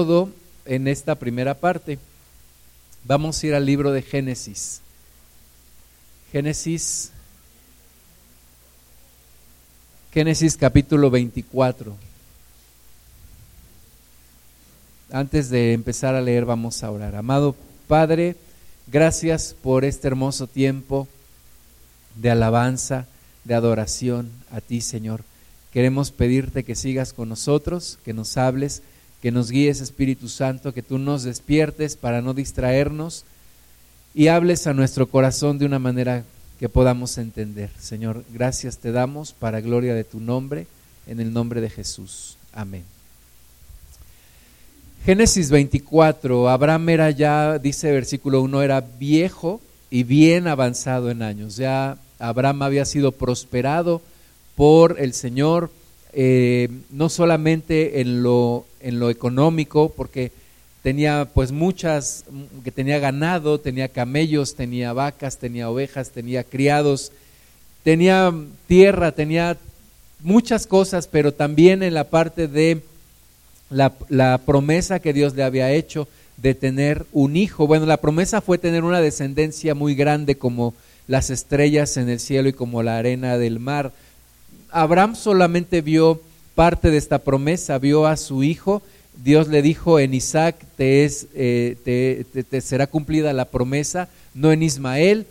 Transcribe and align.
todo 0.00 0.30
en 0.64 0.88
esta 0.88 1.14
primera 1.14 1.52
parte. 1.52 1.98
Vamos 3.04 3.42
a 3.42 3.46
ir 3.46 3.54
al 3.54 3.66
libro 3.66 3.92
de 3.92 4.00
Génesis. 4.00 4.80
Génesis 6.32 7.10
Génesis 10.10 10.56
capítulo 10.56 11.10
24. 11.10 11.94
Antes 15.12 15.50
de 15.50 15.74
empezar 15.74 16.14
a 16.14 16.22
leer 16.22 16.46
vamos 16.46 16.82
a 16.82 16.90
orar. 16.90 17.14
Amado 17.14 17.54
Padre, 17.86 18.36
gracias 18.86 19.54
por 19.62 19.84
este 19.84 20.08
hermoso 20.08 20.46
tiempo 20.46 21.08
de 22.14 22.30
alabanza, 22.30 23.06
de 23.44 23.54
adoración 23.54 24.30
a 24.50 24.62
ti, 24.62 24.80
Señor. 24.80 25.24
Queremos 25.70 26.10
pedirte 26.10 26.64
que 26.64 26.74
sigas 26.74 27.12
con 27.12 27.28
nosotros, 27.28 27.98
que 28.02 28.14
nos 28.14 28.38
hables, 28.38 28.82
que 29.20 29.30
nos 29.30 29.50
guíes, 29.50 29.80
Espíritu 29.80 30.28
Santo, 30.28 30.72
que 30.72 30.82
tú 30.82 30.98
nos 30.98 31.22
despiertes 31.24 31.96
para 31.96 32.22
no 32.22 32.34
distraernos 32.34 33.24
y 34.14 34.28
hables 34.28 34.66
a 34.66 34.74
nuestro 34.74 35.06
corazón 35.08 35.58
de 35.58 35.66
una 35.66 35.78
manera 35.78 36.24
que 36.58 36.68
podamos 36.68 37.16
entender. 37.18 37.70
Señor, 37.78 38.24
gracias 38.32 38.78
te 38.78 38.92
damos 38.92 39.32
para 39.32 39.60
gloria 39.60 39.94
de 39.94 40.04
tu 40.04 40.20
nombre, 40.20 40.66
en 41.06 41.20
el 41.20 41.32
nombre 41.32 41.60
de 41.60 41.70
Jesús. 41.70 42.36
Amén. 42.52 42.84
Génesis 45.04 45.50
24, 45.50 46.50
Abraham 46.50 46.88
era 46.90 47.10
ya, 47.10 47.58
dice 47.58 47.90
versículo 47.90 48.42
1, 48.42 48.62
era 48.62 48.80
viejo 48.82 49.60
y 49.90 50.02
bien 50.02 50.46
avanzado 50.46 51.10
en 51.10 51.22
años. 51.22 51.56
Ya 51.56 51.96
Abraham 52.18 52.62
había 52.62 52.84
sido 52.84 53.12
prosperado 53.12 54.02
por 54.56 55.00
el 55.00 55.14
Señor, 55.14 55.70
eh, 56.12 56.68
no 56.90 57.08
solamente 57.08 58.02
en 58.02 58.22
lo, 58.22 58.66
en 58.80 58.98
lo 58.98 59.10
económico, 59.10 59.90
porque 59.90 60.32
tenía 60.82 61.28
pues 61.32 61.52
muchas, 61.52 62.24
que 62.64 62.70
tenía 62.70 62.98
ganado, 62.98 63.60
tenía 63.60 63.88
camellos, 63.88 64.54
tenía 64.54 64.92
vacas, 64.92 65.38
tenía 65.38 65.70
ovejas, 65.70 66.10
tenía 66.10 66.44
criados, 66.44 67.12
tenía 67.82 68.32
tierra, 68.66 69.12
tenía 69.12 69.56
muchas 70.20 70.66
cosas, 70.66 71.06
pero 71.06 71.32
también 71.32 71.82
en 71.82 71.94
la 71.94 72.04
parte 72.04 72.48
de 72.48 72.82
la, 73.70 73.92
la, 74.08 74.38
promesa 74.38 74.98
que 74.98 75.12
Dios 75.12 75.34
le 75.34 75.44
había 75.44 75.70
hecho 75.72 76.08
de 76.38 76.54
tener 76.54 77.06
un 77.12 77.36
hijo. 77.36 77.66
Bueno, 77.66 77.86
la 77.86 77.98
promesa 77.98 78.40
fue 78.40 78.58
tener 78.58 78.84
una 78.84 79.00
descendencia 79.00 79.74
muy 79.74 79.94
grande 79.94 80.36
como 80.36 80.74
las 81.06 81.30
estrellas 81.30 81.96
en 81.96 82.08
el 82.08 82.20
cielo 82.20 82.48
y 82.48 82.52
como 82.52 82.82
la 82.82 82.98
arena 82.98 83.36
del 83.36 83.60
mar. 83.60 83.92
Abraham 84.70 85.14
solamente 85.14 85.80
vio 85.80 86.20
parte 86.60 86.90
de 86.90 86.98
esta 86.98 87.20
promesa, 87.20 87.78
vio 87.78 88.06
a 88.06 88.18
su 88.18 88.42
hijo, 88.42 88.82
Dios 89.24 89.48
le 89.48 89.62
dijo 89.62 89.98
en 89.98 90.12
Isaac 90.12 90.56
te, 90.76 91.06
es, 91.06 91.26
eh, 91.34 91.74
te, 91.86 92.44
te, 92.44 92.60
será 92.60 92.86
cumplida 92.86 93.32
la 93.32 93.46
promesa, 93.46 94.10
no 94.34 94.52
en 94.52 94.62
Ismael. 94.62 95.24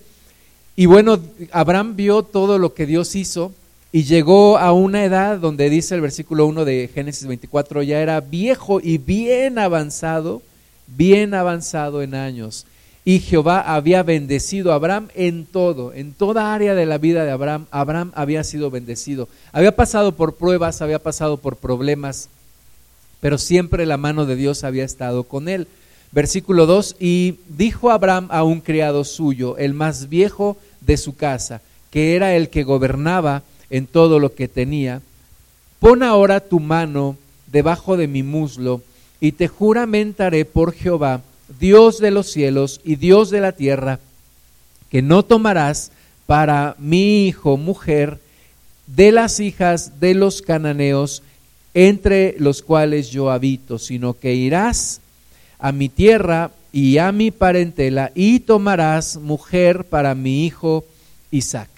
Y 0.75 0.87
bueno, 0.87 1.19
Abraham 1.51 1.95
vio 1.95 2.23
todo 2.23 2.57
lo 2.57 2.73
que 2.73 2.87
Dios 2.87 3.15
hizo 3.15 3.53
y 3.91 4.05
llegó 4.05 4.57
a 4.57 4.73
una 4.73 5.05
edad 5.05 5.37
donde 5.37 5.69
dice 5.69 5.93
el 5.93 6.01
versículo 6.01 6.47
1 6.47 6.65
de 6.65 6.89
Génesis 6.91 7.27
24, 7.27 7.83
ya 7.83 8.01
era 8.01 8.21
viejo 8.21 8.79
y 8.81 8.97
bien 8.97 9.59
avanzado, 9.59 10.41
bien 10.87 11.35
avanzado 11.35 12.01
en 12.01 12.15
años. 12.15 12.65
Y 13.09 13.21
Jehová 13.21 13.61
había 13.61 14.03
bendecido 14.03 14.71
a 14.71 14.75
Abraham 14.75 15.07
en 15.15 15.47
todo, 15.47 15.93
en 15.93 16.13
toda 16.13 16.53
área 16.53 16.75
de 16.75 16.85
la 16.85 16.99
vida 16.99 17.25
de 17.25 17.31
Abraham. 17.31 17.65
Abraham 17.71 18.11
había 18.13 18.43
sido 18.43 18.69
bendecido. 18.69 19.27
Había 19.51 19.75
pasado 19.75 20.11
por 20.11 20.35
pruebas, 20.35 20.83
había 20.83 20.99
pasado 20.99 21.37
por 21.37 21.55
problemas, 21.55 22.29
pero 23.19 23.39
siempre 23.39 23.87
la 23.87 23.97
mano 23.97 24.27
de 24.27 24.35
Dios 24.35 24.63
había 24.63 24.83
estado 24.83 25.23
con 25.23 25.49
él. 25.49 25.65
Versículo 26.11 26.67
2, 26.67 26.97
y 26.99 27.39
dijo 27.47 27.89
Abraham 27.89 28.27
a 28.29 28.43
un 28.43 28.61
criado 28.61 29.03
suyo, 29.03 29.57
el 29.57 29.73
más 29.73 30.07
viejo 30.09 30.55
de 30.81 30.95
su 30.95 31.15
casa, 31.15 31.63
que 31.89 32.15
era 32.15 32.35
el 32.35 32.49
que 32.49 32.63
gobernaba 32.63 33.41
en 33.71 33.87
todo 33.87 34.19
lo 34.19 34.35
que 34.35 34.47
tenía, 34.47 35.01
pon 35.79 36.03
ahora 36.03 36.41
tu 36.41 36.59
mano 36.59 37.17
debajo 37.47 37.97
de 37.97 38.07
mi 38.07 38.21
muslo 38.21 38.83
y 39.19 39.31
te 39.31 39.47
juramentaré 39.47 40.45
por 40.45 40.73
Jehová 40.73 41.23
Dios 41.59 41.99
de 41.99 42.11
los 42.11 42.31
cielos 42.31 42.81
y 42.83 42.95
Dios 42.95 43.29
de 43.29 43.41
la 43.41 43.53
tierra, 43.53 43.99
que 44.89 45.01
no 45.01 45.23
tomarás 45.23 45.91
para 46.25 46.75
mi 46.77 47.27
hijo 47.27 47.57
mujer 47.57 48.19
de 48.85 49.11
las 49.11 49.39
hijas 49.39 49.99
de 49.99 50.13
los 50.13 50.41
cananeos 50.41 51.23
entre 51.73 52.35
los 52.39 52.61
cuales 52.61 53.09
yo 53.09 53.29
habito, 53.29 53.79
sino 53.79 54.13
que 54.13 54.33
irás 54.33 55.01
a 55.59 55.71
mi 55.71 55.89
tierra 55.89 56.51
y 56.71 56.97
a 56.97 57.11
mi 57.11 57.31
parentela 57.31 58.11
y 58.15 58.39
tomarás 58.41 59.17
mujer 59.17 59.85
para 59.85 60.15
mi 60.15 60.45
hijo 60.45 60.85
Isaac. 61.31 61.69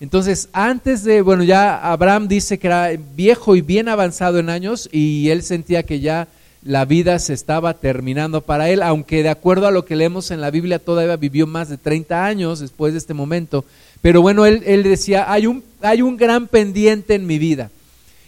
Entonces, 0.00 0.48
antes 0.52 1.04
de, 1.04 1.22
bueno, 1.22 1.44
ya 1.44 1.76
Abraham 1.78 2.28
dice 2.28 2.58
que 2.58 2.66
era 2.66 2.90
viejo 3.16 3.56
y 3.56 3.60
bien 3.60 3.88
avanzado 3.88 4.38
en 4.38 4.50
años 4.50 4.88
y 4.92 5.30
él 5.30 5.42
sentía 5.42 5.82
que 5.82 6.00
ya 6.00 6.28
la 6.64 6.86
vida 6.86 7.18
se 7.18 7.34
estaba 7.34 7.74
terminando 7.74 8.40
para 8.40 8.70
él, 8.70 8.82
aunque 8.82 9.22
de 9.22 9.28
acuerdo 9.28 9.66
a 9.66 9.70
lo 9.70 9.84
que 9.84 9.96
leemos 9.96 10.30
en 10.30 10.40
la 10.40 10.50
Biblia 10.50 10.78
todavía 10.78 11.16
vivió 11.16 11.46
más 11.46 11.68
de 11.68 11.76
30 11.76 12.24
años 12.24 12.60
después 12.60 12.94
de 12.94 12.98
este 12.98 13.12
momento. 13.12 13.64
Pero 14.00 14.22
bueno, 14.22 14.46
él, 14.46 14.82
decía, 14.82 15.30
hay 15.30 15.46
un, 15.46 15.62
hay 15.82 16.02
un 16.02 16.16
gran 16.16 16.46
pendiente 16.46 17.14
en 17.14 17.26
mi 17.26 17.38
vida. 17.38 17.70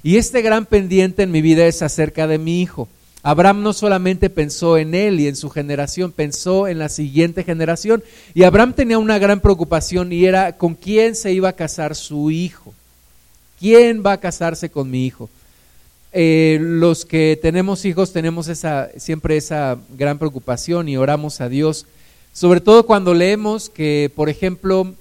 Y 0.03 0.19
este 0.19 0.43
gran 0.43 0.67
pendiente 0.67 1.23
en 1.23 1.31
mi 1.31 1.41
vida 1.41 1.67
es 1.67 1.83
acerca 1.83 2.27
de 2.27 2.39
mi 2.39 2.61
hijo. 2.61 2.89
Abraham 3.23 3.63
no 3.63 3.73
solamente 3.73 4.31
pensó 4.31 4.79
en 4.79 4.95
él 4.95 5.19
y 5.19 5.27
en 5.27 5.35
su 5.35 5.51
generación, 5.51 6.13
pensó 6.13 6.69
en 6.69 6.79
la 6.79 6.89
siguiente 6.89 7.43
generación. 7.43 8.05
Y 8.35 8.45
Abraham 8.45 8.75
tenía 8.75 8.99
una 8.99 9.19
gran 9.19 9.41
preocupación 9.41 10.13
y 10.13 10.27
era 10.27 10.57
con 10.57 10.75
quién 10.75 11.17
se 11.17 11.33
iba 11.33 11.49
a 11.49 11.55
casar 11.55 11.97
su 11.97 12.31
hijo. 12.31 12.73
¿Quién 13.59 14.03
va 14.05 14.13
a 14.13 14.21
casarse 14.21 14.71
con 14.71 14.91
mi 14.91 15.07
hijo? 15.07 15.29
Eh, 16.19 16.59
los 16.61 17.05
que 17.05 17.39
tenemos 17.43 17.85
hijos 17.85 18.15
tenemos 18.15 18.49
esa, 18.49 18.89
siempre 18.97 19.37
esa 19.37 19.77
gran 19.99 20.19
preocupación 20.19 20.89
y 20.89 20.97
oramos 20.97 21.43
a 21.43 21.51
Dios, 21.51 21.85
sobre 22.33 22.63
todo 22.63 22.87
cuando 22.87 23.13
leemos 23.13 23.69
que, 23.69 24.11
por 24.17 24.31
ejemplo, 24.31 24.95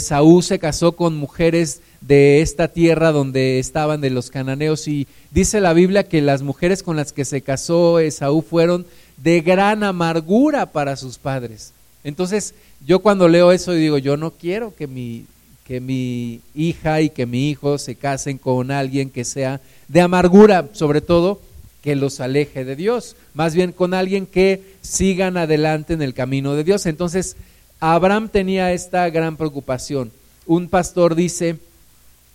Saúl 0.00 0.42
se 0.42 0.58
casó 0.58 0.92
con 0.92 1.14
mujeres 1.16 1.80
de 2.00 2.40
esta 2.40 2.68
tierra 2.68 3.12
donde 3.12 3.58
estaban 3.58 4.00
de 4.00 4.10
los 4.10 4.30
cananeos 4.30 4.88
y 4.88 5.06
dice 5.30 5.60
la 5.60 5.72
Biblia 5.72 6.08
que 6.08 6.20
las 6.20 6.42
mujeres 6.42 6.82
con 6.82 6.96
las 6.96 7.12
que 7.12 7.24
se 7.24 7.42
casó 7.42 7.98
Esaú 7.98 8.42
fueron 8.42 8.86
de 9.16 9.40
gran 9.40 9.84
amargura 9.84 10.66
para 10.66 10.96
sus 10.96 11.18
padres. 11.18 11.72
Entonces, 12.02 12.54
yo 12.86 13.00
cuando 13.00 13.28
leo 13.28 13.52
eso 13.52 13.72
digo, 13.72 13.98
yo 13.98 14.16
no 14.16 14.30
quiero 14.30 14.74
que 14.74 14.86
mi, 14.86 15.26
que 15.64 15.80
mi 15.80 16.40
hija 16.54 17.00
y 17.00 17.10
que 17.10 17.26
mi 17.26 17.50
hijo 17.50 17.78
se 17.78 17.94
casen 17.94 18.38
con 18.38 18.70
alguien 18.70 19.10
que 19.10 19.24
sea 19.24 19.60
de 19.88 20.00
amargura, 20.00 20.68
sobre 20.72 21.00
todo, 21.00 21.40
que 21.82 21.96
los 21.96 22.20
aleje 22.20 22.64
de 22.64 22.76
Dios, 22.76 23.16
más 23.34 23.54
bien 23.54 23.72
con 23.72 23.92
alguien 23.92 24.26
que 24.26 24.62
sigan 24.80 25.36
adelante 25.36 25.92
en 25.94 26.02
el 26.02 26.14
camino 26.14 26.54
de 26.54 26.64
Dios. 26.64 26.86
Entonces, 26.86 27.36
Abraham 27.80 28.28
tenía 28.28 28.72
esta 28.72 29.08
gran 29.10 29.36
preocupación. 29.36 30.10
Un 30.46 30.68
pastor 30.68 31.14
dice, 31.14 31.58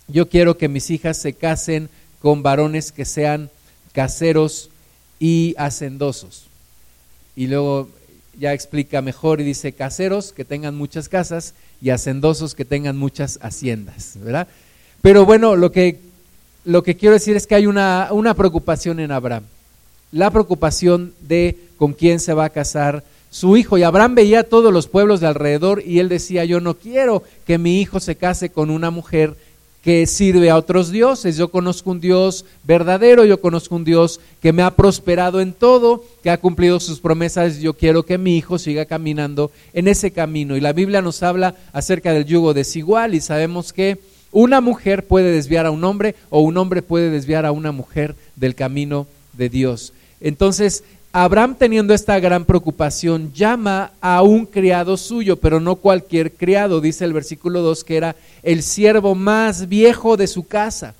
yo 0.06 0.28
quiero 0.28 0.56
que 0.56 0.68
mis 0.68 0.90
hijas 0.90 1.16
se 1.16 1.32
casen 1.32 1.88
con 2.20 2.42
varones 2.42 2.92
que 2.92 3.04
sean 3.04 3.50
caseros 3.92 4.70
y 5.18 5.54
hacendosos. 5.58 6.46
Y 7.34 7.46
luego 7.46 7.88
ya 8.40 8.54
explica 8.54 9.02
mejor 9.02 9.40
y 9.40 9.44
dice 9.44 9.72
caseros 9.72 10.32
que 10.32 10.46
tengan 10.46 10.74
muchas 10.74 11.10
casas 11.10 11.54
y 11.82 11.90
hacendosos 11.90 12.54
que 12.54 12.64
tengan 12.64 12.96
muchas 12.96 13.38
haciendas, 13.42 14.14
¿verdad? 14.16 14.48
Pero 15.02 15.26
bueno, 15.26 15.56
lo 15.56 15.70
que 15.70 15.98
lo 16.64 16.82
que 16.82 16.96
quiero 16.96 17.14
decir 17.14 17.36
es 17.36 17.46
que 17.46 17.54
hay 17.54 17.66
una, 17.66 18.08
una 18.10 18.34
preocupación 18.34 19.00
en 19.00 19.12
Abraham. 19.12 19.44
La 20.12 20.30
preocupación 20.30 21.14
de 21.20 21.56
con 21.76 21.92
quién 21.92 22.20
se 22.20 22.34
va 22.34 22.46
a 22.46 22.50
casar 22.50 23.04
su 23.30 23.56
hijo. 23.56 23.78
Y 23.78 23.82
Abraham 23.82 24.14
veía 24.14 24.40
a 24.40 24.44
todos 24.44 24.72
los 24.72 24.88
pueblos 24.88 25.20
de 25.20 25.26
alrededor 25.26 25.82
y 25.84 26.00
él 26.00 26.08
decía, 26.08 26.44
yo 26.44 26.60
no 26.60 26.74
quiero 26.74 27.22
que 27.46 27.58
mi 27.58 27.80
hijo 27.80 28.00
se 28.00 28.16
case 28.16 28.50
con 28.50 28.70
una 28.70 28.90
mujer 28.90 29.36
que 29.82 30.06
sirve 30.06 30.50
a 30.50 30.56
otros 30.56 30.90
dioses. 30.90 31.36
Yo 31.36 31.50
conozco 31.50 31.90
un 31.90 32.00
Dios 32.00 32.44
verdadero, 32.64 33.24
yo 33.24 33.40
conozco 33.40 33.76
un 33.76 33.84
Dios 33.84 34.20
que 34.42 34.52
me 34.52 34.62
ha 34.62 34.76
prosperado 34.76 35.40
en 35.40 35.52
todo, 35.52 36.04
que 36.22 36.30
ha 36.30 36.38
cumplido 36.38 36.80
sus 36.80 37.00
promesas. 37.00 37.58
Yo 37.60 37.74
quiero 37.74 38.04
que 38.04 38.18
mi 38.18 38.36
hijo 38.36 38.58
siga 38.58 38.84
caminando 38.84 39.50
en 39.72 39.88
ese 39.88 40.10
camino. 40.10 40.56
Y 40.56 40.60
la 40.60 40.72
Biblia 40.72 41.02
nos 41.02 41.22
habla 41.22 41.54
acerca 41.72 42.12
del 42.12 42.26
yugo 42.26 42.52
desigual 42.54 43.14
y 43.14 43.20
sabemos 43.20 43.72
que 43.72 43.98
una 44.32 44.60
mujer 44.60 45.06
puede 45.06 45.32
desviar 45.32 45.66
a 45.66 45.70
un 45.70 45.82
hombre 45.84 46.14
o 46.28 46.40
un 46.40 46.56
hombre 46.56 46.82
puede 46.82 47.10
desviar 47.10 47.46
a 47.46 47.52
una 47.52 47.72
mujer 47.72 48.14
del 48.36 48.54
camino 48.54 49.06
de 49.32 49.48
Dios. 49.48 49.92
Entonces, 50.20 50.84
Abraham 51.12 51.56
teniendo 51.58 51.92
esta 51.92 52.20
gran 52.20 52.44
preocupación 52.44 53.32
llama 53.32 53.90
a 54.00 54.22
un 54.22 54.46
criado 54.46 54.96
suyo, 54.96 55.36
pero 55.36 55.58
no 55.58 55.74
cualquier 55.74 56.30
criado, 56.30 56.80
dice 56.80 57.04
el 57.04 57.12
versículo 57.12 57.62
2, 57.62 57.82
que 57.82 57.96
era 57.96 58.14
el 58.44 58.62
siervo 58.62 59.16
más 59.16 59.68
viejo 59.68 60.16
de 60.16 60.28
su 60.28 60.46
casa. 60.46 60.94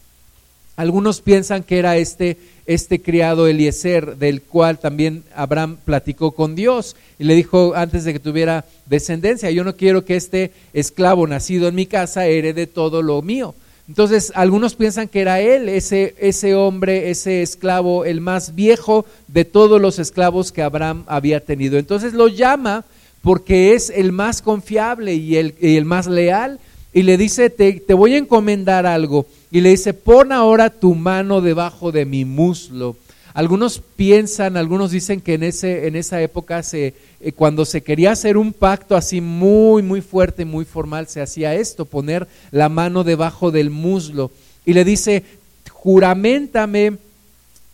Algunos 0.75 1.21
piensan 1.21 1.63
que 1.63 1.79
era 1.79 1.97
este, 1.97 2.39
este 2.67 3.01
criado 3.01 3.47
Eliezer, 3.47 4.17
del 4.17 4.43
cual 4.43 4.81
también 4.81 5.23
Abraham 5.33 5.77
platicó 5.85 6.33
con 6.33 6.57
Dios 6.57 6.97
y 7.21 7.25
le 7.25 7.37
dijo 7.37 7.75
antes 7.77 8.03
de 8.03 8.13
que 8.13 8.19
tuviera 8.19 8.65
descendencia, 8.87 9.49
yo 9.53 9.63
no 9.63 9.77
quiero 9.77 10.05
que 10.05 10.17
este 10.17 10.51
esclavo 10.73 11.29
nacido 11.29 11.69
en 11.69 11.77
mi 11.77 11.87
casa 11.87 12.27
herede 12.27 12.67
todo 12.67 13.03
lo 13.03 13.23
mío. 13.23 13.55
Entonces, 13.91 14.31
algunos 14.37 14.77
piensan 14.77 15.09
que 15.09 15.21
era 15.21 15.41
él, 15.41 15.69
ese, 15.69 16.15
ese 16.21 16.55
hombre, 16.55 17.11
ese 17.11 17.43
esclavo, 17.43 18.05
el 18.05 18.21
más 18.21 18.55
viejo 18.55 19.05
de 19.27 19.45
todos 19.45 19.81
los 19.81 19.99
esclavos 19.99 20.53
que 20.53 20.63
Abraham 20.63 21.03
había 21.09 21.45
tenido. 21.45 21.77
Entonces 21.77 22.15
lo 22.15 22.29
llama 22.29 22.85
porque 23.21 23.75
es 23.75 23.91
el 23.91 24.13
más 24.13 24.43
confiable 24.43 25.15
y 25.15 25.39
el, 25.39 25.57
el 25.61 25.87
más 25.87 26.07
leal 26.07 26.61
y 26.93 27.03
le 27.03 27.17
dice, 27.17 27.51
te, 27.51 27.81
te 27.81 27.93
voy 27.93 28.15
a 28.15 28.19
encomendar 28.19 28.87
algo 28.87 29.27
y 29.51 29.61
le 29.61 29.71
dice, 29.71 29.93
pon 29.93 30.31
ahora 30.31 30.71
tu 30.71 30.95
mano 30.95 31.41
debajo 31.41 31.91
de 31.91 32.05
mi 32.05 32.25
muslo. 32.25 32.95
Algunos 33.33 33.81
piensan, 33.97 34.57
algunos 34.57 34.91
dicen 34.91 35.21
que 35.21 35.35
en, 35.35 35.43
ese, 35.43 35.87
en 35.87 35.97
esa 35.97 36.21
época, 36.21 36.63
se, 36.63 36.95
eh, 37.21 37.33
cuando 37.33 37.65
se 37.65 37.83
quería 37.83 38.13
hacer 38.13 38.37
un 38.37 38.53
pacto 38.53 38.97
así 38.97 39.21
muy, 39.21 39.83
muy 39.83 40.01
fuerte, 40.01 40.45
muy 40.45 40.65
formal, 40.65 41.07
se 41.07 41.21
hacía 41.21 41.55
esto, 41.55 41.85
poner 41.85 42.27
la 42.51 42.69
mano 42.69 43.05
debajo 43.05 43.51
del 43.51 43.71
muslo. 43.71 44.31
Y 44.65 44.73
le 44.73 44.85
dice, 44.85 45.25
juramentame 45.71 46.99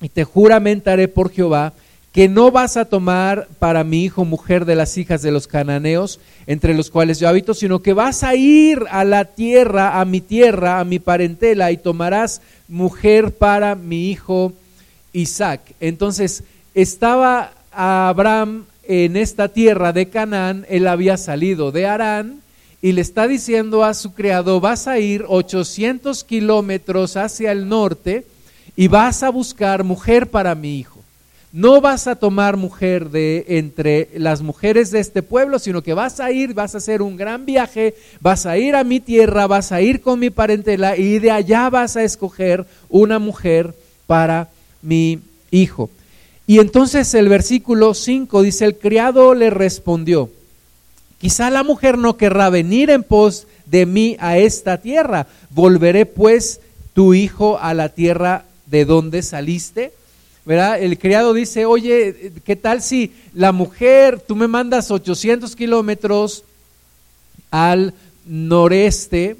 y 0.00 0.08
te 0.08 0.24
juramentaré 0.24 1.08
por 1.08 1.30
Jehová 1.30 1.72
que 2.12 2.28
no 2.28 2.50
vas 2.50 2.78
a 2.78 2.86
tomar 2.86 3.46
para 3.58 3.84
mi 3.84 4.02
hijo 4.02 4.24
mujer 4.24 4.64
de 4.64 4.74
las 4.74 4.96
hijas 4.96 5.20
de 5.20 5.30
los 5.30 5.46
cananeos, 5.46 6.18
entre 6.46 6.72
los 6.72 6.90
cuales 6.90 7.20
yo 7.20 7.28
habito, 7.28 7.52
sino 7.52 7.82
que 7.82 7.92
vas 7.92 8.24
a 8.24 8.34
ir 8.34 8.84
a 8.90 9.04
la 9.04 9.26
tierra, 9.26 10.00
a 10.00 10.04
mi 10.06 10.22
tierra, 10.22 10.80
a 10.80 10.84
mi 10.84 10.98
parentela, 10.98 11.72
y 11.72 11.76
tomarás 11.76 12.40
mujer 12.68 13.32
para 13.32 13.74
mi 13.74 14.10
hijo 14.10 14.54
Isaac. 15.16 15.60
Entonces, 15.80 16.44
estaba 16.74 17.52
Abraham 17.72 18.64
en 18.84 19.16
esta 19.16 19.48
tierra 19.48 19.92
de 19.92 20.08
Canaán, 20.08 20.66
él 20.68 20.86
había 20.86 21.16
salido 21.16 21.72
de 21.72 21.86
Arán, 21.86 22.40
y 22.82 22.92
le 22.92 23.00
está 23.00 23.26
diciendo 23.26 23.84
a 23.84 23.94
su 23.94 24.14
criado, 24.14 24.60
vas 24.60 24.86
a 24.86 24.98
ir 24.98 25.24
800 25.26 26.22
kilómetros 26.24 27.16
hacia 27.16 27.50
el 27.50 27.68
norte 27.68 28.24
y 28.76 28.88
vas 28.88 29.22
a 29.22 29.30
buscar 29.30 29.82
mujer 29.82 30.30
para 30.30 30.54
mi 30.54 30.78
hijo 30.78 30.96
no 31.56 31.80
vas 31.80 32.06
a 32.06 32.16
tomar 32.16 32.58
mujer 32.58 33.08
de 33.08 33.46
entre 33.48 34.10
las 34.16 34.42
mujeres 34.42 34.90
de 34.90 35.00
este 35.00 35.22
pueblo, 35.22 35.58
sino 35.58 35.82
que 35.82 35.94
vas 35.94 36.20
a 36.20 36.30
ir, 36.30 36.52
vas 36.52 36.74
a 36.74 36.78
hacer 36.78 37.00
un 37.00 37.16
gran 37.16 37.46
viaje, 37.46 37.94
vas 38.20 38.44
a 38.44 38.58
ir 38.58 38.76
a 38.76 38.84
mi 38.84 39.00
tierra, 39.00 39.46
vas 39.46 39.72
a 39.72 39.80
ir 39.80 40.02
con 40.02 40.18
mi 40.18 40.28
parentela 40.28 40.98
y 40.98 41.18
de 41.18 41.30
allá 41.30 41.70
vas 41.70 41.96
a 41.96 42.04
escoger 42.04 42.66
una 42.90 43.18
mujer 43.18 43.74
para 44.06 44.50
mi 44.82 45.20
hijo. 45.50 45.90
Y 46.46 46.58
entonces 46.60 47.12
el 47.14 47.28
versículo 47.28 47.94
5 47.94 48.42
dice, 48.42 48.64
el 48.64 48.78
criado 48.78 49.34
le 49.34 49.50
respondió, 49.50 50.30
quizá 51.18 51.50
la 51.50 51.62
mujer 51.62 51.98
no 51.98 52.16
querrá 52.16 52.50
venir 52.50 52.90
en 52.90 53.02
pos 53.02 53.46
de 53.66 53.86
mí 53.86 54.16
a 54.20 54.38
esta 54.38 54.80
tierra, 54.80 55.26
volveré 55.50 56.06
pues 56.06 56.60
tu 56.94 57.14
hijo 57.14 57.58
a 57.58 57.74
la 57.74 57.88
tierra 57.88 58.44
de 58.66 58.84
donde 58.84 59.22
saliste 59.22 59.92
¿verdad? 60.46 60.80
El 60.80 60.96
criado 60.96 61.34
dice, 61.34 61.66
oye, 61.66 62.32
¿qué 62.44 62.54
tal 62.54 62.80
si 62.80 63.12
la 63.34 63.50
mujer, 63.50 64.20
tú 64.20 64.36
me 64.36 64.46
mandas 64.46 64.92
800 64.92 65.56
kilómetros 65.56 66.44
al 67.50 67.92
noreste 68.24 69.36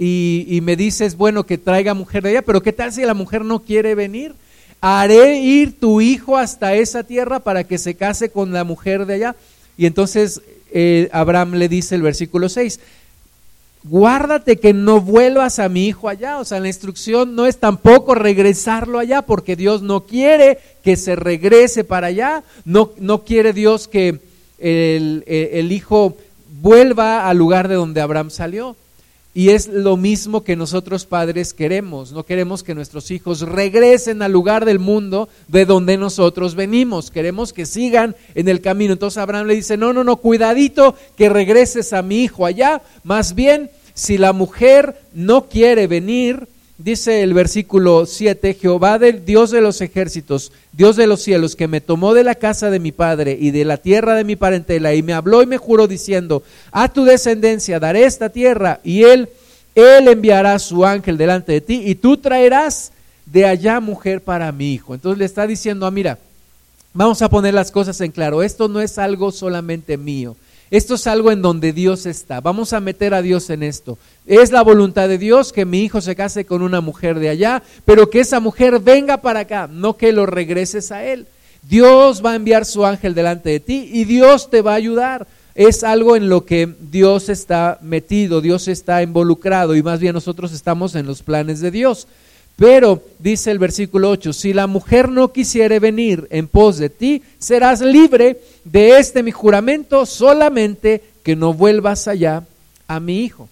y, 0.00 0.60
me 0.62 0.76
dices, 0.76 1.16
bueno, 1.16 1.44
que 1.44 1.58
traiga 1.58 1.92
mujer 1.92 2.22
de 2.22 2.30
allá, 2.30 2.42
pero 2.42 2.62
¿qué 2.62 2.72
tal 2.72 2.92
si 2.92 3.02
la 3.02 3.14
mujer 3.14 3.44
no 3.44 3.60
quiere 3.60 3.96
venir? 3.96 4.32
Haré 4.80 5.40
ir 5.40 5.80
tu 5.80 6.00
hijo 6.00 6.36
hasta 6.36 6.74
esa 6.74 7.02
tierra 7.02 7.40
para 7.40 7.64
que 7.64 7.78
se 7.78 7.94
case 7.94 8.30
con 8.30 8.52
la 8.52 8.62
mujer 8.62 9.06
de 9.06 9.14
allá. 9.14 9.36
Y 9.76 9.86
entonces 9.86 10.40
eh, 10.70 11.08
Abraham 11.12 11.54
le 11.54 11.68
dice 11.68 11.96
el 11.96 12.02
versículo 12.02 12.48
6, 12.48 12.78
guárdate 13.82 14.58
que 14.58 14.72
no 14.72 15.00
vuelvas 15.00 15.58
a 15.58 15.68
mi 15.68 15.88
hijo 15.88 16.08
allá. 16.08 16.38
O 16.38 16.44
sea, 16.44 16.60
la 16.60 16.68
instrucción 16.68 17.34
no 17.34 17.46
es 17.46 17.58
tampoco 17.58 18.14
regresarlo 18.14 19.00
allá, 19.00 19.22
porque 19.22 19.56
Dios 19.56 19.82
no 19.82 20.06
quiere 20.06 20.58
que 20.84 20.94
se 20.94 21.16
regrese 21.16 21.82
para 21.82 22.06
allá. 22.06 22.44
No, 22.64 22.92
no 23.00 23.24
quiere 23.24 23.52
Dios 23.52 23.88
que 23.88 24.20
el, 24.60 25.24
el 25.26 25.72
hijo 25.72 26.16
vuelva 26.62 27.28
al 27.28 27.36
lugar 27.36 27.66
de 27.66 27.74
donde 27.74 28.00
Abraham 28.00 28.30
salió. 28.30 28.76
Y 29.38 29.50
es 29.50 29.68
lo 29.68 29.96
mismo 29.96 30.42
que 30.42 30.56
nosotros 30.56 31.06
padres 31.06 31.54
queremos. 31.54 32.10
No 32.10 32.24
queremos 32.24 32.64
que 32.64 32.74
nuestros 32.74 33.12
hijos 33.12 33.42
regresen 33.42 34.20
al 34.20 34.32
lugar 34.32 34.64
del 34.64 34.80
mundo 34.80 35.28
de 35.46 35.64
donde 35.64 35.96
nosotros 35.96 36.56
venimos. 36.56 37.12
Queremos 37.12 37.52
que 37.52 37.64
sigan 37.64 38.16
en 38.34 38.48
el 38.48 38.60
camino. 38.60 38.94
Entonces 38.94 39.18
Abraham 39.18 39.46
le 39.46 39.54
dice, 39.54 39.76
no, 39.76 39.92
no, 39.92 40.02
no, 40.02 40.16
cuidadito 40.16 40.96
que 41.16 41.28
regreses 41.28 41.92
a 41.92 42.02
mi 42.02 42.24
hijo 42.24 42.46
allá. 42.46 42.82
Más 43.04 43.36
bien, 43.36 43.70
si 43.94 44.18
la 44.18 44.32
mujer 44.32 45.00
no 45.14 45.48
quiere 45.48 45.86
venir, 45.86 46.48
dice 46.78 47.22
el 47.22 47.34
versículo 47.34 48.06
7, 48.06 48.54
Jehová 48.54 48.98
del 48.98 49.24
Dios 49.24 49.50
de 49.50 49.60
los 49.60 49.80
ejércitos, 49.80 50.52
Dios 50.72 50.96
de 50.96 51.08
los 51.08 51.20
cielos, 51.20 51.56
que 51.56 51.68
me 51.68 51.80
tomó 51.80 52.14
de 52.14 52.24
la 52.24 52.36
casa 52.36 52.70
de 52.70 52.78
mi 52.78 52.92
padre 52.92 53.36
y 53.38 53.50
de 53.50 53.64
la 53.64 53.76
tierra 53.76 54.14
de 54.14 54.24
mi 54.24 54.36
parentela, 54.36 54.94
y 54.94 55.02
me 55.02 55.12
habló 55.12 55.42
y 55.42 55.46
me 55.46 55.58
juró 55.58 55.88
diciendo, 55.88 56.42
a 56.70 56.90
tu 56.92 57.04
descendencia 57.04 57.80
daré 57.80 58.04
esta 58.04 58.30
tierra, 58.30 58.80
y 58.84 59.02
él, 59.02 59.28
él 59.74 60.08
enviará 60.08 60.58
su 60.60 60.86
ángel 60.86 61.18
delante 61.18 61.52
de 61.52 61.60
ti, 61.60 61.82
y 61.84 61.96
tú 61.96 62.16
traerás 62.16 62.92
de 63.26 63.44
allá 63.44 63.80
mujer 63.80 64.22
para 64.22 64.50
mi 64.52 64.72
hijo. 64.72 64.94
Entonces 64.94 65.18
le 65.18 65.24
está 65.24 65.46
diciendo, 65.46 65.84
ah, 65.84 65.90
mira, 65.90 66.18
vamos 66.94 67.20
a 67.20 67.28
poner 67.28 67.52
las 67.52 67.72
cosas 67.72 68.00
en 68.00 68.12
claro, 68.12 68.42
esto 68.42 68.68
no 68.68 68.80
es 68.80 68.98
algo 68.98 69.32
solamente 69.32 69.96
mío 69.96 70.36
esto 70.70 70.94
es 70.96 71.06
algo 71.06 71.32
en 71.32 71.40
donde 71.40 71.72
Dios 71.72 72.04
está. 72.06 72.40
Vamos 72.40 72.72
a 72.72 72.80
meter 72.80 73.14
a 73.14 73.22
Dios 73.22 73.48
en 73.50 73.62
esto. 73.62 73.98
Es 74.26 74.52
la 74.52 74.62
voluntad 74.62 75.08
de 75.08 75.18
Dios 75.18 75.52
que 75.52 75.64
mi 75.64 75.82
hijo 75.82 76.00
se 76.00 76.14
case 76.14 76.44
con 76.44 76.62
una 76.62 76.80
mujer 76.80 77.18
de 77.18 77.30
allá, 77.30 77.62
pero 77.84 78.10
que 78.10 78.20
esa 78.20 78.40
mujer 78.40 78.78
venga 78.78 79.18
para 79.18 79.40
acá, 79.40 79.68
no 79.70 79.96
que 79.96 80.12
lo 80.12 80.26
regreses 80.26 80.92
a 80.92 81.04
él. 81.04 81.26
Dios 81.62 82.24
va 82.24 82.32
a 82.32 82.36
enviar 82.36 82.64
su 82.64 82.84
ángel 82.84 83.14
delante 83.14 83.50
de 83.50 83.60
ti 83.60 83.90
y 83.92 84.04
Dios 84.04 84.50
te 84.50 84.62
va 84.62 84.72
a 84.72 84.76
ayudar. 84.76 85.26
Es 85.54 85.82
algo 85.82 86.14
en 86.14 86.28
lo 86.28 86.44
que 86.44 86.72
Dios 86.80 87.28
está 87.28 87.78
metido, 87.82 88.40
Dios 88.40 88.68
está 88.68 89.02
involucrado 89.02 89.74
y 89.74 89.82
más 89.82 89.98
bien 89.98 90.14
nosotros 90.14 90.52
estamos 90.52 90.94
en 90.94 91.06
los 91.06 91.22
planes 91.22 91.60
de 91.60 91.70
Dios. 91.70 92.06
Pero, 92.58 93.00
dice 93.20 93.52
el 93.52 93.60
versículo 93.60 94.10
8, 94.10 94.32
si 94.32 94.52
la 94.52 94.66
mujer 94.66 95.08
no 95.08 95.32
quisiere 95.32 95.78
venir 95.78 96.26
en 96.30 96.48
pos 96.48 96.76
de 96.78 96.90
ti, 96.90 97.22
serás 97.38 97.80
libre 97.80 98.40
de 98.64 98.98
este 98.98 99.22
mi 99.22 99.30
juramento, 99.30 100.04
solamente 100.04 101.04
que 101.22 101.36
no 101.36 101.54
vuelvas 101.54 102.08
allá 102.08 102.42
a 102.88 102.98
mi 102.98 103.20
hijo. 103.20 103.48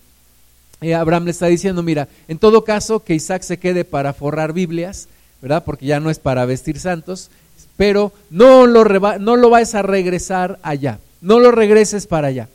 Y 0.81 0.91
Abraham 0.91 1.27
le 1.27 1.31
está 1.31 1.47
diciendo, 1.47 1.85
mira, 1.85 2.09
en 2.27 2.39
todo 2.39 2.65
caso 2.65 2.99
que 2.99 3.15
Isaac 3.15 3.43
se 3.43 3.59
quede 3.59 3.85
para 3.85 4.13
forrar 4.13 4.53
Biblias, 4.53 5.07
¿verdad? 5.41 5.63
Porque 5.65 5.87
ya 5.87 6.01
no 6.01 6.11
es 6.11 6.19
para 6.19 6.45
vestir 6.45 6.81
santos, 6.81 7.31
pero 7.77 8.13
no 8.29 8.67
lo, 8.67 8.85
no 9.21 9.37
lo 9.37 9.51
vas 9.51 9.77
a 9.77 9.83
regresar 9.83 10.59
allá, 10.65 10.99
no 11.21 11.39
lo 11.39 11.53
regreses 11.53 12.09
para 12.09 12.27
allá. 12.27 12.49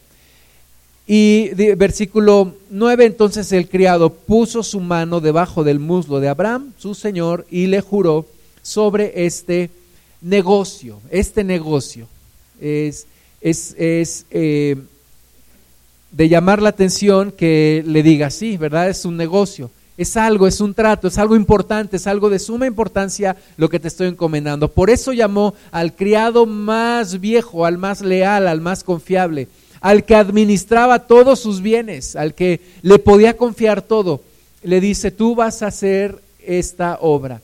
Y 1.14 1.50
versículo 1.76 2.54
9, 2.70 3.04
entonces 3.06 3.52
el 3.52 3.68
criado 3.68 4.14
puso 4.14 4.64
su 4.64 4.80
mano 4.80 5.20
debajo 5.20 5.66
del 5.66 5.78
muslo 5.78 6.22
de 6.22 6.30
Abraham, 6.30 6.72
su 6.78 6.96
señor, 6.96 7.46
y 7.52 7.68
le 7.68 7.82
juró 7.82 8.26
sobre 8.62 9.26
este 9.26 9.72
negocio. 10.22 11.02
Este 11.10 11.44
negocio 11.44 12.08
es, 12.62 13.08
es, 13.42 13.76
es 13.78 14.26
eh, 14.32 14.78
de 16.14 16.30
llamar 16.30 16.62
la 16.62 16.70
atención 16.70 17.34
que 17.34 17.84
le 17.86 18.04
diga 18.04 18.30
sí, 18.30 18.56
¿verdad? 18.56 18.88
Es 18.88 19.04
un 19.04 19.18
negocio. 19.18 19.70
Es 19.98 20.16
algo, 20.16 20.48
es 20.48 20.62
un 20.62 20.74
trato, 20.74 21.10
es 21.10 21.18
algo 21.18 21.36
importante, 21.36 21.98
es 21.98 22.08
algo 22.08 22.30
de 22.30 22.40
suma 22.40 22.68
importancia 22.68 23.36
lo 23.58 23.68
que 23.68 23.82
te 23.82 23.90
estoy 23.90 24.08
encomendando. 24.08 24.70
Por 24.70 24.90
eso 24.90 25.12
llamó 25.12 25.56
al 25.72 25.94
criado 25.94 26.46
más 26.46 27.20
viejo, 27.20 27.66
al 27.66 27.78
más 27.78 28.00
leal, 28.00 28.48
al 28.48 28.62
más 28.62 28.86
confiable 28.86 29.50
al 29.82 30.06
que 30.06 30.16
administraba 30.16 31.00
todos 31.00 31.40
sus 31.40 31.62
bienes, 31.62 32.16
al 32.16 32.36
que 32.36 32.62
le 32.84 33.00
podía 33.00 33.36
confiar 33.36 33.82
todo, 33.82 34.22
le 34.64 34.80
dice, 34.80 35.12
tú 35.12 35.36
vas 35.36 35.64
a 35.64 35.68
hacer 35.68 36.20
esta 36.46 37.00
obra. 37.02 37.42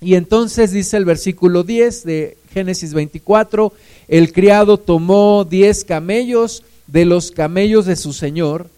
Y 0.00 0.14
entonces 0.14 0.70
dice 0.70 0.98
el 0.98 1.06
versículo 1.06 1.62
10 1.62 2.04
de 2.04 2.36
Génesis 2.52 2.92
24, 2.92 3.72
el 4.08 4.32
criado 4.32 4.76
tomó 4.76 5.46
10 5.48 5.84
camellos 5.84 6.62
de 6.86 7.06
los 7.06 7.30
camellos 7.30 7.86
de 7.86 7.96
su 7.96 8.12
señor 8.12 8.68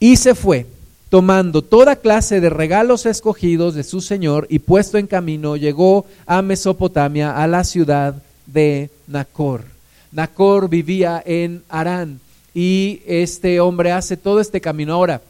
y 0.00 0.16
se 0.16 0.34
fue, 0.34 0.66
tomando 1.10 1.62
toda 1.62 1.96
clase 1.96 2.40
de 2.40 2.50
regalos 2.50 3.06
escogidos 3.06 3.74
de 3.74 3.84
su 3.84 4.00
señor 4.00 4.46
y 4.48 4.58
puesto 4.58 4.98
en 4.98 5.06
camino, 5.06 5.56
llegó 5.56 6.06
a 6.26 6.42
Mesopotamia, 6.42 7.36
a 7.36 7.46
la 7.46 7.62
ciudad 7.64 8.20
de 8.46 8.90
Nacor. 9.06 9.73
Nacor 10.14 10.68
vivía 10.68 11.22
en 11.26 11.62
Arán 11.68 12.20
y 12.54 13.02
este 13.04 13.60
hombre 13.60 13.90
hace 13.90 14.16
todo 14.16 14.40
este 14.40 14.60
camino. 14.60 14.94
Ahora, 14.94 15.20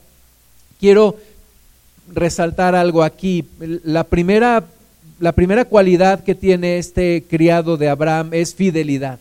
quiero 0.79 1.17
resaltar 2.13 2.75
algo 2.75 3.03
aquí. 3.03 3.47
La 3.59 4.05
primera, 4.05 4.65
la 5.19 5.33
primera 5.33 5.65
cualidad 5.65 6.23
que 6.23 6.35
tiene 6.35 6.77
este 6.77 7.25
criado 7.29 7.79
de 7.79 7.89
Abraham 7.89 8.35
es 8.35 8.55
fidelidad. 8.55 9.19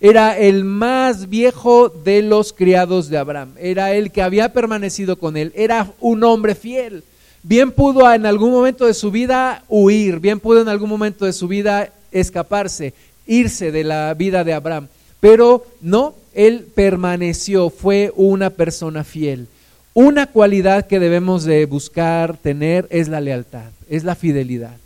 Era 0.00 0.38
el 0.38 0.64
más 0.64 1.28
viejo 1.28 1.88
de 1.88 2.22
los 2.22 2.52
criados 2.52 3.08
de 3.08 3.18
Abraham. 3.18 3.54
Era 3.58 3.92
el 3.94 4.10
que 4.10 4.22
había 4.22 4.52
permanecido 4.52 5.18
con 5.18 5.36
él. 5.36 5.52
Era 5.56 5.92
un 6.00 6.22
hombre 6.24 6.54
fiel. 6.54 7.04
Bien 7.42 7.72
pudo 7.72 8.12
en 8.12 8.26
algún 8.26 8.50
momento 8.50 8.84
de 8.84 8.92
su 8.92 9.10
vida 9.10 9.64
huir, 9.66 10.20
bien 10.20 10.40
pudo 10.40 10.60
en 10.60 10.68
algún 10.68 10.90
momento 10.90 11.24
de 11.24 11.32
su 11.32 11.48
vida 11.48 11.90
escaparse, 12.12 12.92
irse 13.30 13.70
de 13.70 13.84
la 13.84 14.12
vida 14.14 14.44
de 14.44 14.52
Abraham. 14.52 14.88
Pero 15.20 15.64
no, 15.80 16.14
él 16.34 16.66
permaneció, 16.74 17.70
fue 17.70 18.12
una 18.16 18.50
persona 18.50 19.04
fiel. 19.04 19.46
Una 19.94 20.26
cualidad 20.26 20.86
que 20.86 21.00
debemos 21.00 21.44
de 21.44 21.64
buscar 21.66 22.36
tener 22.36 22.86
es 22.90 23.08
la 23.08 23.20
lealtad, 23.20 23.70
es 23.88 24.04
la 24.04 24.14
fidelidad, 24.14 24.76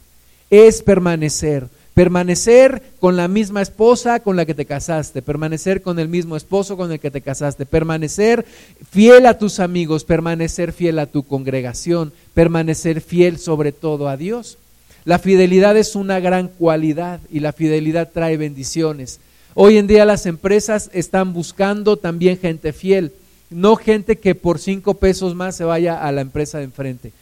es 0.50 0.82
permanecer. 0.82 1.68
Permanecer 1.94 2.82
con 2.98 3.16
la 3.16 3.28
misma 3.28 3.62
esposa 3.62 4.18
con 4.18 4.34
la 4.34 4.44
que 4.44 4.54
te 4.54 4.64
casaste, 4.64 5.22
permanecer 5.22 5.80
con 5.80 6.00
el 6.00 6.08
mismo 6.08 6.36
esposo 6.36 6.76
con 6.76 6.90
el 6.90 6.98
que 6.98 7.12
te 7.12 7.20
casaste, 7.20 7.66
permanecer 7.66 8.44
fiel 8.90 9.26
a 9.26 9.38
tus 9.38 9.60
amigos, 9.60 10.02
permanecer 10.02 10.72
fiel 10.72 10.98
a 10.98 11.06
tu 11.06 11.22
congregación, 11.22 12.12
permanecer 12.34 13.00
fiel 13.00 13.38
sobre 13.38 13.70
todo 13.70 14.08
a 14.08 14.16
Dios. 14.16 14.58
La 15.04 15.18
fidelidad 15.18 15.76
es 15.76 15.96
una 15.96 16.18
gran 16.18 16.48
cualidad 16.48 17.20
y 17.30 17.40
la 17.40 17.52
fidelidad 17.52 18.10
trae 18.12 18.38
bendiciones. 18.38 19.20
Hoy 19.54 19.76
en 19.76 19.86
día 19.86 20.06
las 20.06 20.24
empresas 20.24 20.88
están 20.94 21.34
buscando 21.34 21.98
también 21.98 22.38
gente 22.38 22.72
fiel, 22.72 23.12
no 23.50 23.76
gente 23.76 24.16
que 24.16 24.34
por 24.34 24.58
cinco 24.58 24.94
pesos 24.94 25.34
más 25.34 25.56
se 25.56 25.64
vaya 25.64 26.02
a 26.02 26.10
la 26.10 26.22
empresa 26.22 26.58
de 26.58 26.64
enfrente. 26.64 27.12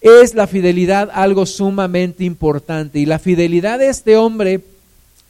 Es 0.00 0.34
la 0.34 0.46
fidelidad 0.46 1.10
algo 1.12 1.44
sumamente 1.44 2.24
importante 2.24 3.00
y 3.00 3.06
la 3.06 3.18
fidelidad 3.18 3.80
de 3.80 3.88
este 3.88 4.16
hombre 4.16 4.60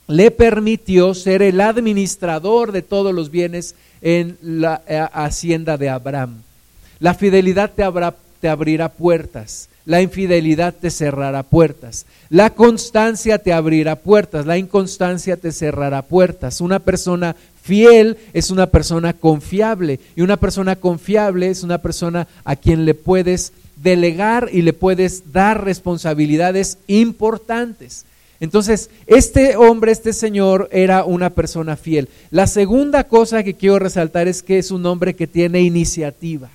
le 0.07 0.31
permitió 0.31 1.15
ser 1.15 1.41
el 1.41 1.61
administrador 1.61 2.73
de 2.73 2.83
todos 2.83 3.15
los 3.15 3.31
bienes 3.31 3.75
en 4.03 4.37
la 4.43 4.83
eh, 4.87 5.07
hacienda 5.13 5.79
de 5.79 5.89
Abraham. 5.89 6.43
La 7.01 7.15
fidelidad 7.15 7.73
te, 7.75 7.85
te 8.41 8.49
abrirá 8.49 8.91
puertas. 8.91 9.69
La 9.85 10.01
infidelidad 10.01 10.75
te 10.75 10.91
cerrará 10.91 11.43
puertas. 11.43 12.07
La 12.29 12.51
constancia 12.51 13.39
te 13.39 13.53
abrirá 13.53 13.97
puertas. 13.97 14.47
La 14.47 14.59
inconstancia 14.59 15.37
te 15.37 15.51
cerrará 15.51 16.03
puertas. 16.03 16.61
Una 16.61 16.79
persona 16.79 17.35
fiel 17.63 18.17
es 18.33 18.51
una 18.51 18.67
persona 18.67 19.13
confiable. 19.13 19.99
Y 20.15 20.21
una 20.23 20.37
persona 20.37 20.77
confiable 20.77 21.51
es 21.51 21.65
una 21.65 21.79
persona 21.79 22.29
a 22.45 22.55
quien 22.55 22.85
le 22.85 22.95
puedes 22.95 23.53
delegar 23.77 24.51
y 24.53 24.63
le 24.63 24.73
puedes 24.73 25.33
dar 25.33 25.65
responsabilidades 25.65 26.79
importantes. 26.87 28.05
Entonces, 28.39 28.91
este 29.07 29.57
hombre, 29.57 29.93
este 29.93 30.13
señor, 30.13 30.69
era 30.73 31.05
una 31.05 31.31
persona 31.31 31.77
fiel. 31.77 32.09
La 32.31 32.47
segunda 32.47 33.05
cosa 33.05 33.43
que 33.43 33.55
quiero 33.55 33.81
resaltar 33.81 34.29
es 34.29 34.43
que 34.43 34.59
es 34.59 34.71
un 34.71 34.87
hombre 34.87 35.15
que 35.15 35.27
tiene 35.27 35.61
iniciativa 35.63 36.51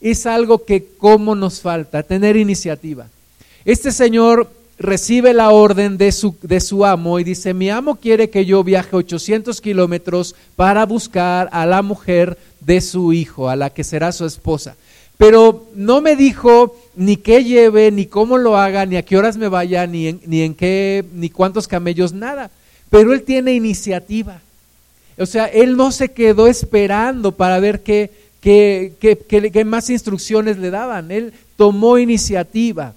es 0.00 0.26
algo 0.26 0.64
que 0.64 0.86
como 0.98 1.34
nos 1.34 1.60
falta, 1.60 2.02
tener 2.02 2.36
iniciativa. 2.36 3.06
Este 3.64 3.92
señor 3.92 4.48
recibe 4.78 5.34
la 5.34 5.50
orden 5.50 5.98
de 5.98 6.10
su, 6.10 6.34
de 6.40 6.58
su 6.60 6.86
amo 6.86 7.18
y 7.18 7.24
dice, 7.24 7.52
mi 7.52 7.68
amo 7.68 7.96
quiere 7.96 8.30
que 8.30 8.46
yo 8.46 8.64
viaje 8.64 8.96
800 8.96 9.60
kilómetros 9.60 10.34
para 10.56 10.86
buscar 10.86 11.50
a 11.52 11.66
la 11.66 11.82
mujer 11.82 12.38
de 12.60 12.80
su 12.80 13.12
hijo, 13.12 13.50
a 13.50 13.56
la 13.56 13.70
que 13.70 13.84
será 13.84 14.10
su 14.12 14.24
esposa. 14.24 14.76
Pero 15.18 15.66
no 15.74 16.00
me 16.00 16.16
dijo 16.16 16.74
ni 16.96 17.18
qué 17.18 17.44
lleve, 17.44 17.90
ni 17.90 18.06
cómo 18.06 18.38
lo 18.38 18.56
haga, 18.56 18.86
ni 18.86 18.96
a 18.96 19.02
qué 19.02 19.18
horas 19.18 19.36
me 19.36 19.48
vaya, 19.48 19.86
ni 19.86 20.06
en, 20.06 20.20
ni 20.24 20.40
en 20.40 20.54
qué, 20.54 21.04
ni 21.12 21.28
cuántos 21.28 21.68
camellos, 21.68 22.14
nada. 22.14 22.50
Pero 22.88 23.12
él 23.12 23.22
tiene 23.22 23.52
iniciativa. 23.52 24.40
O 25.18 25.26
sea, 25.26 25.44
él 25.44 25.76
no 25.76 25.92
se 25.92 26.08
quedó 26.08 26.46
esperando 26.46 27.32
para 27.32 27.60
ver 27.60 27.82
qué, 27.82 28.10
que, 28.40 29.62
más 29.66 29.90
instrucciones 29.90 30.58
le 30.58 30.70
daban. 30.70 31.10
Él 31.10 31.32
tomó 31.56 31.98
iniciativa. 31.98 32.94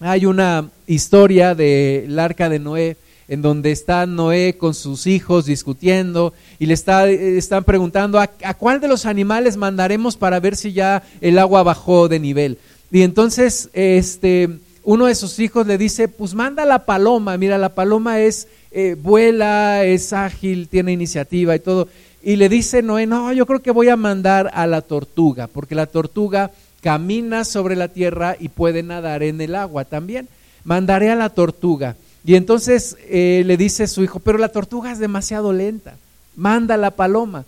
Hay 0.00 0.26
una 0.26 0.68
historia 0.86 1.54
del 1.54 2.18
arca 2.18 2.48
de 2.48 2.58
Noé 2.58 2.96
en 3.28 3.40
donde 3.40 3.72
está 3.72 4.06
Noé 4.06 4.56
con 4.58 4.74
sus 4.74 5.06
hijos 5.06 5.46
discutiendo 5.46 6.34
y 6.58 6.66
le 6.66 6.74
está, 6.74 7.08
están 7.08 7.64
preguntando 7.64 8.20
¿a, 8.20 8.26
cuál 8.26 8.80
de 8.80 8.88
los 8.88 9.06
animales 9.06 9.56
mandaremos 9.56 10.16
para 10.16 10.40
ver 10.40 10.56
si 10.56 10.72
ya 10.72 11.02
el 11.20 11.38
agua 11.38 11.62
bajó 11.62 12.08
de 12.08 12.18
nivel. 12.18 12.58
Y 12.90 13.02
entonces 13.02 13.70
este, 13.72 14.50
uno 14.84 15.06
de 15.06 15.14
sus 15.14 15.38
hijos 15.38 15.66
le 15.66 15.78
dice, 15.78 16.08
pues 16.08 16.34
manda 16.34 16.64
la 16.64 16.84
paloma, 16.84 17.36
mira, 17.38 17.56
la 17.56 17.74
paloma 17.74 18.20
es, 18.20 18.46
eh, 18.70 18.96
vuela, 19.00 19.84
es 19.84 20.12
ágil, 20.12 20.68
tiene 20.68 20.92
iniciativa 20.92 21.56
y 21.56 21.60
todo. 21.60 21.88
Y 22.26 22.36
le 22.36 22.48
dice 22.48 22.80
Noé, 22.80 23.06
no, 23.06 23.34
yo 23.34 23.44
creo 23.44 23.60
que 23.60 23.70
voy 23.70 23.90
a 23.90 23.96
mandar 23.96 24.50
a 24.54 24.66
la 24.66 24.80
tortuga, 24.80 25.46
porque 25.46 25.74
la 25.74 25.84
tortuga 25.84 26.50
camina 26.80 27.44
sobre 27.44 27.76
la 27.76 27.88
tierra 27.88 28.34
y 28.40 28.48
puede 28.48 28.82
nadar 28.82 29.22
en 29.22 29.42
el 29.42 29.54
agua 29.54 29.84
también. 29.84 30.26
Mandaré 30.64 31.10
a 31.10 31.16
la 31.16 31.28
tortuga. 31.28 31.96
Y 32.24 32.36
entonces 32.36 32.96
eh, 33.10 33.42
le 33.44 33.58
dice 33.58 33.86
su 33.86 34.02
hijo, 34.02 34.20
pero 34.20 34.38
la 34.38 34.48
tortuga 34.48 34.90
es 34.90 34.98
demasiado 34.98 35.52
lenta, 35.52 35.96
manda 36.34 36.76
a 36.76 36.78
la 36.78 36.92
paloma. 36.92 37.44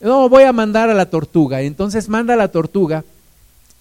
No, 0.00 0.28
voy 0.28 0.42
a 0.42 0.52
mandar 0.52 0.90
a 0.90 0.94
la 0.94 1.08
tortuga. 1.08 1.62
Entonces 1.62 2.08
manda 2.08 2.34
a 2.34 2.36
la 2.36 2.48
tortuga 2.48 3.04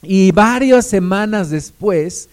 y 0.03 0.31
varias 0.31 0.85
semanas 0.85 1.49
después 1.49 2.29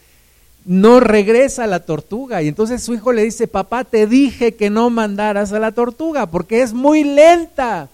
no 0.66 1.00
regresa 1.00 1.66
la 1.66 1.80
tortuga. 1.80 2.42
Y 2.42 2.48
entonces 2.48 2.82
su 2.82 2.92
hijo 2.92 3.10
le 3.14 3.24
dice, 3.24 3.46
papá, 3.48 3.84
te 3.84 4.06
dije 4.06 4.54
que 4.54 4.68
no 4.68 4.90
mandaras 4.90 5.50
a 5.54 5.58
la 5.58 5.72
tortuga 5.72 6.26
porque 6.26 6.60
es 6.60 6.74
muy 6.74 7.04
lenta. 7.04 7.88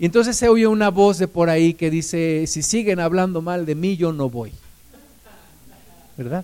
Y 0.00 0.06
entonces 0.06 0.34
se 0.34 0.48
oye 0.48 0.66
una 0.66 0.88
voz 0.88 1.18
de 1.18 1.28
por 1.28 1.50
ahí 1.50 1.74
que 1.74 1.90
dice, 1.90 2.46
si 2.46 2.62
siguen 2.62 3.00
hablando 3.00 3.42
mal 3.42 3.66
de 3.66 3.74
mí, 3.74 3.98
yo 3.98 4.14
no 4.14 4.30
voy. 4.30 4.50
¿Verdad? 6.16 6.42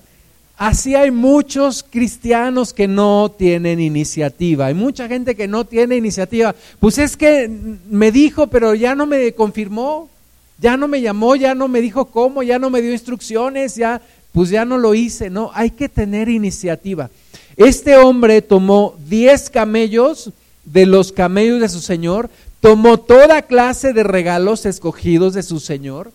Así 0.59 0.95
hay 0.95 1.11
muchos 1.11 1.83
cristianos 1.83 2.75
que 2.75 2.87
no 2.87 3.35
tienen 3.37 3.81
iniciativa. 3.81 4.67
Hay 4.67 4.75
mucha 4.75 5.09
gente 5.09 5.35
que 5.35 5.49
no 5.49 5.65
tiene 5.65 5.97
iniciativa. 5.97 6.55
Pues 6.79 6.99
es 6.99 7.17
que 7.17 7.49
me 7.89 8.13
dijo, 8.13 8.47
pero 8.49 8.75
ya 8.75 8.95
no 8.95 9.07
me 9.07 9.33
confirmó, 9.33 10.11
ya 10.59 10.77
no 10.77 10.87
me 10.87 11.01
llamó, 11.01 11.35
ya 11.35 11.55
no 11.55 11.67
me 11.67 11.81
dijo 11.81 12.07
cómo, 12.07 12.43
ya 12.43 12.59
no 12.59 12.69
me 12.69 12.83
dio 12.83 12.93
instrucciones, 12.93 13.75
ya 13.75 14.03
pues 14.33 14.51
ya 14.51 14.67
no 14.67 14.77
lo 14.77 14.95
hice. 14.95 15.31
No, 15.31 15.51
hay 15.55 15.71
que 15.71 15.89
tener 15.89 16.29
iniciativa. 16.29 17.09
Este 17.57 17.97
hombre 17.97 18.43
tomó 18.43 18.97
10 19.09 19.49
camellos 19.49 20.31
de 20.67 20.85
los 20.85 21.11
camellos 21.11 21.61
de 21.61 21.71
su 21.71 21.81
señor, 21.81 22.29
tomó 22.67 22.99
toda 22.99 23.43
clase 23.43 23.93
de 23.93 24.03
regalos 24.03 24.67
escogidos 24.67 25.35
de 25.35 25.45
su 25.45 25.61
Señor 25.61 26.11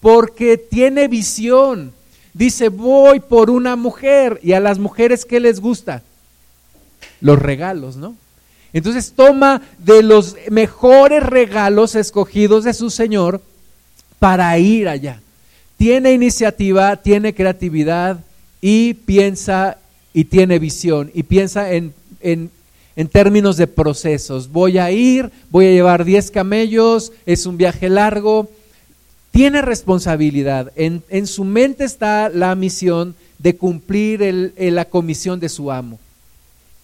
porque 0.00 0.56
tiene 0.56 1.06
visión. 1.06 1.92
Dice, 2.34 2.70
voy 2.70 3.20
por 3.20 3.50
una 3.50 3.76
mujer. 3.76 4.40
¿Y 4.42 4.54
a 4.54 4.58
las 4.58 4.80
mujeres 4.80 5.24
qué 5.24 5.38
les 5.38 5.60
gusta? 5.60 6.02
Los 7.20 7.38
regalos, 7.38 7.94
¿no? 7.94 8.16
Entonces 8.72 9.12
toma 9.14 9.62
de 9.78 10.02
los 10.02 10.34
mejores 10.50 11.22
regalos 11.22 11.94
escogidos 11.94 12.64
de 12.64 12.74
su 12.74 12.90
Señor 12.90 13.40
para 14.18 14.58
ir 14.58 14.88
allá. 14.88 15.20
Tiene 15.76 16.12
iniciativa, 16.12 16.96
tiene 16.96 17.32
creatividad 17.32 18.24
y 18.60 18.94
piensa 18.94 19.78
y 20.12 20.24
tiene 20.24 20.58
visión 20.58 21.12
y 21.14 21.22
piensa 21.22 21.70
en, 21.70 21.94
en 22.22 22.50
en 22.96 23.08
términos 23.08 23.58
de 23.58 23.66
procesos. 23.66 24.50
Voy 24.50 24.78
a 24.78 24.90
ir, 24.90 25.30
voy 25.50 25.66
a 25.66 25.72
llevar 25.72 26.04
10 26.04 26.30
camellos, 26.30 27.12
es 27.26 27.44
un 27.46 27.58
viaje 27.58 27.90
largo. 27.90 28.48
Tiene 29.30 29.60
responsabilidad. 29.60 30.72
En, 30.76 31.26
su 31.26 31.44
mente 31.44 31.84
está 31.84 32.30
la 32.30 32.54
misión 32.54 33.14
de 33.38 33.54
cumplir 33.56 34.52
la 34.56 34.86
comisión 34.86 35.38
de 35.38 35.50
su 35.50 35.70
amo. 35.70 36.00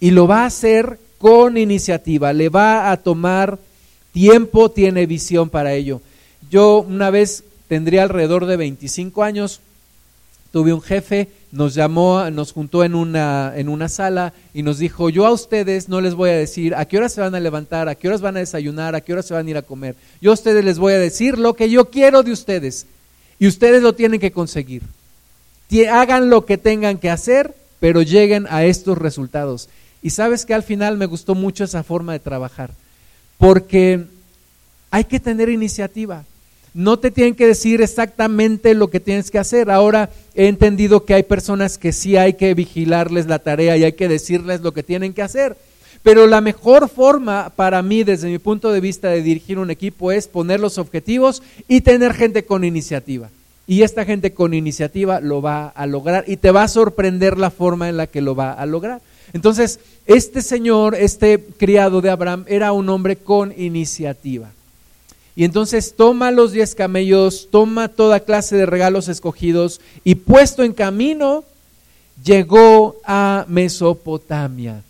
Y 0.01 0.11
lo 0.11 0.27
va 0.27 0.43
a 0.43 0.47
hacer 0.47 0.99
con 1.17 1.57
iniciativa, 1.57 2.33
le 2.33 2.51
va 2.51 2.91
a 2.91 2.97
tomar 2.99 3.59
tiempo, 4.13 4.71
tiene 4.71 5.07
visión 5.07 5.49
para 5.49 5.73
ello. 5.73 6.03
Yo 6.51 6.85
una 6.87 7.09
vez 7.09 7.45
tendría 7.69 8.03
alrededor 8.03 8.45
de 8.45 8.59
25 8.59 9.23
años, 9.23 9.61
tuve 10.51 10.75
un 10.75 10.83
jefe 10.83 11.29
nos 11.53 11.75
llamó, 11.75 12.29
nos 12.31 12.53
juntó 12.53 12.83
en 12.83 12.95
una, 12.95 13.53
en 13.55 13.69
una 13.69 13.89
sala 13.89 14.33
y 14.55 14.63
nos 14.63 14.79
dijo, 14.79 15.11
yo 15.11 15.27
a 15.27 15.33
ustedes 15.33 15.89
no 15.89 16.01
les 16.01 16.15
voy 16.15 16.31
a 16.31 16.37
decir 16.37 16.75
a 16.75 16.87
qué 16.87 16.97
hora 16.97 17.11
se 17.11 17.21
van 17.21 17.35
a 17.35 17.41
levantar, 17.41 17.89
a 17.89 17.95
qué 17.95 18.09
horas 18.09 18.23
van 18.23 18.37
a 18.37 18.41
desayunar, 18.41 18.95
a 18.95 19.03
qué 19.03 19.13
horas 19.13 19.27
se 19.27 19.35
van 19.35 19.47
a 19.47 19.51
ir 19.51 19.57
a 19.59 19.63
comer. 19.63 19.95
Yo 20.21 20.31
a 20.31 20.35
ustedes 20.35 20.65
les 20.65 20.79
voy 20.79 20.95
a 20.95 20.99
decir 20.99 21.39
lo 21.39 21.55
que 21.55 21.71
yo 21.71 21.91
quiero 21.91 22.23
de 22.23 22.33
ustedes 22.33 22.87
y 23.39 23.47
ustedes 23.47 23.83
lo 23.83 23.95
tienen 23.95 24.19
que 24.19 24.33
conseguir. 24.33 24.83
Hagan 25.91 26.31
lo 26.31 26.45
que 26.47 26.59
tengan 26.59 26.99
que 26.99 27.11
hacer, 27.11 27.55
pero 27.81 28.03
lleguen 28.03 28.47
a 28.49 28.65
estos 28.65 28.97
resultados. 28.97 29.69
Y 30.03 30.11
sabes 30.11 30.47
que 30.47 30.55
al 30.55 30.63
final 30.63 30.97
me 30.97 31.07
gustó 31.07 31.35
mucho 31.35 31.65
esa 31.65 31.83
forma 31.83 32.13
de 32.13 32.19
trabajar, 32.19 32.71
porque 33.39 34.05
hay 34.91 35.05
que 35.05 35.21
tener 35.21 35.49
iniciativa. 35.49 36.25
No 36.75 36.99
te 36.99 37.11
tienen 37.11 37.35
que 37.35 37.47
decir 37.47 37.83
exactamente 37.83 38.75
lo 38.75 38.89
que 38.89 39.01
tienes 39.01 39.31
que 39.31 39.39
hacer. 39.39 39.71
Ahora 39.71 40.11
he 40.35 40.49
entendido 40.49 41.05
que 41.05 41.15
hay 41.15 41.23
personas 41.23 41.79
que 41.79 41.93
sí 41.93 42.17
hay 42.17 42.35
que 42.35 42.55
vigilarles 42.55 43.27
la 43.27 43.39
tarea 43.39 43.77
y 43.77 43.85
hay 43.85 43.93
que 43.93 44.09
decirles 44.09 44.63
lo 44.63 44.73
que 44.73 44.83
tienen 44.83 45.13
que 45.13 45.23
hacer. 45.23 45.57
Pero 46.03 46.27
la 46.27 46.41
mejor 46.41 46.89
forma 46.89 47.53
para 47.55 47.81
mí, 47.83 48.03
desde 48.03 48.29
mi 48.29 48.39
punto 48.39 48.73
de 48.73 48.81
vista 48.81 49.09
de 49.09 49.23
dirigir 49.23 49.59
un 49.59 49.71
equipo, 49.71 50.11
es 50.11 50.27
poner 50.27 50.59
los 50.59 50.79
objetivos 50.79 51.43
y 51.69 51.83
tener 51.83 52.15
gente 52.15 52.45
con 52.45 52.65
iniciativa. 52.65 53.31
Y 53.69 53.83
esta 53.83 54.05
gente 54.05 54.33
con 54.33 54.55
iniciativa 54.55 55.21
lo 55.21 55.41
va 55.41 55.69
a 55.69 55.87
lograr 55.87 56.25
y 56.27 56.37
te 56.37 56.51
va 56.51 56.65
a 56.65 56.69
sorprender 56.69 57.39
la 57.39 57.51
forma 57.51 57.89
en 57.89 57.97
la 57.97 58.09
que 58.09 58.21
lo 58.21 58.35
va 58.35 58.53
a 58.53 58.67
lograr. 58.67 59.01
Entonces, 59.33 59.79
este 60.07 60.43
señor, 60.43 60.97
este 60.97 61.39
criado 61.57 62.01
de 62.01 62.11
Abraham, 62.11 62.45
era 62.49 62.73
un 62.73 62.89
hombre 62.89 63.17
con 63.17 63.55
iniciativa. 63.57 64.51
Y 65.35 65.45
entonces 65.45 65.95
toma 65.97 66.31
los 66.31 66.53
diez 66.53 66.75
camellos, 66.75 67.49
toma 67.51 67.89
toda 67.89 68.21
clase 68.21 68.57
de 68.57 68.67
regalos 68.67 69.09
escogidos 69.09 69.81
y 70.05 70.17
puesto 70.17 70.63
en 70.63 70.73
camino, 70.73 71.45
llegó 72.23 72.97
a 73.05 73.47
Mesopotamia. 73.49 74.83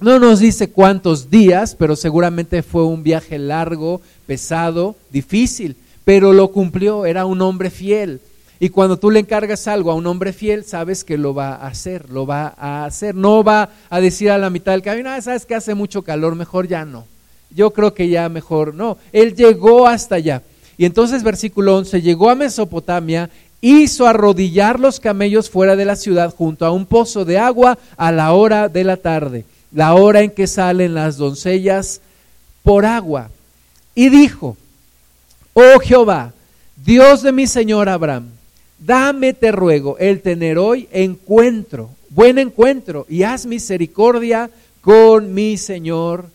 No 0.00 0.18
nos 0.18 0.38
dice 0.38 0.70
cuántos 0.70 1.28
días, 1.28 1.74
pero 1.74 1.96
seguramente 1.96 2.62
fue 2.62 2.84
un 2.84 3.02
viaje 3.02 3.38
largo, 3.38 4.00
pesado, 4.26 4.96
difícil, 5.10 5.76
pero 6.04 6.32
lo 6.32 6.48
cumplió, 6.48 7.04
era 7.04 7.26
un 7.26 7.42
hombre 7.42 7.68
fiel. 7.68 8.20
Y 8.60 8.70
cuando 8.70 8.98
tú 8.98 9.10
le 9.10 9.20
encargas 9.20 9.68
algo 9.68 9.90
a 9.90 9.94
un 9.94 10.06
hombre 10.06 10.32
fiel, 10.32 10.64
sabes 10.64 11.04
que 11.04 11.18
lo 11.18 11.34
va 11.34 11.56
a 11.56 11.66
hacer, 11.66 12.10
lo 12.10 12.26
va 12.26 12.54
a 12.56 12.86
hacer. 12.86 13.14
No 13.14 13.44
va 13.44 13.70
a 13.90 14.00
decir 14.00 14.30
a 14.30 14.38
la 14.38 14.50
mitad 14.50 14.72
del 14.72 14.82
camino, 14.82 15.10
ah, 15.10 15.20
sabes 15.20 15.44
que 15.44 15.54
hace 15.54 15.74
mucho 15.74 16.02
calor, 16.02 16.34
mejor 16.34 16.66
ya 16.66 16.84
no 16.84 17.04
yo 17.50 17.70
creo 17.72 17.94
que 17.94 18.08
ya 18.08 18.28
mejor 18.28 18.74
no. 18.74 18.98
Él 19.12 19.34
llegó 19.34 19.86
hasta 19.86 20.16
allá. 20.16 20.42
Y 20.76 20.84
entonces 20.84 21.22
versículo 21.22 21.76
11, 21.76 22.02
llegó 22.02 22.30
a 22.30 22.34
Mesopotamia, 22.34 23.30
hizo 23.60 24.06
arrodillar 24.06 24.78
los 24.78 25.00
camellos 25.00 25.50
fuera 25.50 25.76
de 25.76 25.84
la 25.84 25.96
ciudad 25.96 26.34
junto 26.34 26.64
a 26.64 26.70
un 26.70 26.86
pozo 26.86 27.24
de 27.24 27.38
agua 27.38 27.78
a 27.96 28.12
la 28.12 28.32
hora 28.32 28.68
de 28.68 28.84
la 28.84 28.96
tarde, 28.96 29.44
la 29.72 29.94
hora 29.94 30.22
en 30.22 30.30
que 30.30 30.46
salen 30.46 30.94
las 30.94 31.16
doncellas 31.16 32.00
por 32.62 32.86
agua. 32.86 33.30
Y 33.94 34.08
dijo, 34.08 34.56
oh 35.54 35.80
Jehová, 35.80 36.32
Dios 36.76 37.22
de 37.22 37.32
mi 37.32 37.48
Señor 37.48 37.88
Abraham, 37.88 38.28
dame, 38.78 39.32
te 39.32 39.50
ruego, 39.50 39.98
el 39.98 40.20
tener 40.20 40.58
hoy 40.58 40.88
encuentro, 40.92 41.90
buen 42.10 42.38
encuentro, 42.38 43.04
y 43.08 43.24
haz 43.24 43.46
misericordia 43.46 44.50
con 44.80 45.34
mi 45.34 45.56
Señor 45.56 46.26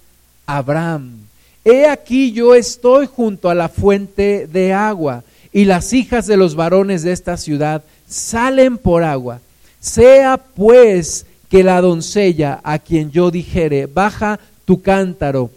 Abraham. 0.46 1.20
He 1.66 1.88
aquí 1.88 2.32
yo 2.32 2.56
estoy 2.56 3.08
junto 3.08 3.50
a 3.50 3.56
la 3.56 3.70
fuente 3.70 4.48
de 4.52 4.74
agua, 4.74 5.24
y 5.52 5.66
las 5.66 5.94
hijas 5.94 6.28
de 6.28 6.36
los 6.36 6.56
varones 6.56 7.04
de 7.04 7.12
esta 7.12 7.38
ciudad 7.38 7.84
salen 8.08 8.78
por 8.78 9.04
agua. 9.04 9.40
Sea 9.80 10.38
pues 10.38 11.26
que 11.50 11.64
la 11.64 11.80
doncella 11.82 12.60
a 12.64 12.80
quien 12.80 13.12
yo 13.12 13.30
dijere, 13.32 13.86
baja 13.86 14.40
tu 14.66 14.82
cántaro, 14.82 15.52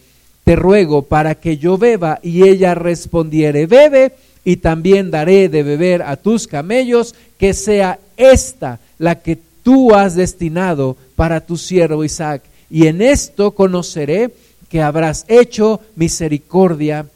te 0.44 0.54
ruego 0.54 1.02
para 1.02 1.34
que 1.34 1.56
yo 1.56 1.78
beba, 1.78 2.20
y 2.22 2.46
ella 2.46 2.74
respondiere, 2.74 3.66
bebe, 3.66 4.12
y 4.44 4.58
también 4.58 5.10
daré 5.10 5.48
de 5.48 5.62
beber 5.62 6.02
a 6.02 6.16
tus 6.16 6.46
camellos, 6.46 7.14
que 7.38 7.52
sea 7.52 7.98
esta 8.16 8.78
la 8.98 9.20
que 9.20 9.38
tú 9.62 9.92
has 9.92 10.14
destinado 10.14 10.96
para 11.16 11.40
tu 11.40 11.56
siervo 11.56 12.04
Isaac. 12.04 12.42
Y 12.70 12.86
en 12.86 13.02
esto 13.02 13.52
conoceré 13.52 14.30
que 14.68 14.82
habrás 14.82 15.24
hecho 15.28 15.80
misericordia 15.94 17.06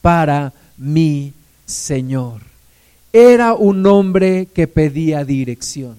para 0.00 0.52
mi 0.76 1.32
Señor. 1.66 2.40
Era 3.12 3.54
un 3.54 3.86
hombre 3.86 4.48
que 4.52 4.66
pedía 4.66 5.24
dirección. 5.24 5.96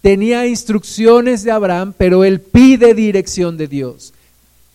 Tenía 0.00 0.46
instrucciones 0.46 1.42
de 1.42 1.50
Abraham, 1.50 1.92
pero 1.96 2.24
él 2.24 2.40
pide 2.40 2.94
dirección 2.94 3.56
de 3.56 3.66
Dios. 3.66 4.14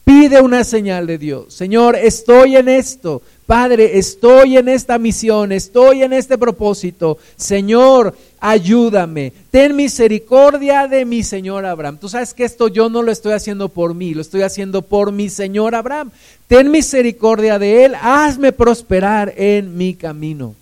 Pide 0.03 0.41
una 0.41 0.63
señal 0.63 1.07
de 1.07 1.17
Dios. 1.17 1.53
Señor, 1.53 1.95
estoy 1.95 2.55
en 2.55 2.69
esto. 2.69 3.21
Padre, 3.51 3.97
estoy 3.97 4.55
en 4.55 4.69
esta 4.69 4.97
misión, 4.97 5.51
estoy 5.51 6.03
en 6.03 6.13
este 6.13 6.37
propósito. 6.37 7.17
Señor, 7.35 8.15
ayúdame. 8.39 9.33
Ten 9.51 9.75
misericordia 9.75 10.87
de 10.87 11.03
mi 11.03 11.21
Señor 11.21 11.65
Abraham. 11.65 11.97
Tú 11.97 12.07
sabes 12.07 12.33
que 12.33 12.45
esto 12.45 12.69
yo 12.69 12.87
no 12.87 13.03
lo 13.03 13.11
estoy 13.11 13.33
haciendo 13.33 13.67
por 13.67 13.93
mí, 13.93 14.13
lo 14.13 14.21
estoy 14.21 14.43
haciendo 14.43 14.83
por 14.83 15.11
mi 15.11 15.27
Señor 15.27 15.75
Abraham. 15.75 16.11
Ten 16.47 16.71
misericordia 16.71 17.59
de 17.59 17.83
él, 17.83 17.95
hazme 18.01 18.53
prosperar 18.53 19.33
en 19.35 19.75
mi 19.75 19.95
camino. 19.95 20.55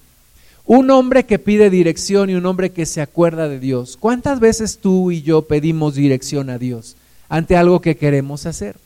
Un 0.65 0.89
hombre 0.89 1.27
que 1.27 1.37
pide 1.37 1.69
dirección 1.69 2.31
y 2.31 2.33
un 2.33 2.47
hombre 2.47 2.71
que 2.71 2.87
se 2.87 3.01
acuerda 3.01 3.47
de 3.47 3.59
Dios. 3.59 3.97
¿Cuántas 3.99 4.39
veces 4.39 4.79
tú 4.79 5.11
y 5.11 5.21
yo 5.21 5.43
pedimos 5.43 5.93
dirección 5.93 6.49
a 6.49 6.57
Dios 6.57 6.95
ante 7.29 7.55
algo 7.55 7.81
que 7.81 7.97
queremos 7.97 8.47
hacer? 8.47 8.77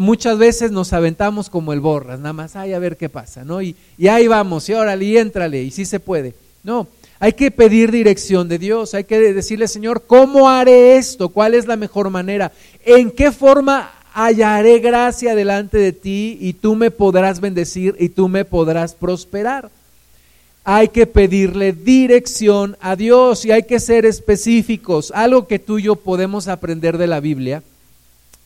Muchas 0.00 0.38
veces 0.38 0.72
nos 0.72 0.92
aventamos 0.92 1.48
como 1.48 1.72
el 1.72 1.80
borras, 1.80 2.18
nada 2.18 2.32
más, 2.32 2.56
ay, 2.56 2.72
a 2.72 2.78
ver 2.78 2.96
qué 2.96 3.08
pasa, 3.08 3.44
¿no? 3.44 3.62
Y, 3.62 3.76
y 3.96 4.08
ahí 4.08 4.26
vamos, 4.26 4.68
y 4.68 4.74
órale, 4.74 5.04
y 5.04 5.16
éntrale, 5.16 5.62
y 5.62 5.70
sí 5.70 5.84
se 5.84 6.00
puede. 6.00 6.34
No, 6.64 6.88
hay 7.20 7.32
que 7.32 7.50
pedir 7.50 7.92
dirección 7.92 8.48
de 8.48 8.58
Dios, 8.58 8.94
hay 8.94 9.04
que 9.04 9.32
decirle, 9.32 9.68
Señor, 9.68 10.02
¿cómo 10.06 10.50
haré 10.50 10.96
esto? 10.96 11.28
¿Cuál 11.28 11.54
es 11.54 11.66
la 11.66 11.76
mejor 11.76 12.10
manera? 12.10 12.50
¿En 12.84 13.10
qué 13.10 13.30
forma 13.30 13.92
hallaré 14.12 14.78
gracia 14.80 15.34
delante 15.34 15.78
de 15.78 15.92
ti 15.92 16.38
y 16.40 16.54
tú 16.54 16.74
me 16.74 16.90
podrás 16.90 17.40
bendecir 17.40 17.94
y 17.98 18.08
tú 18.08 18.28
me 18.28 18.44
podrás 18.44 18.94
prosperar? 18.94 19.70
Hay 20.64 20.88
que 20.88 21.06
pedirle 21.06 21.72
dirección 21.72 22.76
a 22.80 22.96
Dios 22.96 23.44
y 23.44 23.52
hay 23.52 23.62
que 23.64 23.78
ser 23.78 24.06
específicos. 24.06 25.12
Algo 25.14 25.46
que 25.46 25.58
tú 25.58 25.78
y 25.78 25.84
yo 25.84 25.96
podemos 25.96 26.48
aprender 26.48 26.98
de 26.98 27.06
la 27.06 27.20
Biblia 27.20 27.62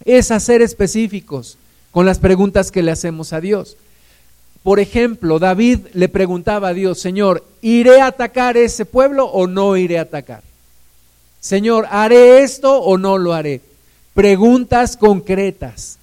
es 0.05 0.31
hacer 0.31 0.63
específicos 0.63 1.59
con 1.91 2.07
las 2.07 2.19
preguntas 2.19 2.71
que 2.71 2.83
le 2.83 2.91
hacemos 2.91 3.33
a 3.33 3.41
Dios. 3.41 3.77
Por 4.63 4.81
ejemplo, 4.81 5.39
David 5.39 5.81
le 5.95 6.09
preguntaba 6.09 6.69
a 6.69 6.75
Dios, 6.75 7.01
Señor, 7.01 7.45
¿iré 7.63 8.01
a 8.01 8.09
atacar 8.09 8.57
ese 8.57 8.85
pueblo 8.85 9.27
o 9.27 9.47
no 9.47 9.77
iré 9.77 9.99
a 9.99 10.03
atacar? 10.03 10.43
Señor, 11.41 11.87
¿haré 11.91 12.43
esto 12.43 12.81
o 12.81 12.99
no 12.99 13.17
lo 13.19 13.33
haré? 13.33 13.61
Preguntas 14.15 14.97
concretas. 14.97 15.99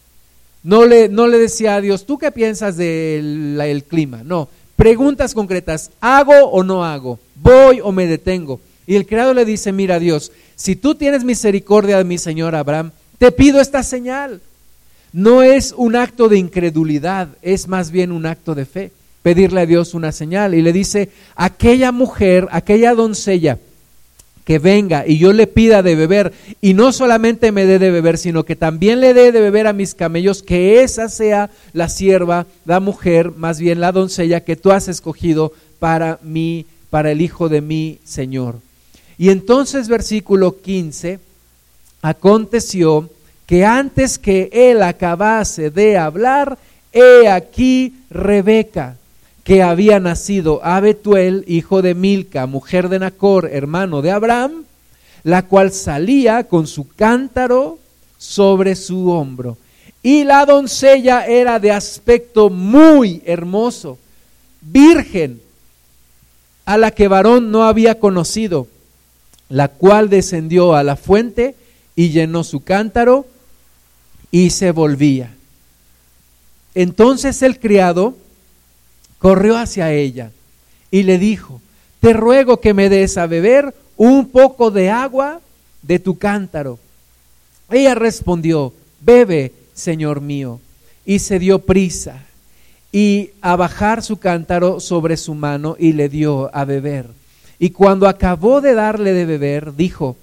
No 0.64 0.86
le, 0.86 1.10
no 1.10 1.28
le 1.28 1.38
decía 1.38 1.76
a 1.76 1.82
Dios, 1.82 2.06
¿tú 2.06 2.18
qué 2.18 2.32
piensas 2.32 2.78
del 2.78 3.84
clima? 3.88 4.24
No, 4.24 4.50
preguntas 4.76 5.34
concretas. 5.34 5.92
¿Hago 6.02 6.34
o 6.50 6.64
no 6.64 6.84
hago? 6.84 7.20
¿Voy 7.36 7.82
o 7.84 7.92
me 7.92 8.08
detengo? 8.08 8.60
Y 8.88 8.96
el 8.96 9.06
creador 9.06 9.36
le 9.36 9.46
dice, 9.46 9.72
mira 9.72 10.00
Dios, 10.00 10.32
si 10.56 10.76
tú 10.76 10.96
tienes 10.96 11.24
misericordia 11.24 11.98
de 11.98 12.04
mi 12.04 12.18
Señor 12.18 12.56
Abraham, 12.56 12.92
te 13.18 13.32
pido 13.32 13.60
esta 13.60 13.84
señal. 13.84 14.42
No 15.14 15.44
es 15.44 15.74
un 15.78 15.96
acto 15.96 16.28
de 16.28 16.38
incredulidad, 16.38 17.30
es 17.42 17.68
más 17.68 17.92
bien 17.92 18.12
un 18.12 18.26
acto 18.26 18.56
de 18.56 18.66
fe. 18.66 18.92
Pedirle 19.22 19.62
a 19.62 19.66
Dios 19.66 19.94
una 19.94 20.12
señal. 20.12 20.54
Y 20.54 20.62
le 20.62 20.74
dice, 20.74 21.10
aquella 21.36 21.92
mujer, 21.92 22.48
aquella 22.52 22.94
doncella 22.94 23.58
que 24.46 24.60
venga 24.60 25.06
y 25.08 25.18
yo 25.18 25.34
le 25.34 25.48
pida 25.48 25.82
de 25.82 25.96
beber, 25.96 26.32
y 26.62 26.76
no 26.76 26.92
solamente 26.94 27.52
me 27.52 27.66
dé 27.66 27.80
de 27.80 27.90
beber, 27.90 28.18
sino 28.18 28.46
que 28.46 28.56
también 28.56 29.02
le 29.02 29.14
dé 29.14 29.32
de 29.32 29.42
beber 29.42 29.66
a 29.66 29.74
mis 29.74 29.96
camellos, 29.96 30.44
que 30.44 30.84
esa 30.84 31.10
sea 31.10 31.50
la 31.74 31.90
sierva, 31.90 32.46
la 32.64 32.80
mujer, 32.80 33.32
más 33.32 33.60
bien 33.60 33.80
la 33.82 33.92
doncella 33.92 34.44
que 34.44 34.56
tú 34.56 34.72
has 34.72 34.88
escogido 34.88 35.52
para 35.80 36.20
mí, 36.22 36.68
para 36.92 37.12
el 37.12 37.22
hijo 37.22 37.50
de 37.50 37.62
mi 37.62 37.98
Señor. 38.04 38.60
Y 39.18 39.30
entonces 39.30 39.88
versículo 39.88 40.62
15 40.62 41.20
Aconteció 42.06 43.10
que 43.48 43.66
antes 43.66 44.20
que 44.20 44.52
él 44.54 44.84
acabase 44.84 45.72
de 45.72 45.98
hablar, 45.98 46.56
he 46.94 47.28
aquí 47.28 47.96
Rebeca, 48.12 48.98
que 49.44 49.64
había 49.64 50.00
nacido 50.00 50.64
a 50.64 50.80
Betuel, 50.82 51.44
hijo 51.48 51.82
de 51.82 51.96
Milca, 51.96 52.46
mujer 52.46 52.90
de 52.90 53.00
Nacor, 53.00 53.50
hermano 53.52 54.04
de 54.04 54.12
Abraham, 54.12 54.66
la 55.24 55.48
cual 55.48 55.72
salía 55.72 56.44
con 56.44 56.68
su 56.68 56.88
cántaro 56.88 57.80
sobre 58.20 58.76
su 58.76 59.10
hombro. 59.10 59.58
Y 60.04 60.26
la 60.26 60.46
doncella 60.46 61.26
era 61.26 61.58
de 61.58 61.72
aspecto 61.72 62.52
muy 62.52 63.24
hermoso, 63.26 63.98
virgen, 64.62 65.42
a 66.66 66.78
la 66.78 66.92
que 66.92 67.08
varón 67.08 67.50
no 67.50 67.64
había 67.64 67.98
conocido, 67.98 68.68
la 69.50 69.70
cual 69.70 70.08
descendió 70.12 70.76
a 70.76 70.84
la 70.84 70.98
fuente 70.98 71.56
y 71.96 72.10
llenó 72.10 72.44
su 72.44 72.64
cántaro 72.64 73.26
y 74.32 74.50
se 74.50 74.72
volvía. 74.72 75.34
Entonces 76.74 77.42
el 77.42 77.60
criado 77.60 78.16
corrió 79.20 79.58
hacia 79.58 79.92
ella 79.92 80.32
y 80.92 81.04
le 81.04 81.18
dijo, 81.18 81.62
te 82.02 82.14
ruego 82.14 82.60
que 82.60 82.74
me 82.74 82.90
des 82.90 83.18
a 83.18 83.28
beber 83.28 83.74
un 83.98 84.28
poco 84.30 84.72
de 84.72 84.90
agua 84.90 85.42
de 85.82 86.00
tu 86.00 86.18
cántaro. 86.18 86.80
Ella 87.70 87.96
respondió, 87.96 88.74
bebe, 89.00 89.54
Señor 89.74 90.22
mío, 90.22 90.60
y 91.06 91.20
se 91.20 91.40
dio 91.40 91.60
prisa 91.60 92.24
y 92.92 93.32
a 93.42 93.56
bajar 93.56 94.04
su 94.04 94.18
cántaro 94.18 94.80
sobre 94.80 95.18
su 95.18 95.34
mano 95.34 95.76
y 95.80 95.94
le 95.94 96.10
dio 96.10 96.50
a 96.56 96.66
beber. 96.66 97.08
Y 97.58 97.72
cuando 97.72 98.08
acabó 98.08 98.62
de 98.62 98.74
darle 98.74 99.14
de 99.14 99.26
beber, 99.26 99.76
dijo, 99.76 100.18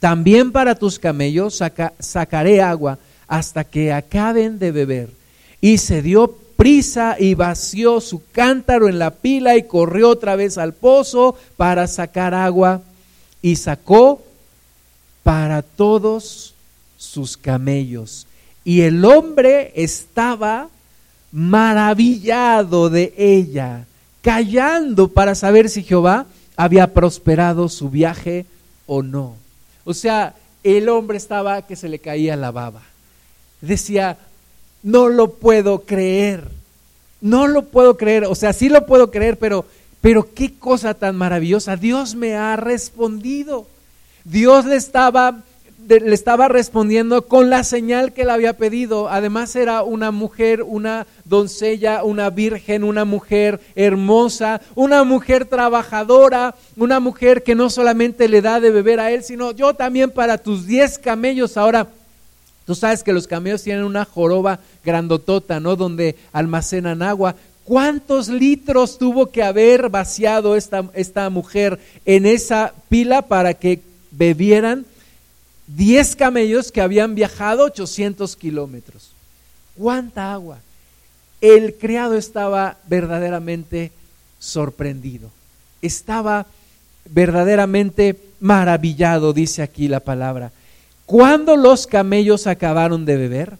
también 0.00 0.52
para 0.52 0.74
tus 0.74 0.98
camellos 0.98 1.62
sacaré 1.98 2.62
agua 2.62 2.98
hasta 3.26 3.64
que 3.64 3.92
acaben 3.92 4.58
de 4.58 4.72
beber. 4.72 5.10
Y 5.60 5.78
se 5.78 6.02
dio 6.02 6.36
prisa 6.56 7.16
y 7.18 7.34
vació 7.34 8.00
su 8.00 8.22
cántaro 8.32 8.88
en 8.88 8.98
la 8.98 9.10
pila 9.10 9.56
y 9.56 9.64
corrió 9.64 10.10
otra 10.10 10.36
vez 10.36 10.58
al 10.58 10.72
pozo 10.72 11.36
para 11.56 11.86
sacar 11.86 12.34
agua 12.34 12.82
y 13.42 13.56
sacó 13.56 14.22
para 15.22 15.62
todos 15.62 16.54
sus 16.96 17.36
camellos. 17.36 18.26
Y 18.64 18.82
el 18.82 19.04
hombre 19.04 19.72
estaba 19.74 20.68
maravillado 21.32 22.88
de 22.88 23.14
ella, 23.16 23.86
callando 24.22 25.08
para 25.08 25.34
saber 25.34 25.68
si 25.68 25.82
Jehová 25.82 26.26
había 26.56 26.92
prosperado 26.92 27.68
su 27.68 27.90
viaje 27.90 28.46
o 28.86 29.02
no. 29.02 29.36
O 29.88 29.94
sea, 29.94 30.34
el 30.62 30.90
hombre 30.90 31.16
estaba 31.16 31.62
que 31.62 31.74
se 31.74 31.88
le 31.88 31.98
caía 31.98 32.36
la 32.36 32.50
baba. 32.50 32.82
Decía, 33.62 34.18
no 34.82 35.08
lo 35.08 35.32
puedo 35.32 35.86
creer, 35.86 36.46
no 37.22 37.46
lo 37.46 37.62
puedo 37.64 37.96
creer, 37.96 38.26
o 38.26 38.34
sea, 38.34 38.52
sí 38.52 38.68
lo 38.68 38.84
puedo 38.84 39.10
creer, 39.10 39.38
pero, 39.38 39.64
pero 40.02 40.34
qué 40.34 40.52
cosa 40.58 40.92
tan 40.92 41.16
maravillosa, 41.16 41.76
Dios 41.76 42.14
me 42.16 42.34
ha 42.34 42.54
respondido. 42.56 43.66
Dios 44.24 44.66
le 44.66 44.76
estaba 44.76 45.42
le 45.88 46.14
estaba 46.14 46.48
respondiendo 46.48 47.22
con 47.22 47.48
la 47.48 47.64
señal 47.64 48.12
que 48.12 48.24
le 48.24 48.32
había 48.32 48.52
pedido. 48.52 49.08
Además 49.08 49.56
era 49.56 49.82
una 49.82 50.10
mujer, 50.10 50.62
una 50.62 51.06
doncella, 51.24 52.04
una 52.04 52.28
virgen, 52.28 52.84
una 52.84 53.06
mujer 53.06 53.60
hermosa, 53.74 54.60
una 54.74 55.04
mujer 55.04 55.46
trabajadora, 55.46 56.54
una 56.76 57.00
mujer 57.00 57.42
que 57.42 57.54
no 57.54 57.70
solamente 57.70 58.28
le 58.28 58.42
da 58.42 58.60
de 58.60 58.70
beber 58.70 59.00
a 59.00 59.10
él, 59.10 59.24
sino 59.24 59.52
yo 59.52 59.74
también 59.74 60.10
para 60.10 60.36
tus 60.36 60.66
diez 60.66 60.98
camellos. 60.98 61.56
Ahora, 61.56 61.88
tú 62.66 62.74
sabes 62.74 63.02
que 63.02 63.14
los 63.14 63.26
camellos 63.26 63.62
tienen 63.62 63.84
una 63.84 64.04
joroba 64.04 64.60
grandotota, 64.84 65.58
¿no? 65.58 65.74
Donde 65.74 66.16
almacenan 66.32 67.02
agua. 67.02 67.34
¿Cuántos 67.64 68.28
litros 68.28 68.98
tuvo 68.98 69.26
que 69.26 69.42
haber 69.42 69.88
vaciado 69.88 70.54
esta, 70.56 70.84
esta 70.94 71.28
mujer 71.30 71.78
en 72.04 72.26
esa 72.26 72.74
pila 72.88 73.22
para 73.22 73.54
que 73.54 73.80
bebieran? 74.10 74.84
10 75.68 76.16
camellos 76.16 76.72
que 76.72 76.80
habían 76.80 77.14
viajado 77.14 77.64
800 77.64 78.36
kilómetros. 78.36 79.10
¿Cuánta 79.76 80.32
agua? 80.32 80.58
El 81.40 81.74
criado 81.74 82.16
estaba 82.16 82.78
verdaderamente 82.88 83.92
sorprendido. 84.38 85.30
Estaba 85.82 86.46
verdaderamente 87.10 88.18
maravillado, 88.40 89.32
dice 89.32 89.62
aquí 89.62 89.88
la 89.88 90.00
palabra. 90.00 90.52
Cuando 91.06 91.56
los 91.56 91.86
camellos 91.86 92.46
acabaron 92.46 93.04
de 93.04 93.16
beber, 93.16 93.56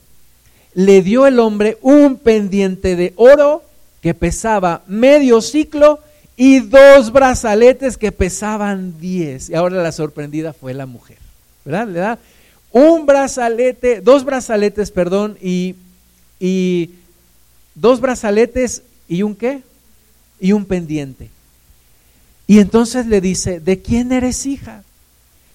le 0.75 1.03
dio 1.03 1.27
el 1.27 1.38
hombre 1.38 1.79
un 1.83 2.16
pendiente 2.16 2.97
de 2.97 3.12
oro 3.16 3.62
que 4.01 4.14
pesaba 4.14 4.83
medio 4.87 5.40
ciclo 5.40 6.01
y 6.37 6.61
dos 6.61 7.12
brazaletes 7.12 7.97
que 7.97 8.12
pesaban 8.12 8.99
diez. 8.99 9.51
Y 9.51 9.55
ahora 9.55 9.83
la 9.83 9.92
sorprendida 9.92 10.53
fue 10.53 10.75
la 10.75 10.87
mujer. 10.87 11.27
¿Verdad? 11.68 11.88
Le 11.88 11.98
da 11.98 12.18
un 12.72 13.04
brazalete, 13.04 14.00
dos 14.00 14.24
brazaletes, 14.24 14.90
perdón, 14.90 15.37
y, 15.42 15.74
y 16.40 16.90
dos 17.74 18.00
brazaletes 18.00 18.83
y 19.07 19.22
un 19.22 19.35
qué? 19.35 19.62
Y 20.40 20.52
un 20.52 20.64
pendiente. 20.64 21.28
Y 22.46 22.61
entonces 22.61 23.07
le 23.07 23.20
dice, 23.20 23.61
¿de 23.61 23.83
quién 23.83 24.12
eres 24.12 24.46
hija? 24.46 24.83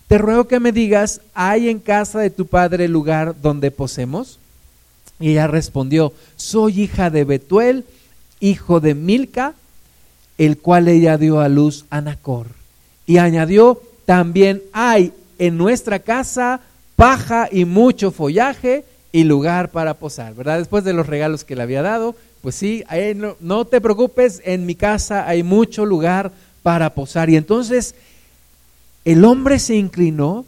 Te 0.07 0.19
ruego 0.19 0.47
que 0.47 0.59
me 0.59 0.71
digas, 0.71 1.21
¿hay 1.33 1.69
en 1.69 1.79
casa 1.79 2.19
de 2.19 2.29
tu 2.29 2.45
padre 2.45 2.87
lugar 2.87 3.35
donde 3.41 3.71
posemos? 3.71 4.37
Y 5.19 5.31
ella 5.31 5.47
respondió, 5.47 6.13
soy 6.35 6.81
hija 6.81 7.09
de 7.09 7.23
Betuel, 7.23 7.85
hijo 8.39 8.79
de 8.79 8.93
Milca, 8.93 9.55
el 10.37 10.59
cual 10.59 10.87
ella 10.87 11.17
dio 11.17 11.39
a 11.39 11.49
luz 11.49 11.85
a 11.89 12.01
Nacor. 12.01 12.47
Y 13.07 13.17
añadió, 13.17 13.81
también 14.05 14.61
hay 14.73 15.13
en 15.39 15.57
nuestra 15.57 15.99
casa 15.99 16.61
paja 16.95 17.49
y 17.51 17.65
mucho 17.65 18.11
follaje 18.11 18.85
y 19.11 19.23
lugar 19.23 19.71
para 19.71 19.95
posar, 19.95 20.33
¿verdad? 20.33 20.59
Después 20.59 20.83
de 20.83 20.93
los 20.93 21.07
regalos 21.07 21.43
que 21.43 21.55
le 21.55 21.63
había 21.63 21.81
dado, 21.81 22.15
pues 22.41 22.55
sí, 22.55 22.83
no, 23.15 23.35
no 23.39 23.65
te 23.65 23.79
preocupes, 23.79 24.41
en 24.43 24.65
mi 24.65 24.75
casa 24.75 25.27
hay 25.27 25.43
mucho 25.43 25.85
lugar 25.85 26.31
para 26.61 26.93
posar. 26.93 27.29
Y 27.29 27.35
entonces 27.35 27.95
el 29.05 29.23
hombre 29.25 29.59
se 29.59 29.75
inclinó 29.75 30.45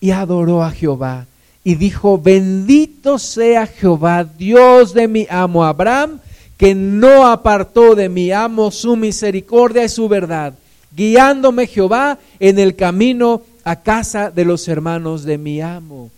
y 0.00 0.10
adoró 0.10 0.62
a 0.62 0.70
Jehová 0.70 1.26
y 1.62 1.74
dijo, 1.74 2.18
bendito 2.18 3.18
sea 3.18 3.66
Jehová, 3.66 4.24
Dios 4.24 4.94
de 4.94 5.08
mi 5.08 5.26
amo 5.28 5.64
Abraham, 5.64 6.20
que 6.56 6.74
no 6.74 7.26
apartó 7.26 7.94
de 7.94 8.08
mi 8.08 8.32
amo 8.32 8.70
su 8.70 8.96
misericordia 8.96 9.84
y 9.84 9.88
su 9.88 10.08
verdad, 10.08 10.54
guiándome 10.96 11.66
Jehová 11.66 12.18
en 12.38 12.58
el 12.58 12.76
camino 12.76 13.42
a 13.64 13.76
casa 13.76 14.30
de 14.30 14.44
los 14.44 14.68
hermanos 14.68 15.24
de 15.24 15.38
mi 15.38 15.60
amo. 15.60 16.10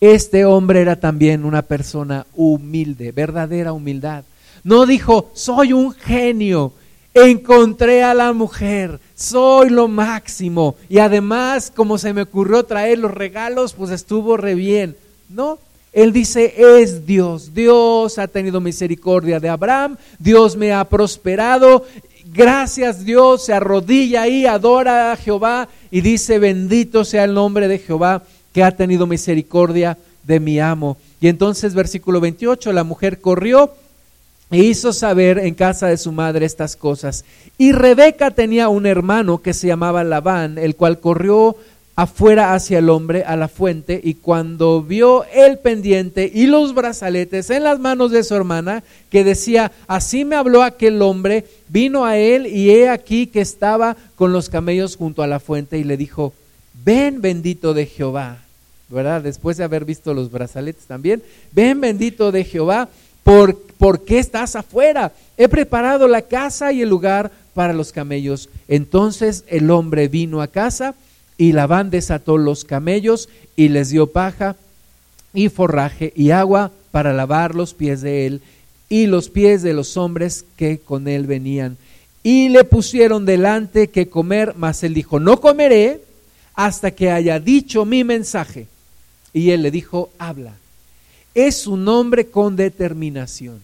Este 0.00 0.44
hombre 0.44 0.80
era 0.80 0.96
también 0.96 1.44
una 1.44 1.62
persona 1.62 2.26
humilde, 2.34 3.12
verdadera 3.12 3.72
humildad. 3.72 4.24
No 4.62 4.86
dijo, 4.86 5.30
soy 5.34 5.72
un 5.72 5.92
genio, 5.92 6.72
encontré 7.14 8.02
a 8.02 8.12
la 8.14 8.32
mujer, 8.32 9.00
soy 9.14 9.70
lo 9.70 9.88
máximo. 9.88 10.74
Y 10.88 10.98
además, 10.98 11.72
como 11.74 11.96
se 11.98 12.12
me 12.12 12.22
ocurrió 12.22 12.64
traer 12.64 12.98
los 12.98 13.12
regalos, 13.12 13.72
pues 13.72 13.90
estuvo 13.90 14.36
re 14.36 14.54
bien. 14.54 14.96
No, 15.28 15.58
él 15.92 16.12
dice, 16.12 16.54
es 16.56 17.06
Dios. 17.06 17.54
Dios 17.54 18.18
ha 18.18 18.26
tenido 18.26 18.60
misericordia 18.60 19.38
de 19.38 19.48
Abraham, 19.48 19.96
Dios 20.18 20.56
me 20.56 20.72
ha 20.72 20.84
prosperado 20.84 21.86
gracias 22.34 23.04
Dios, 23.04 23.46
se 23.46 23.52
arrodilla 23.52 24.22
ahí, 24.22 24.44
adora 24.44 25.12
a 25.12 25.16
Jehová 25.16 25.68
y 25.90 26.00
dice, 26.00 26.38
bendito 26.38 27.04
sea 27.04 27.24
el 27.24 27.34
nombre 27.34 27.68
de 27.68 27.78
Jehová 27.78 28.22
que 28.52 28.62
ha 28.62 28.72
tenido 28.72 29.06
misericordia 29.06 29.96
de 30.24 30.40
mi 30.40 30.60
amo. 30.60 30.96
Y 31.20 31.28
entonces 31.28 31.74
versículo 31.74 32.20
28, 32.20 32.72
la 32.72 32.84
mujer 32.84 33.20
corrió 33.20 33.72
e 34.50 34.58
hizo 34.58 34.92
saber 34.92 35.38
en 35.38 35.54
casa 35.54 35.86
de 35.86 35.96
su 35.96 36.12
madre 36.12 36.46
estas 36.46 36.76
cosas. 36.76 37.24
Y 37.56 37.72
Rebeca 37.72 38.30
tenía 38.30 38.68
un 38.68 38.86
hermano 38.86 39.40
que 39.40 39.54
se 39.54 39.68
llamaba 39.68 40.04
Labán, 40.04 40.58
el 40.58 40.76
cual 40.76 41.00
corrió 41.00 41.56
afuera 41.96 42.54
hacia 42.54 42.78
el 42.78 42.90
hombre 42.90 43.22
a 43.24 43.36
la 43.36 43.48
fuente 43.48 44.00
y 44.02 44.14
cuando 44.14 44.82
vio 44.82 45.24
el 45.32 45.58
pendiente 45.58 46.30
y 46.32 46.46
los 46.46 46.74
brazaletes 46.74 47.50
en 47.50 47.62
las 47.62 47.78
manos 47.78 48.10
de 48.10 48.24
su 48.24 48.34
hermana, 48.34 48.82
que 49.10 49.22
decía, 49.22 49.70
así 49.86 50.24
me 50.24 50.36
habló 50.36 50.62
aquel 50.62 51.00
hombre, 51.02 51.44
vino 51.68 52.04
a 52.04 52.16
él 52.16 52.46
y 52.46 52.70
he 52.70 52.88
aquí 52.88 53.28
que 53.28 53.40
estaba 53.40 53.96
con 54.16 54.32
los 54.32 54.48
camellos 54.48 54.96
junto 54.96 55.22
a 55.22 55.28
la 55.28 55.38
fuente 55.38 55.78
y 55.78 55.84
le 55.84 55.96
dijo, 55.96 56.32
ven 56.84 57.20
bendito 57.20 57.74
de 57.74 57.86
Jehová, 57.86 58.38
¿verdad? 58.88 59.22
Después 59.22 59.56
de 59.56 59.64
haber 59.64 59.84
visto 59.84 60.14
los 60.14 60.30
brazaletes 60.30 60.84
también, 60.86 61.22
ven 61.52 61.80
bendito 61.80 62.32
de 62.32 62.44
Jehová, 62.44 62.88
¿por, 63.22 63.56
¿por 63.56 64.04
qué 64.04 64.18
estás 64.18 64.56
afuera? 64.56 65.12
He 65.36 65.48
preparado 65.48 66.08
la 66.08 66.22
casa 66.22 66.72
y 66.72 66.82
el 66.82 66.88
lugar 66.88 67.30
para 67.54 67.72
los 67.72 67.92
camellos. 67.92 68.48
Entonces 68.66 69.44
el 69.46 69.70
hombre 69.70 70.08
vino 70.08 70.42
a 70.42 70.48
casa, 70.48 70.94
y 71.36 71.52
Labán 71.52 71.90
desató 71.90 72.38
los 72.38 72.64
camellos 72.64 73.28
y 73.56 73.68
les 73.68 73.90
dio 73.90 74.06
paja 74.06 74.56
y 75.32 75.48
forraje 75.48 76.12
y 76.14 76.30
agua 76.30 76.70
para 76.90 77.12
lavar 77.12 77.54
los 77.54 77.74
pies 77.74 78.00
de 78.02 78.26
él 78.26 78.40
y 78.88 79.06
los 79.06 79.28
pies 79.28 79.62
de 79.62 79.74
los 79.74 79.96
hombres 79.96 80.44
que 80.56 80.78
con 80.78 81.08
él 81.08 81.26
venían. 81.26 81.76
Y 82.22 82.48
le 82.48 82.64
pusieron 82.64 83.26
delante 83.26 83.88
que 83.88 84.08
comer, 84.08 84.54
mas 84.56 84.82
él 84.82 84.94
dijo, 84.94 85.18
no 85.18 85.40
comeré 85.40 86.00
hasta 86.54 86.92
que 86.92 87.10
haya 87.10 87.40
dicho 87.40 87.84
mi 87.84 88.04
mensaje. 88.04 88.68
Y 89.32 89.50
él 89.50 89.62
le 89.62 89.70
dijo, 89.70 90.10
habla. 90.18 90.54
Es 91.34 91.66
un 91.66 91.88
hombre 91.88 92.28
con 92.28 92.54
determinación. 92.54 93.60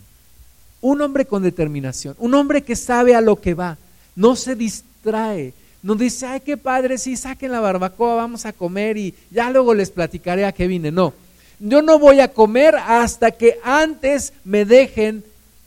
Un 0.81 1.01
hombre 1.01 1.25
con 1.25 1.43
determinación. 1.43 2.17
Un 2.19 2.35
hombre 2.35 2.63
que 2.63 2.75
sabe 2.75 3.15
a 3.15 3.21
lo 3.21 3.41
que 3.41 3.55
va. 3.55 3.79
No 4.17 4.35
se 4.35 4.57
distrae 4.57 5.55
nos 5.83 5.99
dice, 5.99 6.27
ay, 6.27 6.41
qué 6.41 6.57
padre, 6.57 6.99
sí, 6.99 7.17
saquen 7.17 7.53
la 7.53 7.61
barbacoa, 7.61 8.15
vamos 8.17 8.45
a 8.45 8.53
comer 8.53 8.97
y 8.97 9.15
ya 9.31 9.51
luego 9.51 9.73
les 9.73 9.91
platicaré 9.91 10.45
a 10.45 10.53
qué 10.53 10.67
vine. 10.67 10.91
No, 10.91 11.15
yo 11.59 11.81
no 11.83 11.99
voy 11.99 12.21
a 12.21 12.33
comer 12.33 12.75
hasta 12.77 13.31
que 13.31 13.59
antes 13.63 14.33
me 14.45 14.65
dejen 14.65 15.25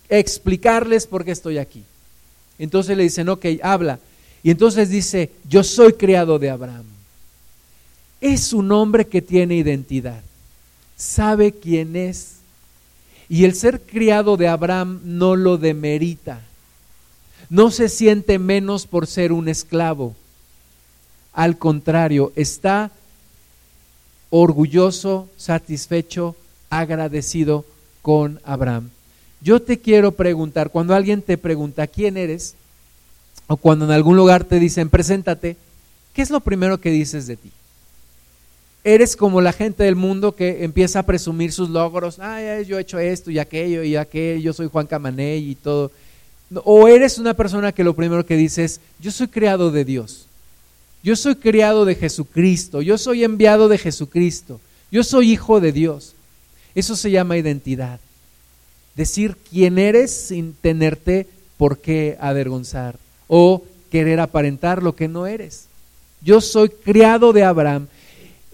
explicarles 0.10 1.08
por 1.08 1.26
qué 1.26 1.32
estoy 1.32 1.58
aquí. 1.58 1.84
Entonces 2.60 2.96
le 2.96 3.04
dicen, 3.04 3.30
ok, 3.30 3.46
habla. 3.64 4.00
Y 4.44 4.52
entonces 4.52 4.90
dice, 4.90 5.32
yo 5.48 5.64
soy 5.64 5.94
criado 5.94 6.38
de 6.38 6.50
Abraham. 6.50 6.86
Es 8.22 8.54
un 8.54 8.72
hombre 8.72 9.06
que 9.06 9.22
tiene 9.22 9.56
identidad, 9.56 10.22
sabe 10.96 11.52
quién 11.52 11.96
es. 11.96 12.38
Y 13.30 13.46
el 13.46 13.56
ser 13.56 13.82
criado 13.82 14.38
de 14.38 14.48
Abraham 14.48 15.02
no 15.04 15.36
lo 15.36 15.58
demerita. 15.58 16.42
No 17.50 17.72
se 17.72 17.90
siente 17.90 18.40
menos 18.40 18.88
por 18.88 19.08
ser 19.08 19.32
un 19.32 19.48
esclavo. 19.48 20.16
Al 21.34 21.58
contrario, 21.58 22.32
está 22.36 22.92
orgulloso, 24.30 25.30
satisfecho, 25.38 26.36
agradecido 26.70 27.66
con 28.02 28.40
Abraham. 28.44 28.90
Yo 29.42 29.62
te 29.62 29.80
quiero 29.80 30.14
preguntar, 30.14 30.70
cuando 30.70 30.96
alguien 30.96 31.22
te 31.22 31.38
pregunta 31.38 31.86
quién 31.88 32.18
eres, 32.18 32.56
o 33.48 33.58
cuando 33.58 33.86
en 33.86 33.92
algún 33.92 34.16
lugar 34.16 34.44
te 34.44 34.60
dicen 34.60 34.90
preséntate, 34.90 35.58
¿qué 36.14 36.22
es 36.22 36.30
lo 36.30 36.40
primero 36.40 36.80
que 36.80 36.90
dices 36.90 37.28
de 37.28 37.36
ti? 37.36 37.52
Eres 38.84 39.16
como 39.16 39.42
la 39.42 39.54
gente 39.54 39.84
del 39.84 39.96
mundo 39.96 40.36
que 40.36 40.64
empieza 40.64 41.00
a 41.00 41.06
presumir 41.06 41.52
sus 41.52 41.70
logros, 41.70 42.20
ay, 42.20 42.66
yo 42.66 42.78
he 42.78 42.82
hecho 42.82 43.00
esto 43.00 43.32
y 43.32 43.40
aquello 43.40 43.84
y 43.84 43.96
aquello, 43.96 44.42
yo 44.42 44.54
soy 44.54 44.68
Juan 44.68 44.88
Camané 44.88 45.38
y 45.38 45.56
todo. 45.56 45.92
O 46.64 46.88
eres 46.88 47.18
una 47.18 47.34
persona 47.34 47.72
que 47.72 47.84
lo 47.84 47.96
primero 47.96 48.26
que 48.26 48.36
dices, 48.36 48.80
yo 49.00 49.12
soy 49.12 49.28
creado 49.28 49.72
de 49.72 49.86
Dios, 49.86 50.28
yo 51.04 51.16
soy 51.16 51.36
criado 51.36 51.86
de 51.86 51.96
Jesucristo, 51.96 52.82
yo 52.82 52.98
soy 52.98 53.24
enviado 53.24 53.68
de 53.68 53.78
Jesucristo, 53.78 54.60
yo 54.92 55.04
soy 55.04 55.32
hijo 55.32 55.60
de 55.60 55.72
Dios. 55.72 56.16
Eso 56.76 56.96
se 56.96 57.12
llama 57.12 57.38
identidad. 57.38 58.00
Decir 58.96 59.38
quién 59.50 59.78
eres 59.80 60.12
sin 60.12 60.54
tenerte 60.54 61.28
por 61.58 61.80
qué 61.80 62.18
avergonzar 62.20 62.98
o 63.28 63.64
querer 63.92 64.20
aparentar 64.20 64.82
lo 64.82 64.96
que 64.96 65.08
no 65.08 65.28
eres. 65.28 65.68
Yo 66.22 66.42
soy 66.42 66.70
criado 66.70 67.34
de 67.34 67.44
Abraham 67.44 67.88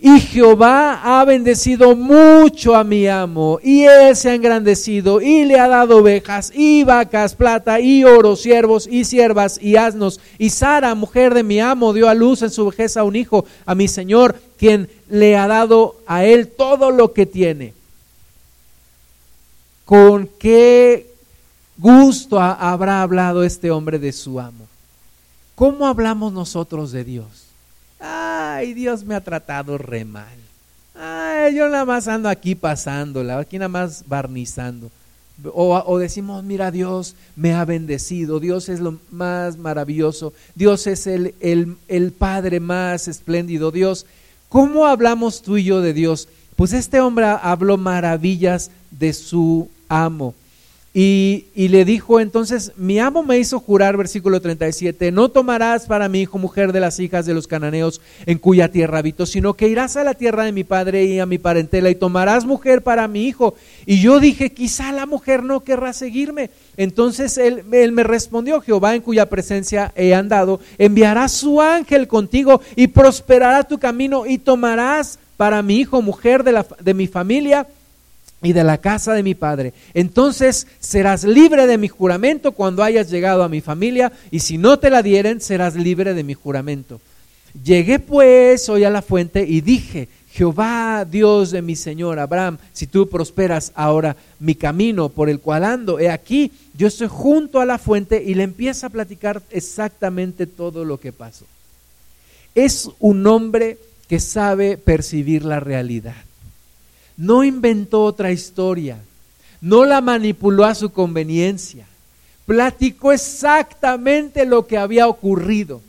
y 0.01 0.19
Jehová 0.21 1.01
ha 1.03 1.25
bendecido 1.25 1.95
mucho 1.95 2.75
a 2.75 2.83
mi 2.83 3.07
amo, 3.07 3.59
y 3.61 3.83
él 3.83 4.15
se 4.15 4.29
ha 4.29 4.35
engrandecido, 4.35 5.19
y 5.19 5.43
le 5.43 5.59
ha 5.59 5.67
dado 5.67 5.97
ovejas, 5.97 6.51
y 6.55 6.83
vacas, 6.83 7.35
plata, 7.35 7.81
y 7.81 8.05
oro, 8.05 8.37
siervos, 8.37 8.87
y 8.89 9.03
siervas, 9.03 9.61
y 9.61 9.75
asnos. 9.75 10.21
Y 10.37 10.51
Sara, 10.51 10.95
mujer 10.95 11.33
de 11.33 11.43
mi 11.43 11.59
amo, 11.59 11.91
dio 11.91 12.07
a 12.07 12.13
luz 12.13 12.41
en 12.41 12.49
su 12.49 12.65
vejez 12.67 12.95
a 12.95 13.03
un 13.03 13.15
hijo, 13.15 13.45
a 13.65 13.75
mi 13.75 13.89
Señor, 13.89 14.39
quien 14.57 14.89
le 15.09 15.35
ha 15.35 15.47
dado 15.47 15.97
a 16.07 16.23
él 16.23 16.47
todo 16.47 16.91
lo 16.91 17.11
que 17.11 17.25
tiene. 17.25 17.73
Con 19.83 20.29
qué 20.39 21.11
gusto 21.77 22.39
habrá 22.39 23.01
hablado 23.01 23.43
este 23.43 23.69
hombre 23.69 23.99
de 23.99 24.13
su 24.13 24.39
amo. 24.39 24.67
¿Cómo 25.55 25.87
hablamos 25.87 26.31
nosotros 26.31 26.93
de 26.93 27.03
Dios? 27.03 27.48
Ay, 28.59 28.73
Dios 28.73 29.05
me 29.05 29.15
ha 29.15 29.21
tratado 29.21 29.77
re 29.77 30.03
mal. 30.03 30.37
Ay, 30.93 31.55
yo 31.55 31.69
nada 31.69 31.85
más 31.85 32.07
ando 32.09 32.27
aquí 32.27 32.55
pasándola, 32.55 33.39
aquí 33.39 33.57
nada 33.57 33.69
más 33.69 34.03
barnizando. 34.05 34.91
O, 35.53 35.97
decimos, 35.97 36.43
mira, 36.43 36.69
Dios 36.69 37.15
me 37.37 37.53
ha 37.53 37.63
bendecido, 37.63 38.41
Dios 38.41 38.67
es 38.67 38.81
lo 38.81 38.99
más 39.09 39.57
maravilloso, 39.57 40.33
Dios 40.55 40.85
es 40.87 41.07
el, 41.07 41.33
el, 41.39 41.77
el 41.87 42.11
Padre 42.11 42.59
más 42.59 43.07
espléndido, 43.07 43.71
Dios. 43.71 44.05
¿Cómo 44.49 44.85
hablamos 44.85 45.41
tú 45.41 45.55
y 45.55 45.63
yo 45.63 45.79
de 45.79 45.93
Dios? 45.93 46.27
Pues 46.57 46.73
este 46.73 46.99
hombre 46.99 47.25
habló 47.41 47.77
maravillas 47.77 48.69
de 48.91 49.13
su 49.13 49.69
amo. 49.87 50.35
Y, 50.91 51.45
le 51.55 51.85
dijo 51.85 52.19
entonces, 52.19 52.71
mi 52.75 52.97
amo 52.97 53.21
me 53.21 53.37
hizo 53.37 53.59
jurar, 53.59 53.95
versículo 53.95 54.41
37, 54.41 55.11
no 55.11 55.29
tomarás 55.29 55.85
para 55.85 56.09
mi 56.09 56.21
hijo 56.21 56.39
mujer 56.39 56.71
de 56.71 56.79
las 56.79 56.99
hijas 56.99 57.27
de 57.27 57.35
los 57.35 57.45
cananeos 57.45 58.01
en 58.25 58.39
cuya 58.39 58.71
tierra 58.71 58.97
habito, 58.97 59.27
sino 59.27 59.53
que 59.53 59.67
irás 59.67 59.97
a 59.97 60.03
la 60.03 60.15
tierra 60.15 60.45
de 60.45 60.51
mi 60.51 60.63
padre 60.63 61.05
y 61.05 61.19
a 61.19 61.27
mi 61.27 61.37
parentela 61.37 61.91
y 61.91 61.95
tomarás 61.95 62.45
mujer 62.45 62.81
para 62.81 63.07
mi 63.07 63.25
hijo. 63.25 63.53
Y 63.85 64.01
yo 64.01 64.19
dije, 64.19 64.51
quizá 64.51 64.91
la 64.91 65.05
mujer 65.05 65.43
no 65.43 65.59
querrá 65.59 65.93
seguirme. 65.93 66.49
Entonces 66.75 67.37
él, 67.37 67.63
él 67.71 67.91
me 67.91 68.03
respondió, 68.03 68.59
Jehová 68.59 68.95
en 68.95 69.03
cuya 69.03 69.29
presencia 69.29 69.93
he 69.95 70.15
andado, 70.15 70.59
enviará 70.79 71.27
su 71.27 71.61
ángel 71.61 72.07
contigo 72.07 72.61
y 72.75 72.87
prosperará 72.87 73.63
tu 73.63 73.77
camino 73.77 74.25
y 74.25 74.39
tomarás 74.39 75.19
para 75.37 75.61
mi 75.61 75.77
hijo 75.77 76.01
mujer 76.01 76.43
de, 76.43 76.51
la, 76.51 76.65
de 76.81 76.93
mi 76.95 77.07
familia 77.07 77.67
y 78.41 78.53
de 78.53 78.63
la 78.63 78.77
casa 78.77 79.13
de 79.13 79.23
mi 79.23 79.35
padre. 79.35 79.73
Entonces 79.93 80.67
serás 80.79 81.23
libre 81.23 81.67
de 81.67 81.77
mi 81.77 81.87
juramento 81.87 82.53
cuando 82.53 82.83
hayas 82.83 83.09
llegado 83.09 83.43
a 83.43 83.49
mi 83.49 83.61
familia, 83.61 84.11
y 84.31 84.39
si 84.39 84.57
no 84.57 84.79
te 84.79 84.89
la 84.89 85.03
dieren, 85.03 85.41
serás 85.41 85.75
libre 85.75 86.13
de 86.13 86.23
mi 86.23 86.33
juramento. 86.33 87.01
Llegué 87.63 87.99
pues 87.99 88.69
hoy 88.69 88.83
a 88.83 88.89
la 88.89 89.01
fuente 89.01 89.43
y 89.47 89.61
dije, 89.61 90.07
Jehová, 90.31 91.05
Dios 91.09 91.51
de 91.51 91.61
mi 91.61 91.75
Señor 91.75 92.19
Abraham, 92.19 92.59
si 92.71 92.87
tú 92.87 93.09
prosperas 93.09 93.71
ahora 93.75 94.15
mi 94.39 94.55
camino 94.55 95.09
por 95.09 95.29
el 95.29 95.39
cual 95.39 95.65
ando, 95.65 95.99
he 95.99 96.09
aquí, 96.09 96.51
yo 96.77 96.87
estoy 96.87 97.07
junto 97.09 97.59
a 97.59 97.65
la 97.65 97.79
fuente 97.79 98.23
y 98.23 98.35
le 98.35 98.43
empieza 98.43 98.87
a 98.87 98.91
platicar 98.91 99.41
exactamente 99.49 100.45
todo 100.45 100.85
lo 100.85 100.99
que 100.99 101.11
pasó. 101.11 101.45
Es 102.55 102.89
un 102.99 103.25
hombre 103.27 103.77
que 104.07 104.19
sabe 104.19 104.77
percibir 104.77 105.43
la 105.43 105.59
realidad 105.59 106.15
no 107.19 107.43
inventó 107.43 108.05
otra 108.05 108.31
historia, 108.31 108.97
no 109.59 109.83
la 109.83 109.99
manipuló 109.99 110.63
a 110.63 110.73
su 110.73 110.89
conveniencia, 110.89 111.85
platicó 112.45 113.11
exactamente 113.11 114.45
lo 114.45 114.65
que 114.65 114.77
había 114.77 115.07
ocurrido. 115.07 115.81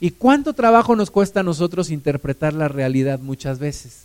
¿Y 0.00 0.12
cuánto 0.12 0.52
trabajo 0.52 0.94
nos 0.94 1.10
cuesta 1.10 1.40
a 1.40 1.42
nosotros 1.42 1.90
interpretar 1.90 2.54
la 2.54 2.68
realidad 2.68 3.18
muchas 3.18 3.58
veces? 3.58 4.04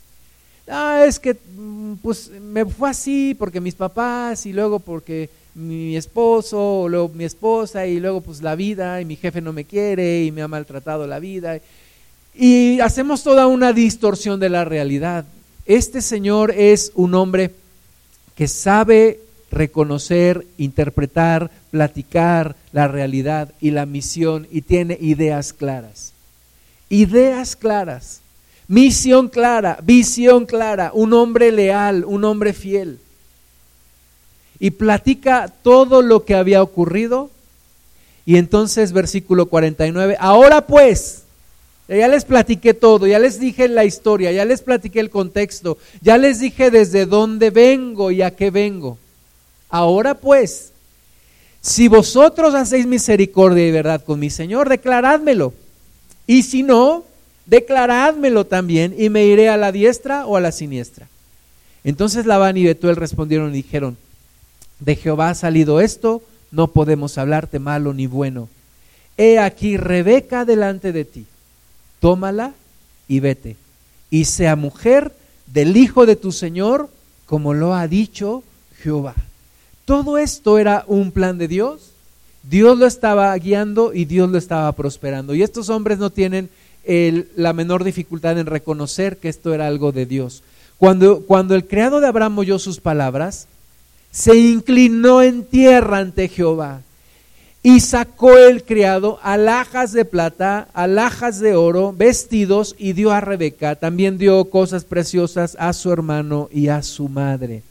Ah, 0.67 1.03
es 1.05 1.19
que 1.19 1.35
mm, 1.35 1.93
pues 2.01 2.31
me 2.41 2.65
fue 2.65 2.89
así 2.89 3.35
porque 3.37 3.61
mis 3.61 3.75
papás 3.75 4.47
y 4.47 4.51
luego 4.53 4.79
porque 4.79 5.29
mi 5.53 5.95
esposo 5.95 6.81
o 6.81 6.89
luego 6.89 7.09
mi 7.09 7.25
esposa 7.25 7.85
y 7.85 7.99
luego 7.99 8.21
pues 8.21 8.41
la 8.41 8.55
vida 8.55 8.99
y 8.99 9.05
mi 9.05 9.15
jefe 9.15 9.41
no 9.41 9.53
me 9.53 9.65
quiere 9.65 10.23
y 10.23 10.31
me 10.31 10.41
ha 10.41 10.47
maltratado 10.47 11.05
la 11.05 11.19
vida. 11.19 11.59
Y 12.33 12.79
hacemos 12.79 13.21
toda 13.21 13.45
una 13.45 13.73
distorsión 13.73 14.39
de 14.39 14.49
la 14.49 14.65
realidad. 14.65 15.25
Este 15.65 16.01
Señor 16.01 16.51
es 16.51 16.91
un 16.93 17.15
hombre 17.15 17.51
que 18.35 18.47
sabe 18.47 19.19
reconocer, 19.49 20.45
interpretar, 20.57 21.51
platicar 21.71 22.55
la 22.71 22.87
realidad 22.87 23.53
y 23.61 23.71
la 23.71 23.85
misión 23.85 24.47
y 24.51 24.61
tiene 24.61 24.97
ideas 24.99 25.53
claras. 25.53 26.11
Ideas 26.89 27.55
claras, 27.55 28.21
misión 28.67 29.29
clara, 29.29 29.79
visión 29.83 30.45
clara, 30.45 30.91
un 30.93 31.13
hombre 31.13 31.51
leal, 31.51 32.03
un 32.05 32.25
hombre 32.25 32.53
fiel. 32.53 32.99
Y 34.59 34.71
platica 34.71 35.51
todo 35.61 36.01
lo 36.01 36.25
que 36.25 36.35
había 36.35 36.61
ocurrido. 36.61 37.29
Y 38.25 38.37
entonces 38.37 38.91
versículo 38.91 39.47
49, 39.47 40.17
ahora 40.19 40.67
pues, 40.67 41.22
ya 41.97 42.07
les 42.07 42.25
platiqué 42.25 42.73
todo, 42.73 43.07
ya 43.07 43.19
les 43.19 43.39
dije 43.39 43.67
la 43.67 43.85
historia, 43.85 44.31
ya 44.31 44.45
les 44.45 44.61
platiqué 44.61 44.99
el 44.99 45.09
contexto, 45.09 45.77
ya 46.01 46.17
les 46.17 46.39
dije 46.39 46.71
desde 46.71 47.05
dónde 47.05 47.49
vengo 47.49 48.11
y 48.11 48.21
a 48.21 48.31
qué 48.31 48.51
vengo. 48.51 48.97
Ahora 49.69 50.15
pues, 50.15 50.71
si 51.61 51.87
vosotros 51.87 52.55
hacéis 52.55 52.85
misericordia 52.85 53.67
y 53.67 53.71
verdad 53.71 54.03
con 54.03 54.19
mi 54.19 54.29
Señor, 54.29 54.69
declarádmelo. 54.69 55.53
Y 56.25 56.43
si 56.43 56.63
no, 56.63 57.03
declarádmelo 57.45 58.45
también 58.45 58.95
y 58.97 59.09
me 59.09 59.25
iré 59.25 59.49
a 59.49 59.57
la 59.57 59.71
diestra 59.71 60.25
o 60.25 60.37
a 60.37 60.41
la 60.41 60.51
siniestra. 60.51 61.07
Entonces 61.83 62.25
Labán 62.25 62.55
y 62.55 62.63
Betuel 62.63 62.95
respondieron 62.95 63.49
y 63.49 63.57
dijeron, 63.57 63.97
de 64.79 64.95
Jehová 64.95 65.29
ha 65.29 65.35
salido 65.35 65.81
esto, 65.81 66.21
no 66.51 66.67
podemos 66.67 67.17
hablarte 67.17 67.59
malo 67.59 67.93
ni 67.93 68.07
bueno. 68.07 68.47
He 69.17 69.37
aquí 69.37 69.75
Rebeca 69.75 70.45
delante 70.45 70.91
de 70.91 71.05
ti 71.05 71.25
tómala 72.03 72.51
y 73.07 73.21
vete, 73.21 73.55
y 74.09 74.25
sea 74.25 74.57
mujer 74.57 75.13
del 75.47 75.77
Hijo 75.77 76.05
de 76.05 76.17
tu 76.17 76.33
Señor, 76.33 76.89
como 77.25 77.53
lo 77.53 77.73
ha 77.73 77.87
dicho 77.87 78.43
Jehová. 78.81 79.15
Todo 79.85 80.17
esto 80.17 80.59
era 80.59 80.83
un 80.87 81.13
plan 81.13 81.37
de 81.37 81.47
Dios. 81.47 81.91
Dios 82.43 82.77
lo 82.77 82.87
estaba 82.87 83.33
guiando 83.37 83.93
y 83.93 84.03
Dios 84.03 84.29
lo 84.29 84.37
estaba 84.37 84.69
prosperando. 84.73 85.33
Y 85.33 85.43
estos 85.43 85.69
hombres 85.69 85.97
no 85.97 86.09
tienen 86.09 86.49
la 87.37 87.53
menor 87.53 87.85
dificultad 87.85 88.37
en 88.37 88.47
reconocer 88.47 89.15
que 89.15 89.29
esto 89.29 89.53
era 89.53 89.67
algo 89.67 89.93
de 89.93 90.05
Dios. 90.05 90.43
Cuando, 90.77 91.21
cuando 91.21 91.55
el 91.55 91.65
creado 91.65 92.01
de 92.01 92.07
Abraham 92.07 92.37
oyó 92.39 92.59
sus 92.59 92.81
palabras, 92.81 93.47
se 94.11 94.35
inclinó 94.35 95.21
en 95.21 95.45
tierra 95.45 95.99
ante 95.99 96.27
Jehová 96.27 96.81
y 97.65 97.79
sacó 97.79 98.37
el 98.37 98.65
criado 98.65 99.19
alhajas 99.23 99.93
de 99.93 100.03
plata, 100.03 100.67
alhajas 100.73 101.39
de 101.39 101.55
oro, 101.55 101.93
vestidos, 101.93 102.75
y 102.77 102.91
dio 102.91 103.13
a 103.13 103.21
Rebeca. 103.21 103.75
También 103.75 104.17
dio 104.17 104.43
cosas 104.45 104.83
preciosas 104.83 105.55
a 105.57 105.71
su 105.71 105.91
hermano 105.91 106.49
y 106.51 106.67
a 106.67 106.83
su 106.83 107.07
madre. 107.07 107.63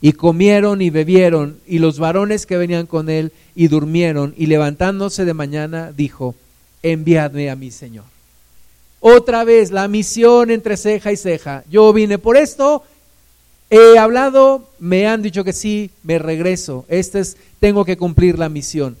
Y 0.00 0.12
comieron 0.12 0.80
y 0.82 0.90
bebieron, 0.90 1.58
y 1.66 1.80
los 1.80 1.98
varones 1.98 2.46
que 2.46 2.56
venían 2.56 2.86
con 2.86 3.10
él, 3.10 3.32
y 3.56 3.66
durmieron, 3.66 4.34
y 4.36 4.46
levantándose 4.46 5.24
de 5.24 5.34
mañana, 5.34 5.92
dijo, 5.94 6.36
enviadme 6.84 7.50
a 7.50 7.56
mi 7.56 7.72
Señor. 7.72 8.04
Otra 9.00 9.42
vez 9.42 9.72
la 9.72 9.88
misión 9.88 10.50
entre 10.50 10.76
ceja 10.76 11.10
y 11.10 11.16
ceja. 11.16 11.64
Yo 11.68 11.92
vine 11.92 12.18
por 12.18 12.36
esto, 12.36 12.84
He 13.70 13.98
hablado, 13.98 14.68
me 14.80 15.06
han 15.06 15.22
dicho 15.22 15.44
que 15.44 15.52
sí, 15.52 15.90
me 16.02 16.18
regreso. 16.18 16.84
Este 16.88 17.20
es, 17.20 17.36
tengo 17.60 17.84
que 17.84 17.96
cumplir 17.96 18.36
la 18.36 18.48
misión. 18.48 18.96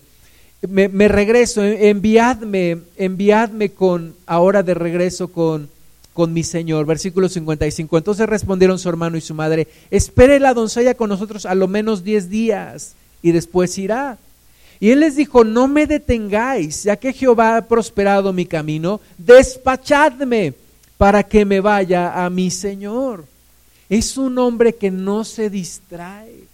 Me, 0.68 0.88
me, 0.88 1.08
regreso, 1.08 1.64
enviadme, 1.64 2.78
enviadme 2.96 3.70
con, 3.70 4.14
ahora 4.26 4.62
de 4.62 4.74
regreso 4.74 5.28
con, 5.28 5.68
con 6.12 6.32
mi 6.32 6.44
Señor. 6.44 6.86
Versículo 6.86 7.28
55. 7.28 7.98
Entonces 7.98 8.28
respondieron 8.28 8.78
su 8.78 8.88
hermano 8.88 9.16
y 9.16 9.20
su 9.20 9.34
madre, 9.34 9.66
espere 9.90 10.38
la 10.38 10.54
doncella 10.54 10.94
con 10.94 11.08
nosotros 11.08 11.46
a 11.46 11.54
lo 11.56 11.66
menos 11.66 12.04
diez 12.04 12.30
días 12.30 12.94
y 13.22 13.32
después 13.32 13.76
irá. 13.76 14.18
Y 14.78 14.90
él 14.90 15.00
les 15.00 15.16
dijo, 15.16 15.44
no 15.44 15.66
me 15.66 15.86
detengáis, 15.86 16.84
ya 16.84 16.96
que 16.96 17.12
Jehová 17.12 17.56
ha 17.56 17.66
prosperado 17.66 18.32
mi 18.32 18.46
camino, 18.46 19.00
despachadme 19.18 20.54
para 20.96 21.22
que 21.22 21.44
me 21.44 21.60
vaya 21.60 22.24
a 22.24 22.30
mi 22.30 22.50
Señor. 22.50 23.29
Es 23.90 24.16
un 24.16 24.38
hombre 24.38 24.76
que 24.76 24.90
no 24.90 25.24
se 25.24 25.50
distrae, 25.50 26.44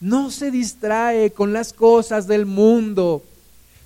no 0.00 0.30
se 0.30 0.50
distrae 0.50 1.32
con 1.32 1.52
las 1.52 1.72
cosas 1.72 2.28
del 2.28 2.46
mundo, 2.46 3.22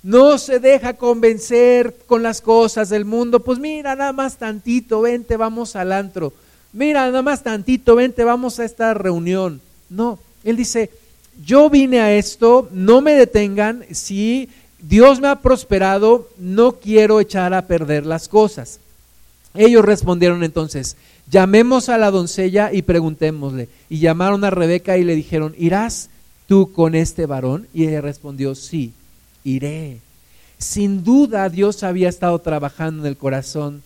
no 0.03 0.37
se 0.37 0.59
deja 0.59 0.93
convencer 0.93 1.95
con 2.05 2.21
las 2.21 2.39
cosas 2.39 2.89
del 2.89 3.03
mundo. 3.03 3.39
Pues 3.39 3.57
mira, 3.57 3.95
nada 3.95 4.13
más 4.13 4.37
tantito, 4.37 5.01
vente, 5.01 5.37
vamos 5.37 5.75
al 5.75 5.91
antro. 5.91 6.33
Mira, 6.71 7.07
nada 7.07 7.23
más 7.23 7.43
tantito, 7.43 7.95
vente, 7.95 8.23
vamos 8.23 8.59
a 8.59 8.65
esta 8.65 8.93
reunión. 8.93 9.59
No, 9.89 10.19
él 10.43 10.55
dice, 10.55 10.91
yo 11.43 11.69
vine 11.69 11.99
a 11.99 12.13
esto, 12.15 12.69
no 12.71 13.01
me 13.01 13.13
detengan, 13.13 13.85
si 13.91 14.49
Dios 14.79 15.19
me 15.19 15.27
ha 15.27 15.41
prosperado, 15.41 16.29
no 16.37 16.73
quiero 16.73 17.19
echar 17.19 17.53
a 17.53 17.65
perder 17.65 18.05
las 18.05 18.27
cosas. 18.27 18.79
Ellos 19.53 19.83
respondieron 19.83 20.43
entonces, 20.43 20.95
llamemos 21.29 21.89
a 21.89 21.97
la 21.97 22.11
doncella 22.11 22.71
y 22.73 22.81
preguntémosle. 22.81 23.69
Y 23.89 23.99
llamaron 23.99 24.43
a 24.43 24.49
Rebeca 24.49 24.97
y 24.97 25.03
le 25.03 25.15
dijeron, 25.15 25.55
¿irás 25.57 26.09
tú 26.47 26.71
con 26.71 26.95
este 26.95 27.25
varón? 27.25 27.67
Y 27.73 27.87
ella 27.87 28.01
respondió, 28.01 28.55
sí, 28.55 28.93
iré. 29.43 29.99
Sin 30.57 31.03
duda 31.03 31.49
Dios 31.49 31.83
había 31.83 32.09
estado 32.09 32.37
trabajando 32.39 33.03
en 33.03 33.07
el 33.07 33.17
corazón 33.17 33.81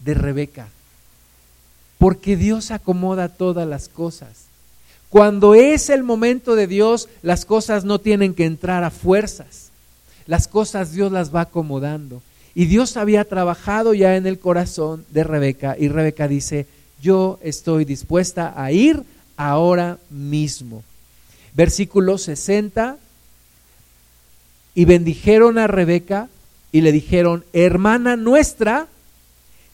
de 0.00 0.14
Rebeca, 0.14 0.68
porque 1.98 2.36
Dios 2.36 2.70
acomoda 2.70 3.28
todas 3.30 3.66
las 3.66 3.88
cosas. 3.88 4.44
Cuando 5.08 5.54
es 5.54 5.90
el 5.90 6.02
momento 6.02 6.56
de 6.56 6.66
Dios, 6.66 7.08
las 7.22 7.44
cosas 7.44 7.84
no 7.84 8.00
tienen 8.00 8.34
que 8.34 8.44
entrar 8.44 8.84
a 8.84 8.90
fuerzas. 8.90 9.70
Las 10.26 10.48
cosas 10.48 10.92
Dios 10.92 11.12
las 11.12 11.34
va 11.34 11.42
acomodando. 11.42 12.20
Y 12.54 12.66
Dios 12.66 12.96
había 12.96 13.24
trabajado 13.24 13.94
ya 13.94 14.16
en 14.16 14.26
el 14.26 14.38
corazón 14.38 15.04
de 15.10 15.24
Rebeca 15.24 15.76
y 15.78 15.88
Rebeca 15.88 16.28
dice, 16.28 16.66
yo 17.02 17.38
estoy 17.42 17.84
dispuesta 17.84 18.54
a 18.56 18.70
ir 18.70 19.02
ahora 19.36 19.98
mismo. 20.10 20.84
Versículo 21.54 22.18
60, 22.18 22.98
y 24.74 24.84
bendijeron 24.84 25.58
a 25.58 25.66
Rebeca 25.66 26.28
y 26.72 26.80
le 26.80 26.92
dijeron, 26.92 27.44
hermana 27.52 28.16
nuestra, 28.16 28.88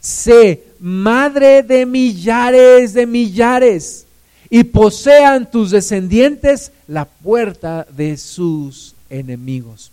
sé 0.00 0.64
madre 0.78 1.62
de 1.62 1.86
millares 1.86 2.94
de 2.94 3.06
millares 3.06 4.06
y 4.48 4.64
posean 4.64 5.50
tus 5.50 5.70
descendientes 5.70 6.72
la 6.88 7.04
puerta 7.04 7.86
de 7.90 8.16
sus 8.16 8.94
enemigos. 9.08 9.92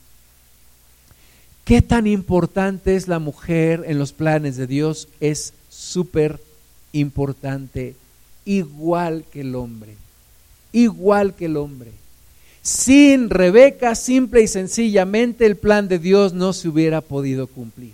¿Qué 1.67 1.81
tan 1.81 2.07
importante 2.07 2.95
es 2.95 3.09
la 3.09 3.19
mujer 3.19 3.83
en 3.87 3.99
los 3.99 4.13
planes 4.13 4.55
de 4.55 4.67
Dios? 4.67 5.09
Es 5.19 5.51
súper 5.67 6.39
importante, 6.93 7.93
igual 8.45 9.25
que 9.33 9.41
el 9.41 9.53
hombre, 9.53 9.97
igual 10.71 11.33
que 11.33 11.43
el 11.43 11.57
hombre. 11.57 11.91
Sin 12.61 13.29
Rebeca, 13.29 13.95
simple 13.95 14.43
y 14.43 14.47
sencillamente, 14.47 15.45
el 15.45 15.57
plan 15.57 15.89
de 15.89 15.99
Dios 15.99 16.31
no 16.31 16.53
se 16.53 16.69
hubiera 16.69 17.01
podido 17.01 17.47
cumplir. 17.47 17.91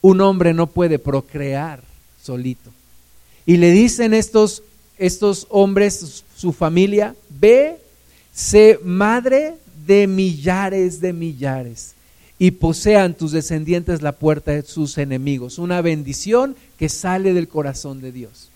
Un 0.00 0.22
hombre 0.22 0.54
no 0.54 0.66
puede 0.66 0.98
procrear 0.98 1.82
solito. 2.22 2.70
Y 3.44 3.58
le 3.58 3.70
dicen 3.70 4.14
estos, 4.14 4.62
estos 4.96 5.46
hombres, 5.50 6.24
su 6.34 6.54
familia, 6.54 7.14
ve, 7.38 7.82
sé 8.32 8.80
madre 8.82 9.56
de 9.86 10.06
millares 10.06 11.02
de 11.02 11.12
millares 11.12 11.97
y 12.38 12.52
posean 12.52 13.14
tus 13.14 13.32
descendientes 13.32 14.00
la 14.00 14.12
puerta 14.12 14.52
de 14.52 14.62
sus 14.62 14.96
enemigos. 14.98 15.58
Una 15.58 15.82
bendición 15.82 16.54
que 16.78 16.88
sale 16.88 17.34
del 17.34 17.48
corazón 17.48 18.00
de 18.00 18.12
Dios. 18.12 18.50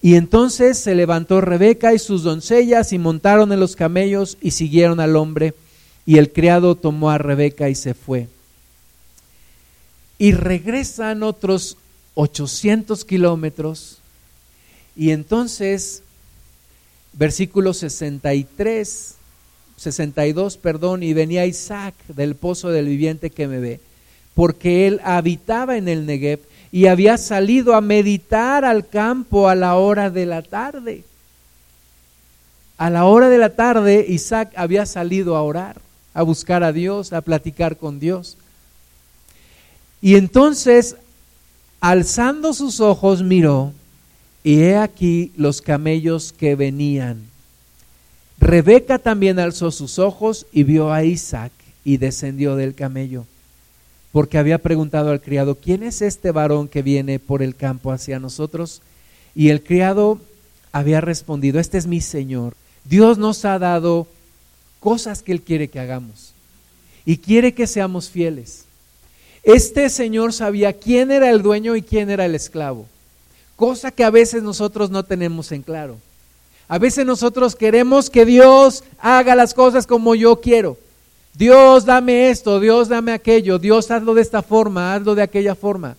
Y 0.00 0.16
entonces 0.16 0.78
se 0.78 0.96
levantó 0.96 1.40
Rebeca 1.40 1.94
y 1.94 2.00
sus 2.00 2.24
doncellas 2.24 2.92
y 2.92 2.98
montaron 2.98 3.52
en 3.52 3.60
los 3.60 3.76
camellos 3.76 4.36
y 4.40 4.50
siguieron 4.50 4.98
al 4.98 5.14
hombre. 5.14 5.54
Y 6.04 6.18
el 6.18 6.32
criado 6.32 6.74
tomó 6.74 7.10
a 7.10 7.18
Rebeca 7.18 7.68
y 7.68 7.76
se 7.76 7.94
fue. 7.94 8.26
Y 10.18 10.32
regresan 10.32 11.22
otros 11.22 11.76
800 12.14 13.04
kilómetros. 13.04 13.98
Y 14.96 15.10
entonces, 15.10 16.02
versículo 17.12 17.72
63 17.72 19.14
62, 19.82 20.56
perdón, 20.58 21.02
y 21.02 21.12
venía 21.12 21.44
Isaac 21.44 21.94
del 22.08 22.36
pozo 22.36 22.70
del 22.70 22.86
viviente 22.86 23.30
que 23.30 23.48
me 23.48 23.58
ve, 23.58 23.80
porque 24.34 24.86
él 24.86 25.00
habitaba 25.02 25.76
en 25.76 25.88
el 25.88 26.06
Negev 26.06 26.40
y 26.70 26.86
había 26.86 27.18
salido 27.18 27.74
a 27.74 27.80
meditar 27.80 28.64
al 28.64 28.86
campo 28.86 29.48
a 29.48 29.54
la 29.54 29.74
hora 29.74 30.08
de 30.08 30.26
la 30.26 30.42
tarde. 30.42 31.04
A 32.78 32.90
la 32.90 33.04
hora 33.04 33.28
de 33.28 33.38
la 33.38 33.50
tarde 33.50 34.06
Isaac 34.08 34.52
había 34.56 34.86
salido 34.86 35.36
a 35.36 35.42
orar, 35.42 35.80
a 36.14 36.22
buscar 36.22 36.62
a 36.62 36.72
Dios, 36.72 37.12
a 37.12 37.20
platicar 37.20 37.76
con 37.76 37.98
Dios. 37.98 38.38
Y 40.00 40.14
entonces, 40.14 40.96
alzando 41.80 42.54
sus 42.54 42.80
ojos, 42.80 43.22
miró, 43.22 43.72
y 44.44 44.60
he 44.62 44.76
aquí 44.76 45.32
los 45.36 45.60
camellos 45.60 46.32
que 46.32 46.54
venían 46.54 47.31
Rebeca 48.42 48.98
también 48.98 49.38
alzó 49.38 49.70
sus 49.70 50.00
ojos 50.00 50.46
y 50.50 50.64
vio 50.64 50.92
a 50.92 51.04
Isaac 51.04 51.52
y 51.84 51.98
descendió 51.98 52.56
del 52.56 52.74
camello, 52.74 53.24
porque 54.10 54.36
había 54.36 54.58
preguntado 54.58 55.12
al 55.12 55.20
criado, 55.20 55.54
¿quién 55.54 55.84
es 55.84 56.02
este 56.02 56.32
varón 56.32 56.66
que 56.66 56.82
viene 56.82 57.20
por 57.20 57.40
el 57.40 57.54
campo 57.54 57.92
hacia 57.92 58.18
nosotros? 58.18 58.82
Y 59.36 59.50
el 59.50 59.62
criado 59.62 60.20
había 60.72 61.00
respondido, 61.00 61.60
este 61.60 61.78
es 61.78 61.86
mi 61.86 62.00
Señor. 62.00 62.54
Dios 62.84 63.16
nos 63.16 63.44
ha 63.44 63.60
dado 63.60 64.08
cosas 64.80 65.22
que 65.22 65.30
Él 65.30 65.42
quiere 65.42 65.68
que 65.68 65.78
hagamos 65.78 66.32
y 67.06 67.18
quiere 67.18 67.54
que 67.54 67.68
seamos 67.68 68.10
fieles. 68.10 68.64
Este 69.44 69.88
Señor 69.88 70.32
sabía 70.32 70.72
quién 70.72 71.12
era 71.12 71.30
el 71.30 71.42
dueño 71.42 71.76
y 71.76 71.82
quién 71.82 72.10
era 72.10 72.26
el 72.26 72.34
esclavo, 72.34 72.88
cosa 73.54 73.92
que 73.92 74.02
a 74.02 74.10
veces 74.10 74.42
nosotros 74.42 74.90
no 74.90 75.04
tenemos 75.04 75.52
en 75.52 75.62
claro. 75.62 75.98
A 76.72 76.78
veces 76.78 77.04
nosotros 77.04 77.54
queremos 77.54 78.08
que 78.08 78.24
Dios 78.24 78.82
haga 78.98 79.34
las 79.34 79.52
cosas 79.52 79.86
como 79.86 80.14
yo 80.14 80.40
quiero. 80.40 80.78
Dios 81.34 81.84
dame 81.84 82.30
esto, 82.30 82.60
Dios 82.60 82.88
dame 82.88 83.12
aquello, 83.12 83.58
Dios 83.58 83.90
hazlo 83.90 84.14
de 84.14 84.22
esta 84.22 84.40
forma, 84.40 84.94
hazlo 84.94 85.14
de 85.14 85.20
aquella 85.20 85.54
forma. 85.54 85.98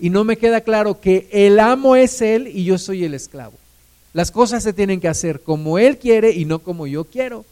Y 0.00 0.10
no 0.10 0.24
me 0.24 0.36
queda 0.36 0.62
claro 0.62 1.00
que 1.00 1.28
el 1.30 1.60
amo 1.60 1.94
es 1.94 2.20
Él 2.20 2.48
y 2.48 2.64
yo 2.64 2.78
soy 2.78 3.04
el 3.04 3.14
esclavo. 3.14 3.52
Las 4.12 4.32
cosas 4.32 4.64
se 4.64 4.72
tienen 4.72 4.98
que 4.98 5.06
hacer 5.06 5.40
como 5.40 5.78
Él 5.78 5.98
quiere 5.98 6.32
y 6.32 6.46
no 6.46 6.58
como 6.58 6.88
yo 6.88 7.04
quiero. 7.04 7.44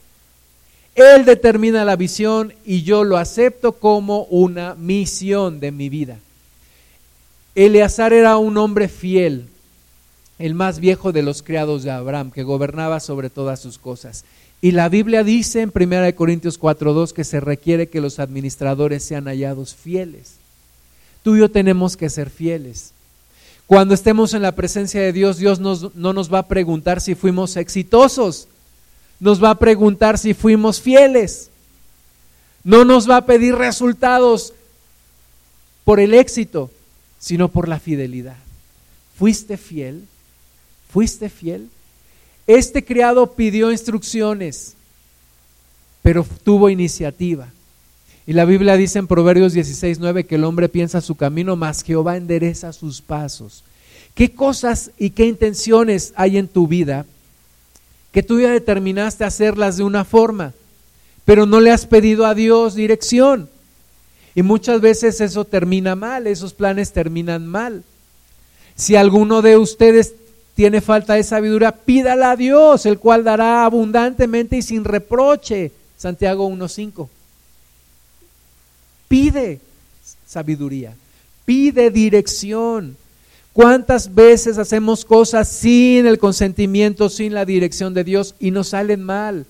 Él 0.97 1.25
determina 1.25 1.85
la 1.85 1.95
visión 1.95 2.53
y 2.65 2.83
yo 2.83 3.05
lo 3.05 3.17
acepto 3.17 3.75
como 3.75 4.25
una 4.25 4.75
misión 4.75 5.61
de 5.61 5.71
mi 5.71 5.89
vida. 5.89 6.19
Eleazar 7.55 8.13
era 8.13 8.39
un 8.39 8.59
hombre 8.59 8.89
fiel, 8.89 9.51
el 10.38 10.55
más 10.55 10.81
viejo 10.81 11.12
de 11.12 11.22
los 11.22 11.42
criados 11.42 11.83
de 11.83 11.90
Abraham, 11.90 12.31
que 12.31 12.42
gobernaba 12.42 13.01
sobre 13.01 13.31
todas 13.31 13.61
sus 13.61 13.79
cosas. 13.79 14.25
Y 14.61 14.72
la 14.72 14.88
Biblia 14.88 15.22
dice 15.22 15.62
en 15.62 15.72
1 15.75 16.14
Corintios 16.14 16.59
4.2 16.61 17.12
que 17.12 17.25
se 17.25 17.40
requiere 17.40 17.88
que 17.88 18.01
los 18.01 18.18
administradores 18.18 19.05
sean 19.05 19.26
hallados 19.26 19.74
fieles. 19.74 20.34
Tú 21.22 21.37
y 21.37 21.41
yo 21.41 21.51
tenemos 21.51 21.97
que 21.97 22.11
ser 22.11 22.30
fieles. 22.30 22.93
Cuando 23.66 23.95
estemos 23.95 24.32
en 24.32 24.43
la 24.43 24.53
presencia 24.53 25.01
de 25.01 25.12
Dios, 25.12 25.39
Dios 25.39 25.59
no 25.61 26.12
nos 26.12 26.32
va 26.32 26.39
a 26.41 26.49
preguntar 26.49 27.01
si 27.01 27.14
fuimos 27.14 27.57
exitosos, 27.57 28.49
nos 29.18 29.43
va 29.43 29.51
a 29.51 29.59
preguntar 29.59 30.18
si 30.18 30.34
fuimos 30.34 30.80
fieles. 30.80 31.51
No 32.62 32.84
nos 32.84 33.09
va 33.09 33.18
a 33.18 33.26
pedir 33.26 33.55
resultados 33.55 34.53
por 35.84 36.01
el 36.01 36.14
éxito, 36.14 36.70
sino 37.18 37.49
por 37.49 37.68
la 37.68 37.78
fidelidad. 37.78 38.37
¿Fuiste 39.16 39.57
fiel? 39.57 40.05
¿Fuiste 40.97 41.28
fiel? 41.28 41.68
Este 42.47 42.82
criado 42.82 43.32
pidió 43.32 43.70
instrucciones, 43.70 44.76
pero 46.01 46.26
tuvo 46.42 46.70
iniciativa. 46.70 47.49
Y 48.26 48.32
la 48.32 48.47
Biblia 48.47 48.78
dice 48.78 48.99
en 48.99 49.07
Proverbios 49.07 49.53
16, 49.53 49.99
9 49.99 50.24
que 50.24 50.36
el 50.36 50.44
hombre 50.44 50.70
piensa 50.70 51.03
su 51.03 51.14
camino, 51.14 51.55
más 51.55 51.82
Jehová 51.82 52.16
endereza 52.16 52.72
sus 52.72 53.03
pasos. 53.03 53.62
¿Qué 54.14 54.32
cosas 54.32 54.90
y 54.97 55.11
qué 55.11 55.26
intenciones 55.26 56.14
hay 56.16 56.38
en 56.38 56.49
tu 56.49 56.66
vida 56.66 57.05
que 58.11 58.22
tú 58.22 58.40
ya 58.40 58.51
determinaste 58.51 59.24
hacerlas 59.24 59.76
de 59.76 59.84
una 59.84 60.07
forma, 60.07 60.55
pero 61.26 61.44
no 61.44 61.61
le 61.61 61.72
has 61.72 61.84
pedido 61.84 62.24
a 62.24 62.34
Dios 62.34 62.74
dirección? 62.74 63.51
Y 64.34 64.40
muchas 64.40 64.80
veces 64.80 65.20
eso 65.20 65.44
termina 65.44 65.94
mal, 65.94 66.26
esos 66.26 66.55
planes 66.55 66.94
terminan 66.94 67.47
mal. 67.47 67.84
Si 68.76 68.97
alguno 68.97 69.42
de 69.42 69.59
ustedes 69.59 70.14
tiene 70.57 70.81
falta 70.81 71.13
de 71.13 71.23
sabiduría, 71.23 71.71
pídala 71.71 72.31
a 72.31 72.37
Dios, 72.37 72.87
el 72.87 72.99
cual 72.99 73.23
dará 73.23 73.67
abundantemente 73.67 74.57
y 74.57 74.63
sin 74.63 74.85
reproche. 74.85 75.71
Santiago 75.99 76.49
1.5. 76.49 77.09
Pide 79.07 79.61
sabiduría, 80.27 80.95
pide 81.45 81.91
dirección. 81.91 82.97
¿Cuántas 83.53 84.15
veces 84.15 84.57
hacemos 84.57 85.05
cosas 85.05 85.47
sin 85.47 86.07
el 86.07 86.19
consentimiento, 86.19 87.11
sin 87.11 87.35
la 87.35 87.45
dirección 87.45 87.93
de 87.93 88.05
Dios 88.05 88.35
y 88.41 88.51
nos 88.51 88.69
salen 88.69 89.03
mal? 89.03 89.45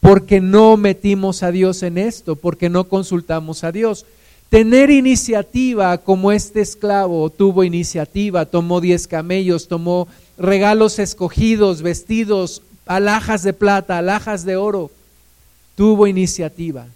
Porque 0.00 0.40
no 0.40 0.78
metimos 0.78 1.42
a 1.42 1.50
Dios 1.50 1.82
en 1.82 1.98
esto, 1.98 2.36
porque 2.36 2.70
no 2.70 2.84
consultamos 2.84 3.64
a 3.64 3.72
Dios. 3.72 4.06
Tener 4.50 4.90
iniciativa 4.90 5.96
como 5.98 6.32
este 6.32 6.60
esclavo 6.60 7.30
tuvo 7.30 7.62
iniciativa, 7.62 8.46
tomó 8.46 8.80
diez 8.80 9.06
camellos, 9.06 9.68
tomó 9.68 10.08
regalos 10.36 10.98
escogidos, 10.98 11.82
vestidos, 11.82 12.60
alhajas 12.84 13.44
de 13.44 13.52
plata, 13.52 13.98
alhajas 13.98 14.44
de 14.44 14.56
oro, 14.56 14.90
tuvo 15.76 16.08
iniciativa. 16.08 16.86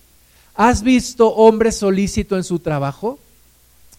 ¿Has 0.57 0.83
visto 0.83 1.29
hombre 1.29 1.71
solícito 1.71 2.37
en 2.37 2.43
su 2.43 2.59
trabajo? 2.59 3.21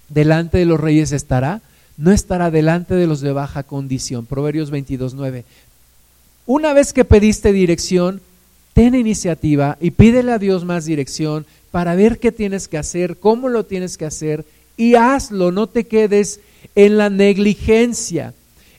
Delante 0.09 0.57
de 0.57 0.65
los 0.65 0.79
reyes 0.79 1.13
estará, 1.13 1.61
no 1.95 2.11
estará 2.11 2.51
delante 2.51 2.93
de 2.95 3.07
los 3.07 3.21
de 3.21 3.31
baja 3.31 3.63
condición. 3.63 4.25
Proverbios 4.25 4.69
22, 4.69 5.15
Una 6.45 6.73
vez 6.73 6.91
que 6.91 7.05
pediste 7.05 7.53
dirección, 7.53 8.19
ten 8.73 8.95
iniciativa 8.95 9.77
y 9.79 9.91
pídele 9.91 10.33
a 10.33 10.39
Dios 10.39 10.65
más 10.65 10.83
dirección 10.83 11.45
para 11.75 11.93
ver 11.93 12.19
qué 12.19 12.31
tienes 12.31 12.69
que 12.69 12.77
hacer, 12.77 13.17
cómo 13.17 13.49
lo 13.49 13.65
tienes 13.65 13.97
que 13.97 14.05
hacer 14.05 14.45
y 14.77 14.95
hazlo, 14.95 15.51
no 15.51 15.67
te 15.67 15.85
quedes 15.85 16.39
en 16.73 16.97
la 16.97 17.09
negligencia, 17.09 18.33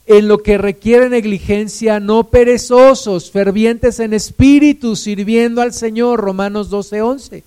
en 0.07 0.29
lo 0.29 0.39
que 0.39 0.57
requiere 0.57 1.11
negligencia, 1.11 2.01
no 2.01 2.25
perezosos, 2.25 3.31
fervientes 3.31 4.01
en 4.01 4.15
espíritu, 4.15 4.97
sirviendo 4.97 5.61
al 5.61 5.75
Señor, 5.75 6.21
Romanos 6.21 6.71
12, 6.71 7.03
11. 7.03 7.45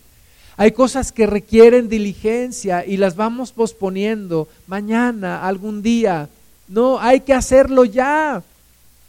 Hay 0.56 0.72
cosas 0.72 1.12
que 1.12 1.26
requieren 1.26 1.89
diligencia 1.89 2.86
y 2.86 2.97
las 2.97 3.16
vamos 3.16 3.52
posponiendo 3.52 4.47
mañana, 4.68 5.47
algún 5.47 5.82
día. 5.82 6.30
No, 6.68 7.00
hay 7.00 7.22
que 7.22 7.34
hacerlo 7.34 7.86
ya. 7.86 8.43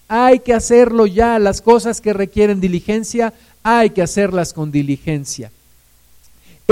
Hay 0.09 0.39
que 0.39 0.55
hacerlo 0.55 1.07
ya. 1.07 1.39
Las 1.39 1.61
cosas 1.61 2.01
que 2.01 2.15
requieren 2.15 2.63
diligencia, 2.63 3.35
hay 3.63 3.91
que 3.91 4.01
hacerlas 4.01 4.55
con 4.55 4.73
diligencia. 4.73 5.51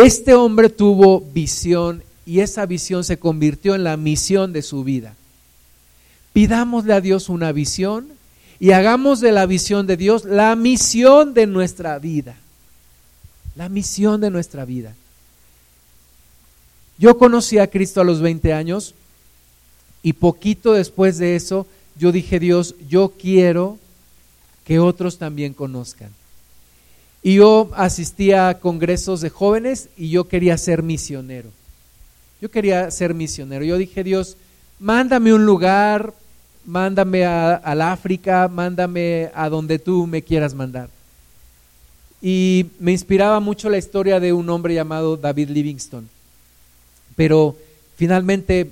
Este 0.03 0.35
hombre 0.35 0.69
tuvo 0.69 1.21
visión 1.21 2.05
y 2.25 2.41
esa 2.41 2.67
visión 2.67 3.03
se 3.03 3.19
convirtió 3.19 3.75
en 3.75 3.85
la 3.85 3.97
misión 3.97 4.53
de 4.53 4.63
su 4.63 4.85
vida. 4.85 5.15
Pidámosle 6.33 6.93
a 6.93 7.01
Dios 7.01 7.29
una 7.29 7.51
visión 7.51 8.07
y 8.61 8.71
hagamos 8.73 9.21
de 9.21 9.33
la 9.33 9.47
visión 9.47 9.87
de 9.87 9.97
Dios 9.97 10.25
la 10.25 10.55
misión 10.55 11.35
de 11.35 11.47
nuestra 11.47 11.99
vida. 11.99 12.37
La 13.57 13.69
misión 13.69 14.21
de 14.21 14.31
nuestra 14.31 14.65
vida. 14.65 14.95
Yo 16.97 17.19
conocí 17.19 17.59
a 17.59 17.69
Cristo 17.69 18.01
a 18.01 18.05
los 18.05 18.21
20 18.21 18.53
años 18.53 18.95
y 20.03 20.13
poquito 20.13 20.75
después 20.75 21.19
de 21.19 21.35
eso 21.35 21.67
yo 21.97 22.13
dije, 22.13 22.39
Dios, 22.39 22.77
yo 22.89 23.13
quiero 23.19 23.79
que 24.65 24.79
otros 24.79 25.19
también 25.19 25.55
conozcan. 25.55 26.11
Y 27.23 27.35
yo 27.35 27.71
asistía 27.75 28.49
a 28.49 28.59
congresos 28.59 29.21
de 29.21 29.31
jóvenes 29.31 29.89
y 29.97 30.11
yo 30.11 30.29
quería 30.29 30.57
ser 30.57 30.83
misionero. 30.83 31.51
Yo 32.41 32.51
quería 32.51 32.91
ser 32.91 33.15
misionero. 33.15 33.65
Yo 33.65 33.77
dije, 33.77 34.05
Dios, 34.05 34.37
mándame 34.79 35.33
un 35.33 35.45
lugar, 35.45 36.15
mándame 36.65 37.25
al 37.25 37.83
África, 37.83 38.49
mándame 38.49 39.31
a 39.35 39.49
donde 39.49 39.79
tú 39.79 40.07
me 40.07 40.23
quieras 40.23 40.55
mandar. 40.55 40.89
Y 42.23 42.67
me 42.79 42.93
inspiraba 42.93 43.41
mucho 43.41 43.69
la 43.69 43.79
historia 43.79 44.21
de 44.21 44.33
un 44.33 44.49
hombre 44.51 44.75
llamado 44.75 45.17
David 45.17 45.51
Livingstone. 45.51 46.07
Pero 47.17 47.57
finalmente 47.97 48.71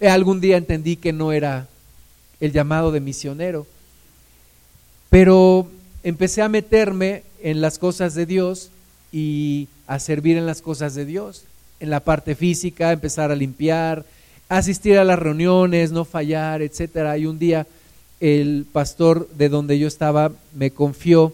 algún 0.00 0.40
día 0.40 0.56
entendí 0.56 0.96
que 0.96 1.12
no 1.12 1.32
era 1.32 1.66
el 2.40 2.52
llamado 2.52 2.92
de 2.92 3.00
misionero. 3.00 3.66
Pero 5.10 5.68
empecé 6.04 6.42
a 6.42 6.48
meterme 6.48 7.24
en 7.42 7.60
las 7.60 7.78
cosas 7.78 8.14
de 8.14 8.26
Dios 8.26 8.70
y 9.10 9.68
a 9.86 9.98
servir 9.98 10.36
en 10.36 10.46
las 10.46 10.62
cosas 10.62 10.94
de 10.94 11.04
Dios, 11.04 11.44
en 11.80 11.90
la 11.90 12.00
parte 12.00 12.34
física, 12.34 12.92
empezar 12.92 13.32
a 13.32 13.36
limpiar, 13.36 14.04
asistir 14.48 14.98
a 14.98 15.04
las 15.04 15.18
reuniones, 15.18 15.90
no 15.90 16.04
fallar, 16.04 16.62
etcétera. 16.62 17.18
Y 17.18 17.26
un 17.26 17.38
día 17.38 17.66
el 18.20 18.66
pastor 18.70 19.28
de 19.36 19.48
donde 19.48 19.78
yo 19.78 19.88
estaba 19.88 20.30
me 20.54 20.70
confió 20.70 21.32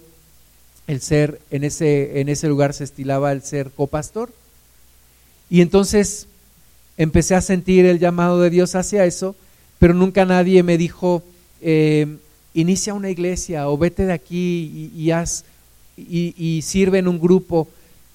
el 0.87 1.01
ser 1.01 1.41
en 1.51 1.63
ese 1.63 2.21
en 2.21 2.29
ese 2.29 2.49
lugar 2.49 2.75
se 2.75 2.85
estilaba 2.85 3.33
el 3.33 3.43
ser 3.43 3.71
copastor. 3.71 4.31
Y 5.49 5.61
entonces 5.61 6.27
empecé 6.97 7.35
a 7.35 7.41
sentir 7.41 7.87
el 7.87 7.99
llamado 7.99 8.41
de 8.41 8.51
Dios 8.51 8.75
hacia 8.75 9.05
eso, 9.05 9.35
pero 9.79 9.95
nunca 9.95 10.25
nadie 10.25 10.63
me 10.63 10.79
dijo 10.79 11.23
eh, 11.61 12.07
inicia 12.55 12.95
una 12.95 13.11
iglesia 13.11 13.69
o 13.69 13.79
vete 13.79 14.07
de 14.07 14.13
aquí 14.13 14.91
y, 14.95 15.11
haz, 15.11 15.45
y, 15.97 16.61
sirve 16.63 16.99
en 16.99 17.09
un 17.09 17.21
grupo. 17.21 17.69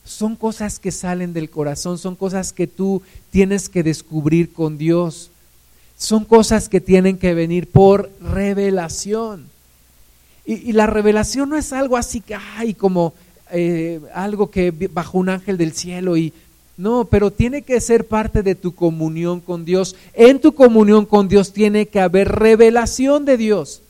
Son 0.04 0.36
cosas 0.36 0.80
que 0.80 0.92
salen 0.92 1.34
del 1.34 1.50
corazón, 1.50 1.98
son 1.98 2.16
cosas 2.16 2.54
que 2.54 2.68
tú 2.68 3.02
tienes 3.32 3.70
que 3.70 3.84
descubrir 3.84 4.54
con 4.54 4.78
Dios. 4.78 5.32
Son 5.98 6.26
cosas 6.26 6.68
que 6.68 6.82
tienen 6.82 7.18
que 7.18 7.34
venir 7.34 7.68
por 7.68 8.12
revelación. 8.22 9.48
Y, 10.46 10.74
la 10.74 10.88
revelación 10.88 11.50
no 11.50 11.58
es 11.58 11.74
algo 11.74 11.98
así 11.98 12.22
que, 12.22 12.36
ay, 12.36 12.74
como 12.74 13.14
eh, 13.52 14.00
algo 14.14 14.52
que 14.52 14.72
bajo 14.92 15.18
un 15.18 15.30
ángel 15.30 15.58
del 15.58 15.74
cielo 15.74 16.18
y 16.18 16.34
no, 16.78 17.06
pero 17.06 17.32
tiene 17.32 17.62
que 17.62 17.80
ser 17.80 18.06
parte 18.06 18.44
de 18.44 18.54
tu 18.54 18.76
comunión 18.76 19.40
con 19.40 19.64
Dios. 19.64 19.96
En 20.14 20.42
tu 20.42 20.54
comunión 20.54 21.06
con 21.06 21.30
Dios 21.30 21.54
tiene 21.54 21.86
que 21.86 22.02
haber 22.02 22.28
revelación 22.28 23.24
de 23.24 23.38
Dios. 23.38 23.82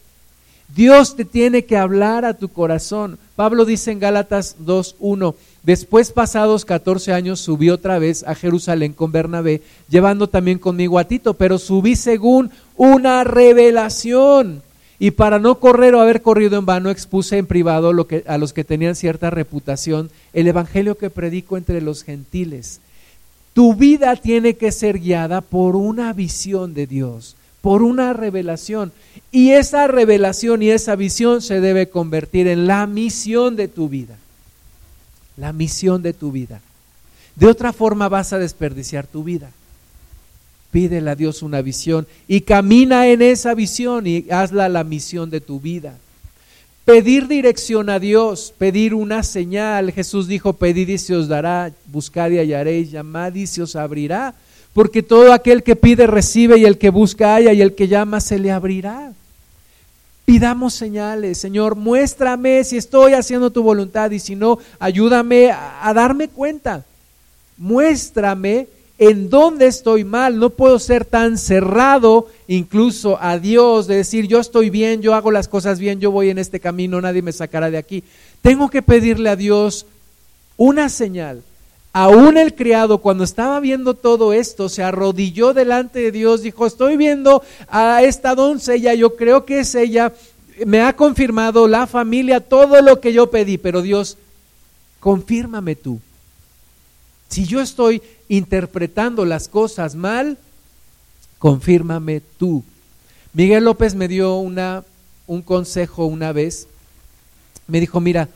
Dios 0.73 1.15
te 1.15 1.25
tiene 1.25 1.65
que 1.65 1.77
hablar 1.77 2.25
a 2.25 2.33
tu 2.33 2.49
corazón. 2.49 3.17
Pablo 3.35 3.65
dice 3.65 3.91
en 3.91 3.99
Gálatas 3.99 4.55
2.1, 4.65 5.35
después 5.63 6.11
pasados 6.11 6.65
14 6.65 7.13
años 7.13 7.39
subí 7.39 7.69
otra 7.69 7.99
vez 7.99 8.23
a 8.23 8.35
Jerusalén 8.35 8.93
con 8.93 9.11
Bernabé, 9.11 9.61
llevando 9.89 10.27
también 10.27 10.57
conmigo 10.57 10.97
a 10.97 11.05
Tito, 11.05 11.35
pero 11.35 11.59
subí 11.59 11.95
según 11.95 12.51
una 12.75 13.23
revelación. 13.23 14.63
Y 14.97 15.11
para 15.11 15.39
no 15.39 15.59
correr 15.59 15.93
o 15.93 16.01
haber 16.01 16.21
corrido 16.21 16.57
en 16.57 16.65
vano, 16.65 16.89
expuse 16.89 17.37
en 17.37 17.45
privado 17.45 17.93
a 18.25 18.37
los 18.37 18.53
que 18.53 18.63
tenían 18.63 18.95
cierta 18.95 19.29
reputación 19.29 20.09
el 20.33 20.47
evangelio 20.47 20.97
que 20.97 21.09
predico 21.09 21.57
entre 21.57 21.81
los 21.81 22.03
gentiles. 22.03 22.79
Tu 23.53 23.75
vida 23.75 24.15
tiene 24.15 24.55
que 24.55 24.71
ser 24.71 24.99
guiada 24.99 25.41
por 25.41 25.75
una 25.75 26.11
visión 26.13 26.73
de 26.73 26.87
Dios 26.87 27.35
por 27.65 27.81
una 27.81 28.13
revelación. 28.13 28.91
Y 29.31 29.53
esa 29.53 29.87
revelación 29.87 30.61
y 30.61 30.69
esa 30.69 30.95
visión 30.95 31.41
se 31.41 31.61
debe 31.61 31.89
convertir 31.89 32.47
en 32.47 32.67
la 32.67 32.85
misión 32.85 33.55
de 33.55 33.67
tu 33.67 33.89
vida. 33.89 34.17
La 35.35 35.51
misión 35.51 36.03
de 36.03 36.13
tu 36.13 36.31
vida. 36.31 36.61
De 37.35 37.47
otra 37.47 37.73
forma 37.73 38.07
vas 38.07 38.33
a 38.33 38.37
desperdiciar 38.37 39.07
tu 39.07 39.23
vida. 39.23 39.49
Pídele 40.69 41.09
a 41.09 41.15
Dios 41.15 41.41
una 41.41 41.63
visión 41.63 42.05
y 42.27 42.41
camina 42.41 43.07
en 43.07 43.23
esa 43.23 43.55
visión 43.55 44.05
y 44.05 44.27
hazla 44.29 44.69
la 44.69 44.83
misión 44.83 45.31
de 45.31 45.41
tu 45.41 45.59
vida. 45.59 45.97
Pedir 46.85 47.27
dirección 47.27 47.89
a 47.89 47.97
Dios, 47.97 48.53
pedir 48.59 48.93
una 48.93 49.23
señal. 49.23 49.91
Jesús 49.91 50.27
dijo, 50.27 50.53
pedid 50.53 50.87
y 50.87 50.99
se 50.99 51.15
os 51.15 51.27
dará, 51.27 51.71
buscad 51.87 52.29
y 52.29 52.37
hallaréis, 52.37 52.91
llamad 52.91 53.33
y 53.33 53.47
se 53.47 53.63
os 53.63 53.75
abrirá 53.75 54.35
porque 54.75 55.01
todo 55.01 55.31
aquel 55.31 55.63
que 55.63 55.77
pide 55.77 56.05
recibe 56.05 56.57
y 56.57 56.65
el 56.65 56.77
que 56.77 56.89
busca 56.89 57.33
halla 57.33 57.53
y 57.53 57.61
el 57.61 57.75
que 57.75 57.87
llama 57.87 58.19
se 58.19 58.37
le 58.37 58.51
abrirá. 58.51 59.13
Pidamos 60.25 60.73
señales, 60.73 61.37
Señor, 61.37 61.77
muéstrame 61.77 62.61
si 62.65 62.75
estoy 62.75 63.13
haciendo 63.13 63.51
tu 63.51 63.63
voluntad 63.63 64.11
y 64.11 64.19
si 64.19 64.35
no, 64.35 64.59
ayúdame 64.77 65.49
a, 65.49 65.93
darme 65.95 66.27
cuenta. 66.27 66.83
Muéstrame 67.57 68.67
en 68.97 69.29
dónde 69.29 69.67
estoy 69.67 70.03
mal. 70.03 70.39
No 70.39 70.49
puedo 70.49 70.77
ser 70.77 71.05
tan 71.05 71.37
cerrado 71.37 72.27
incluso 72.49 73.17
a 73.21 73.39
Dios 73.39 73.87
de 73.87 73.95
decir 73.95 74.27
yo 74.27 74.41
estoy 74.41 74.69
bien, 74.69 75.01
yo 75.01 75.15
hago 75.15 75.31
las 75.31 75.47
cosas 75.47 75.79
bien, 75.79 76.01
yo 76.01 76.11
voy 76.11 76.31
en 76.31 76.37
este 76.37 76.59
camino, 76.59 76.99
nadie 76.99 77.21
me 77.21 77.31
sacará 77.31 77.71
de 77.71 77.77
aquí. 77.77 78.03
Tengo 78.41 78.69
que 78.69 78.81
pedirle 78.81 79.29
a 79.29 79.37
Dios 79.37 79.85
una 80.57 80.89
señal 80.89 81.43
Aún 81.97 82.35
el 82.35 82.55
criado, 82.55 82.97
cuando 82.97 83.23
estaba 83.23 83.57
viendo 83.61 83.93
todo 83.93 84.33
esto, 84.33 84.67
se 84.67 84.83
arrodilló 84.83 85.53
delante 85.53 85.99
de 85.99 86.11
Dios, 86.11 86.41
dijo, 86.41 86.65
estoy 86.65 86.97
viendo 86.97 87.41
a 87.69 88.03
esta 88.03 88.35
doncella, 88.35 88.93
yo 88.95 89.15
creo 89.15 89.45
que 89.45 89.59
es 89.59 89.75
ella, 89.75 90.11
me 90.65 90.81
ha 90.81 90.93
confirmado 90.97 91.69
la 91.69 91.87
familia 91.87 92.41
todo 92.41 92.81
lo 92.81 92.99
que 92.99 93.13
yo 93.13 93.31
pedí, 93.31 93.57
pero 93.57 93.81
Dios, 93.81 94.17
confírmame 94.99 95.77
tú. 95.77 96.01
Si 97.29 97.45
yo 97.45 97.61
estoy 97.61 98.01
interpretando 98.27 99.23
las 99.23 99.47
cosas 99.47 99.95
mal, 99.95 100.37
confírmame 101.39 102.21
tú. 102.37 102.65
Miguel 103.31 103.63
López 103.63 103.95
me 103.95 104.09
dio 104.09 104.35
una, 104.35 104.83
un 105.27 105.41
consejo 105.41 106.07
una 106.07 106.33
vez, 106.33 106.67
me 107.67 107.79
dijo, 107.79 108.01
mira, 108.01 108.27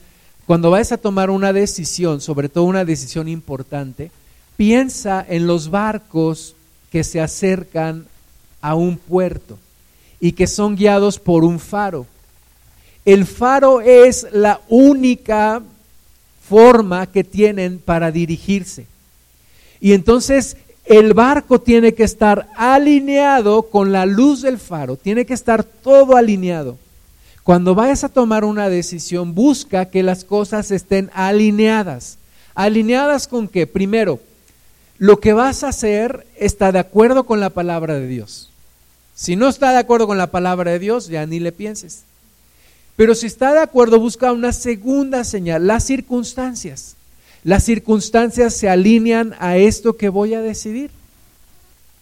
cuando 0.49 0.71
vayas 0.71 0.91
a 0.91 0.97
tomar 0.97 1.29
una 1.29 1.53
decisión, 1.53 2.21
sobre 2.21 2.49
todo 2.49 2.63
una 2.63 2.83
decisión 2.83 3.27
importante, 3.27 4.09
piensa 4.57 5.23
en 5.29 5.45
los 5.45 5.69
barcos 5.69 6.55
que 6.91 7.03
se 7.03 7.21
acercan 7.21 8.07
a 8.59 8.73
un 8.73 8.97
puerto 8.97 9.59
y 10.19 10.31
que 10.31 10.47
son 10.47 10.75
guiados 10.75 11.19
por 11.19 11.43
un 11.43 11.59
faro. 11.59 12.07
El 13.05 13.27
faro 13.27 13.79
es 13.79 14.25
la 14.31 14.59
única 14.69 15.61
forma 16.49 17.05
que 17.05 17.23
tienen 17.23 17.77
para 17.77 18.09
dirigirse. 18.09 18.87
Y 19.79 19.93
entonces 19.93 20.57
el 20.83 21.13
barco 21.13 21.61
tiene 21.61 21.93
que 21.93 22.05
estar 22.05 22.49
alineado 22.55 23.69
con 23.69 23.91
la 23.91 24.07
luz 24.07 24.41
del 24.41 24.57
faro, 24.57 24.95
tiene 24.95 25.27
que 25.27 25.35
estar 25.35 25.63
todo 25.63 26.17
alineado. 26.17 26.75
Cuando 27.49 27.73
vayas 27.73 28.03
a 28.03 28.09
tomar 28.09 28.45
una 28.45 28.69
decisión, 28.69 29.33
busca 29.33 29.85
que 29.85 30.03
las 30.03 30.23
cosas 30.23 30.69
estén 30.69 31.09
alineadas. 31.15 32.19
¿Alineadas 32.53 33.27
con 33.27 33.47
qué? 33.47 33.65
Primero, 33.65 34.19
lo 34.99 35.19
que 35.19 35.33
vas 35.33 35.63
a 35.63 35.69
hacer 35.69 36.27
está 36.35 36.71
de 36.71 36.77
acuerdo 36.77 37.23
con 37.23 37.39
la 37.39 37.49
palabra 37.49 37.95
de 37.95 38.05
Dios. 38.05 38.51
Si 39.15 39.35
no 39.35 39.49
está 39.49 39.71
de 39.71 39.79
acuerdo 39.79 40.05
con 40.05 40.19
la 40.19 40.29
palabra 40.29 40.69
de 40.69 40.77
Dios, 40.77 41.07
ya 41.07 41.25
ni 41.25 41.39
le 41.39 41.51
pienses. 41.51 42.03
Pero 42.95 43.15
si 43.15 43.25
está 43.25 43.51
de 43.51 43.61
acuerdo, 43.61 43.99
busca 43.99 44.31
una 44.31 44.53
segunda 44.53 45.23
señal, 45.23 45.65
las 45.65 45.85
circunstancias. 45.85 46.97
Las 47.43 47.63
circunstancias 47.63 48.53
se 48.53 48.69
alinean 48.69 49.33
a 49.39 49.57
esto 49.57 49.97
que 49.97 50.09
voy 50.09 50.35
a 50.35 50.41
decidir. 50.41 50.91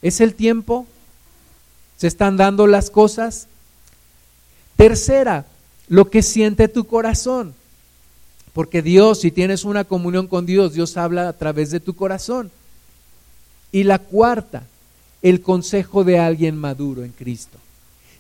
¿Es 0.02 0.20
el 0.20 0.34
tiempo? 0.34 0.86
¿Se 1.96 2.08
están 2.08 2.36
dando 2.36 2.68
las 2.68 2.90
cosas? 2.90 3.48
Tercera, 4.78 5.46
lo 5.90 6.10
que 6.10 6.22
siente 6.22 6.68
tu 6.68 6.86
corazón. 6.86 7.54
Porque 8.54 8.82
Dios, 8.82 9.20
si 9.20 9.32
tienes 9.32 9.66
una 9.66 9.84
comunión 9.84 10.28
con 10.28 10.46
Dios, 10.46 10.74
Dios 10.74 10.96
habla 10.98 11.28
a 11.28 11.34
través 11.34 11.70
de 11.72 11.80
tu 11.80 11.96
corazón. 11.96 12.50
Y 13.72 13.84
la 13.84 14.00
cuarta, 14.00 14.64
el 15.22 15.42
consejo 15.42 16.04
de 16.04 16.20
alguien 16.20 16.56
maduro 16.56 17.04
en 17.04 17.12
Cristo. 17.12 17.58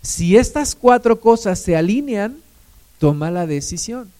Si 0.02 0.36
estas 0.38 0.76
cuatro 0.76 1.20
cosas 1.20 1.60
se 1.60 1.76
alinean, 1.76 2.38
toma 3.00 3.32
la 3.32 3.48
decisión. 3.48 4.12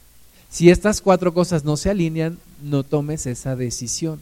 Si 0.50 0.70
estas 0.70 1.02
cuatro 1.02 1.34
cosas 1.34 1.66
no 1.66 1.78
se 1.78 1.90
alinean, 1.90 2.38
no 2.64 2.84
tomes 2.84 3.26
esa 3.26 3.56
decisión. 3.56 4.22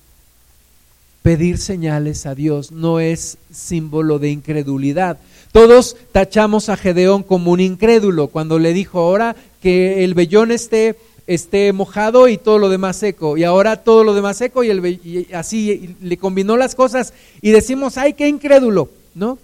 Pedir 1.25 1.57
señales 1.57 2.27
a 2.27 2.35
Dios 2.35 2.71
no 2.71 2.99
es 2.99 3.39
símbolo 3.51 4.19
de 4.19 4.29
incredulidad. 4.29 5.17
Todos 5.51 5.97
tachamos 6.11 6.69
a 6.69 6.77
Gedeón 6.77 7.23
como 7.23 7.49
un 7.49 7.61
incrédulo 7.61 8.27
cuando 8.27 8.59
le 8.59 8.73
dijo 8.73 8.99
ahora 8.99 9.35
que 9.59 10.03
el 10.03 10.13
vellón 10.13 10.51
esté, 10.51 10.95
esté 11.25 11.73
mojado 11.73 12.27
y 12.27 12.37
todo 12.37 12.59
lo 12.59 12.69
demás 12.69 12.97
seco. 12.97 13.37
Y 13.37 13.43
ahora 13.43 13.77
todo 13.77 14.03
lo 14.03 14.13
demás 14.13 14.37
seco 14.37 14.63
y, 14.63 14.69
el, 14.69 15.27
así 15.33 15.95
le 15.99 16.17
combinó 16.17 16.57
las 16.57 16.75
cosas 16.75 17.11
y 17.41 17.49
decimos, 17.49 17.97
ay, 17.97 18.13
qué 18.13 18.27
incrédulo. 18.27 18.91
No, 19.15 19.39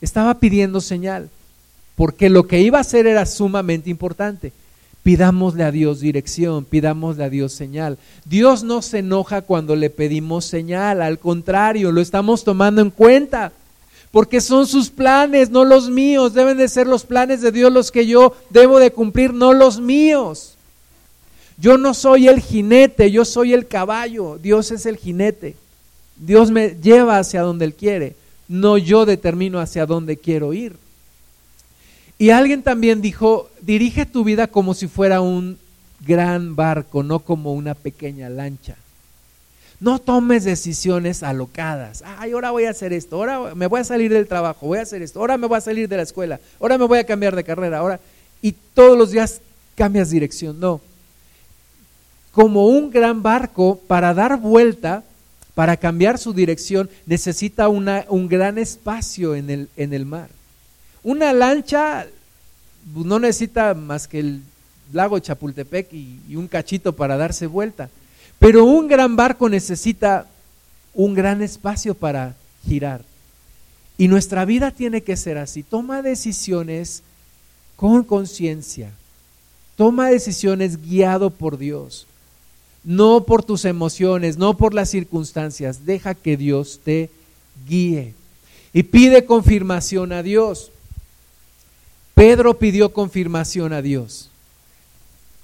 estaba 0.00 0.38
pidiendo 0.38 0.80
señal 0.80 1.28
porque 1.96 2.30
lo 2.30 2.46
que 2.46 2.60
iba 2.60 2.78
a 2.78 2.82
hacer 2.82 3.08
era 3.08 3.26
sumamente 3.26 3.90
importante. 3.90 4.52
Pidámosle 5.02 5.64
a 5.64 5.70
Dios 5.70 6.00
dirección, 6.00 6.64
pidámosle 6.64 7.24
a 7.24 7.30
Dios 7.30 7.52
señal. 7.52 7.96
Dios 8.26 8.62
no 8.62 8.82
se 8.82 8.98
enoja 8.98 9.40
cuando 9.40 9.74
le 9.74 9.88
pedimos 9.88 10.44
señal, 10.44 11.00
al 11.00 11.18
contrario, 11.18 11.90
lo 11.90 12.02
estamos 12.02 12.44
tomando 12.44 12.82
en 12.82 12.90
cuenta, 12.90 13.52
porque 14.10 14.42
son 14.42 14.66
sus 14.66 14.90
planes, 14.90 15.48
no 15.48 15.64
los 15.64 15.88
míos. 15.88 16.34
Deben 16.34 16.58
de 16.58 16.68
ser 16.68 16.86
los 16.86 17.04
planes 17.04 17.40
de 17.40 17.50
Dios 17.50 17.72
los 17.72 17.90
que 17.90 18.06
yo 18.06 18.36
debo 18.50 18.78
de 18.78 18.90
cumplir, 18.90 19.32
no 19.32 19.54
los 19.54 19.80
míos. 19.80 20.54
Yo 21.56 21.78
no 21.78 21.94
soy 21.94 22.28
el 22.28 22.40
jinete, 22.40 23.10
yo 23.10 23.24
soy 23.24 23.52
el 23.54 23.66
caballo, 23.66 24.38
Dios 24.38 24.70
es 24.70 24.86
el 24.86 24.96
jinete. 24.96 25.56
Dios 26.16 26.50
me 26.50 26.76
lleva 26.82 27.18
hacia 27.18 27.40
donde 27.42 27.64
Él 27.64 27.74
quiere, 27.74 28.16
no 28.48 28.76
yo 28.76 29.06
determino 29.06 29.60
hacia 29.60 29.86
dónde 29.86 30.18
quiero 30.18 30.52
ir. 30.52 30.76
Y 32.20 32.28
alguien 32.28 32.62
también 32.62 33.00
dijo, 33.00 33.48
dirige 33.62 34.04
tu 34.04 34.24
vida 34.24 34.46
como 34.46 34.74
si 34.74 34.88
fuera 34.88 35.22
un 35.22 35.56
gran 36.06 36.54
barco, 36.54 37.02
no 37.02 37.20
como 37.20 37.54
una 37.54 37.74
pequeña 37.74 38.28
lancha. 38.28 38.76
No 39.80 40.00
tomes 40.00 40.44
decisiones 40.44 41.22
alocadas. 41.22 42.04
Ay, 42.18 42.32
ahora 42.32 42.50
voy 42.50 42.66
a 42.66 42.72
hacer 42.72 42.92
esto, 42.92 43.16
ahora 43.16 43.54
me 43.54 43.66
voy 43.68 43.80
a 43.80 43.84
salir 43.84 44.12
del 44.12 44.28
trabajo, 44.28 44.66
voy 44.66 44.80
a 44.80 44.82
hacer 44.82 45.00
esto, 45.00 45.18
ahora 45.18 45.38
me 45.38 45.46
voy 45.46 45.56
a 45.56 45.62
salir 45.62 45.88
de 45.88 45.96
la 45.96 46.02
escuela, 46.02 46.38
ahora 46.60 46.76
me 46.76 46.84
voy 46.84 46.98
a 46.98 47.06
cambiar 47.06 47.34
de 47.34 47.42
carrera, 47.42 47.78
ahora 47.78 47.98
y 48.42 48.52
todos 48.52 48.98
los 48.98 49.12
días 49.12 49.40
cambias 49.74 50.10
dirección. 50.10 50.60
No. 50.60 50.82
Como 52.32 52.66
un 52.66 52.90
gran 52.90 53.22
barco 53.22 53.80
para 53.86 54.12
dar 54.12 54.38
vuelta, 54.38 55.04
para 55.54 55.78
cambiar 55.78 56.18
su 56.18 56.34
dirección, 56.34 56.90
necesita 57.06 57.68
una, 57.68 58.04
un 58.10 58.28
gran 58.28 58.58
espacio 58.58 59.34
en 59.34 59.48
el, 59.48 59.68
en 59.78 59.94
el 59.94 60.04
mar. 60.04 60.28
Una 61.02 61.32
lancha 61.32 62.06
no 62.94 63.18
necesita 63.18 63.74
más 63.74 64.08
que 64.08 64.20
el 64.20 64.42
lago 64.92 65.18
Chapultepec 65.18 65.92
y, 65.92 66.36
un 66.36 66.48
cachito 66.48 66.94
para 66.94 67.16
darse 67.16 67.46
vuelta. 67.46 67.88
Pero 68.38 68.64
un 68.64 68.88
gran 68.88 69.16
barco 69.16 69.48
necesita 69.48 70.26
un 70.94 71.14
gran 71.14 71.42
espacio 71.42 71.94
para 71.94 72.36
girar. 72.66 73.02
Y 73.98 74.08
nuestra 74.08 74.44
vida 74.44 74.70
tiene 74.70 75.02
que 75.02 75.16
ser 75.16 75.38
así. 75.38 75.62
Toma 75.62 76.02
decisiones 76.02 77.02
con 77.76 78.02
conciencia. 78.02 78.90
Toma 79.76 80.08
decisiones 80.08 80.82
guiado 80.82 81.30
por 81.30 81.58
Dios. 81.58 82.06
No 82.82 83.24
por 83.24 83.42
tus 83.42 83.66
emociones, 83.66 84.38
no 84.38 84.56
por 84.56 84.72
las 84.72 84.88
circunstancias. 84.88 85.84
Deja 85.84 86.14
que 86.14 86.38
Dios 86.38 86.80
te 86.82 87.10
guíe. 87.68 88.14
Y 88.72 88.84
pide 88.84 89.26
confirmación 89.26 90.12
a 90.12 90.22
Dios. 90.22 90.70
Pedro 92.20 92.58
pidió 92.58 92.92
confirmación 92.92 93.72
a 93.72 93.80
Dios. 93.80 94.28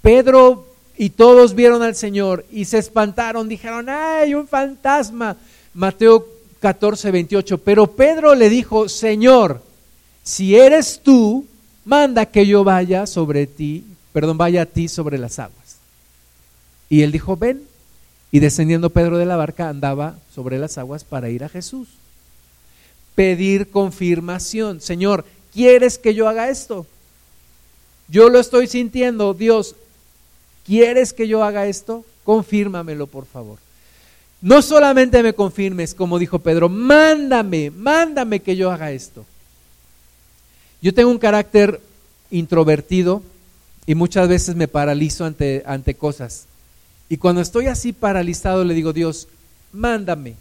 Pedro 0.02 0.66
y 0.98 1.08
todos 1.08 1.54
vieron 1.54 1.82
al 1.82 1.94
Señor 1.94 2.44
y 2.52 2.66
se 2.66 2.76
espantaron, 2.76 3.48
dijeron, 3.48 3.86
¡ay, 3.88 4.34
un 4.34 4.46
fantasma! 4.46 5.38
Mateo 5.72 6.26
14, 6.60 7.10
28. 7.10 7.56
Pero 7.56 7.86
Pedro 7.86 8.34
le 8.34 8.50
dijo, 8.50 8.90
Señor, 8.90 9.62
si 10.22 10.54
eres 10.54 11.00
tú, 11.02 11.46
manda 11.86 12.26
que 12.26 12.46
yo 12.46 12.62
vaya 12.62 13.06
sobre 13.06 13.46
ti, 13.46 13.82
perdón, 14.12 14.36
vaya 14.36 14.60
a 14.60 14.66
ti 14.66 14.88
sobre 14.88 15.16
las 15.16 15.38
aguas. 15.38 15.78
Y 16.90 17.00
él 17.00 17.10
dijo, 17.10 17.38
ven. 17.38 17.62
Y 18.30 18.40
descendiendo 18.40 18.90
Pedro 18.90 19.16
de 19.16 19.24
la 19.24 19.36
barca 19.36 19.70
andaba 19.70 20.18
sobre 20.34 20.58
las 20.58 20.76
aguas 20.76 21.04
para 21.04 21.30
ir 21.30 21.42
a 21.42 21.48
Jesús. 21.48 21.88
Pedir 23.14 23.70
confirmación. 23.70 24.82
Señor, 24.82 25.24
¿quieres 25.56 25.96
que 25.96 26.12
yo 26.12 26.28
haga 26.28 26.50
esto? 26.50 26.86
Yo 28.08 28.28
lo 28.28 28.38
estoy 28.38 28.66
sintiendo, 28.66 29.32
Dios, 29.32 29.74
¿quieres 30.66 31.14
que 31.14 31.26
yo 31.26 31.42
haga 31.42 31.66
esto? 31.66 32.04
Confírmamelo, 32.24 33.06
por 33.06 33.24
favor. 33.24 33.58
No 34.42 34.60
solamente 34.60 35.22
me 35.22 35.32
confirmes, 35.32 35.94
como 35.94 36.18
dijo 36.18 36.40
Pedro, 36.40 36.68
mándame, 36.68 37.70
mándame 37.70 38.40
que 38.40 38.54
yo 38.54 38.70
haga 38.70 38.92
esto. 38.92 39.24
Yo 40.82 40.92
tengo 40.92 41.10
un 41.10 41.18
carácter 41.18 41.80
introvertido 42.30 43.22
y 43.86 43.94
muchas 43.94 44.28
veces 44.28 44.56
me 44.56 44.68
paralizo 44.68 45.24
ante, 45.24 45.62
ante 45.64 45.94
cosas. 45.94 46.44
Y 47.08 47.16
cuando 47.16 47.40
estoy 47.40 47.68
así 47.68 47.94
paralizado 47.94 48.62
le 48.62 48.74
digo, 48.74 48.92
Dios, 48.92 49.26
mándame. 49.72 50.34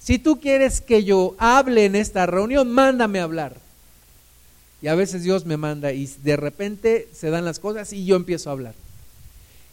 Si 0.00 0.18
tú 0.18 0.38
quieres 0.38 0.82
que 0.82 1.02
yo 1.02 1.34
hable 1.38 1.86
en 1.86 1.96
esta 1.96 2.26
reunión, 2.26 2.70
mándame 2.70 3.20
hablar. 3.20 3.63
Y 4.84 4.88
a 4.88 4.94
veces 4.94 5.22
Dios 5.22 5.46
me 5.46 5.56
manda 5.56 5.92
y 5.92 6.06
de 6.22 6.36
repente 6.36 7.08
se 7.12 7.30
dan 7.30 7.46
las 7.46 7.58
cosas 7.58 7.92
y 7.94 8.04
yo 8.04 8.16
empiezo 8.16 8.50
a 8.50 8.52
hablar. 8.52 8.74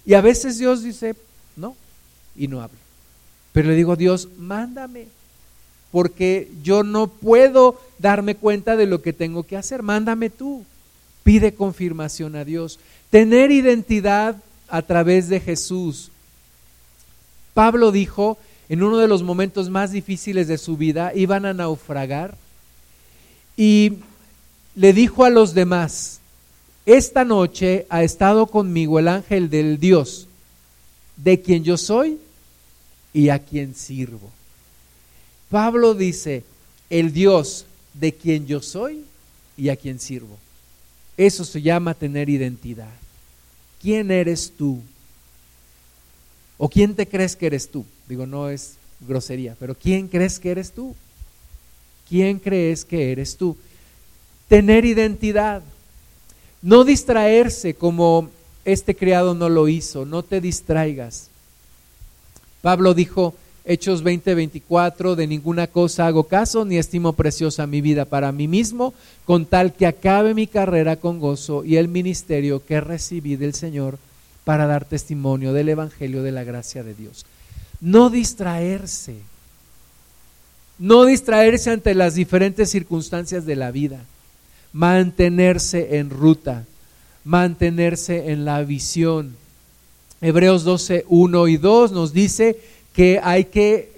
Y 0.06 0.14
a 0.14 0.22
veces 0.22 0.58
Dios 0.58 0.82
dice, 0.82 1.16
no, 1.56 1.76
y 2.36 2.48
no 2.48 2.62
hablo. 2.62 2.80
Pero 3.52 3.68
le 3.70 3.76
digo, 3.76 3.96
Dios, 3.96 4.30
mándame, 4.40 5.08
porque 5.92 6.50
yo 6.64 6.84
no 6.84 7.08
puedo 7.08 7.80
darme 8.00 8.36
cuenta 8.36 8.76
de 8.76 8.88
lo 8.88 9.04
que 9.04 9.14
tengo 9.14 9.44
que 9.44 9.58
hacer. 9.58 9.84
Mándame 9.84 10.30
tú. 10.30 10.64
Pide 11.24 11.54
confirmación 11.54 12.36
a 12.36 12.46
Dios. 12.46 12.80
Tener 13.12 13.52
identidad 13.52 14.38
a 14.70 14.82
través 14.82 15.28
de 15.30 15.40
Jesús 15.40 16.10
Pablo 17.54 17.92
dijo, 17.92 18.38
en 18.70 18.84
uno 18.84 18.98
de 18.98 19.08
los 19.08 19.24
momentos 19.24 19.70
más 19.70 19.92
difíciles 19.92 20.48
de 20.48 20.58
su 20.58 20.78
vida, 20.78 21.12
iban 21.14 21.46
a 21.46 21.54
naufragar 21.54 22.36
y 23.58 23.98
le 24.76 24.94
dijo 24.94 25.26
a 25.26 25.30
los 25.30 25.54
demás, 25.54 26.20
esta 26.86 27.24
noche 27.24 27.86
ha 27.90 28.04
estado 28.04 28.48
conmigo 28.48 29.00
el 29.00 29.08
ángel 29.08 29.50
del 29.50 29.80
Dios, 29.80 30.28
de 31.18 31.42
quien 31.42 31.64
yo 31.64 31.78
soy 31.78 32.18
y 33.14 33.30
a 33.30 33.40
quien 33.40 33.76
sirvo. 33.76 34.32
Pablo 35.50 35.94
dice, 35.94 36.44
el 36.90 37.14
Dios 37.14 37.66
de 37.94 38.14
quien 38.14 38.48
yo 38.48 38.62
soy 38.62 39.04
y 39.58 39.70
a 39.70 39.76
quien 39.76 40.00
sirvo. 40.00 40.38
Eso 41.18 41.44
se 41.44 41.62
llama 41.62 41.94
tener 41.94 42.30
identidad. 42.30 42.94
¿Quién 43.82 44.12
eres 44.12 44.54
tú? 44.58 44.82
¿O 46.58 46.70
quién 46.70 46.96
te 46.96 47.08
crees 47.08 47.36
que 47.36 47.48
eres 47.48 47.70
tú? 47.70 47.86
Digo, 48.08 48.26
no 48.26 48.50
es 48.50 48.76
grosería, 49.02 49.56
pero 49.60 49.76
¿quién 49.76 50.08
crees 50.08 50.40
que 50.40 50.52
eres 50.52 50.72
tú? 50.72 50.96
¿Quién 52.08 52.40
crees 52.40 52.86
que 52.86 53.12
eres 53.12 53.36
tú? 53.36 53.58
Tener 54.52 54.84
identidad. 54.84 55.62
No 56.62 56.84
distraerse 56.84 57.74
como 57.74 58.30
este 58.66 58.98
criado 58.98 59.34
no 59.34 59.48
lo 59.48 59.70
hizo, 59.70 60.06
no 60.06 60.24
te 60.24 60.42
distraigas. 60.42 61.30
Pablo 62.62 62.94
dijo, 62.94 63.34
Hechos 63.64 64.04
20, 64.04 64.36
24, 64.36 65.16
de 65.16 65.26
ninguna 65.26 65.68
cosa 65.68 66.06
hago 66.06 66.26
caso, 66.26 66.66
ni 66.66 66.78
estimo 66.78 67.14
preciosa 67.14 67.66
mi 67.66 67.80
vida 67.80 68.04
para 68.04 68.34
mí 68.34 68.50
mismo, 68.50 68.94
con 69.24 69.46
tal 69.46 69.72
que 69.72 69.88
acabe 69.88 70.34
mi 70.34 70.48
carrera 70.48 70.98
con 70.98 71.22
gozo 71.22 71.64
y 71.64 71.78
el 71.78 71.88
ministerio 71.88 72.62
que 72.66 72.82
recibí 72.82 73.38
del 73.38 73.54
Señor 73.54 74.00
para 74.44 74.68
dar 74.68 74.84
testimonio 74.84 75.54
del 75.54 75.70
Evangelio 75.70 76.24
de 76.24 76.34
la 76.34 76.44
gracia 76.44 76.84
de 76.84 76.94
Dios. 76.94 77.26
No 77.80 78.10
distraerse, 78.10 79.16
no 80.78 81.06
distraerse 81.06 81.70
ante 81.70 81.96
las 81.96 82.16
diferentes 82.16 82.70
circunstancias 82.70 83.46
de 83.46 83.56
la 83.56 83.72
vida, 83.72 84.04
mantenerse 84.74 85.98
en 85.98 86.10
ruta, 86.10 86.66
mantenerse 87.24 88.32
en 88.32 88.46
la 88.46 88.62
visión. 88.64 89.36
Hebreos 90.22 90.64
12, 90.64 91.06
1 91.08 91.48
y 91.48 91.58
2 91.58 91.92
nos 91.92 92.14
dice 92.14 92.60
que 92.94 93.20
hay 93.24 93.46
que 93.46 93.92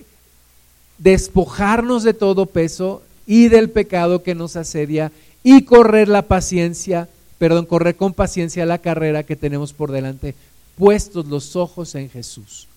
despojarnos 0.98 2.04
de 2.04 2.14
todo 2.14 2.46
peso 2.46 3.04
y 3.28 3.50
del 3.50 3.70
pecado 3.70 4.24
que 4.24 4.36
nos 4.36 4.56
asedia 4.56 5.12
y 5.44 5.64
correr 5.64 6.08
la 6.08 6.24
paciencia, 6.24 7.10
perdón, 7.38 7.66
correr 7.66 7.96
con 7.96 8.14
paciencia 8.14 8.66
la 8.66 8.78
carrera 8.78 9.24
que 9.24 9.36
tenemos 9.36 9.74
por 9.74 9.92
delante, 9.92 10.36
puestos 10.78 11.26
los 11.28 11.56
ojos 11.56 11.96
en 11.96 12.10
Jesús. 12.10 12.68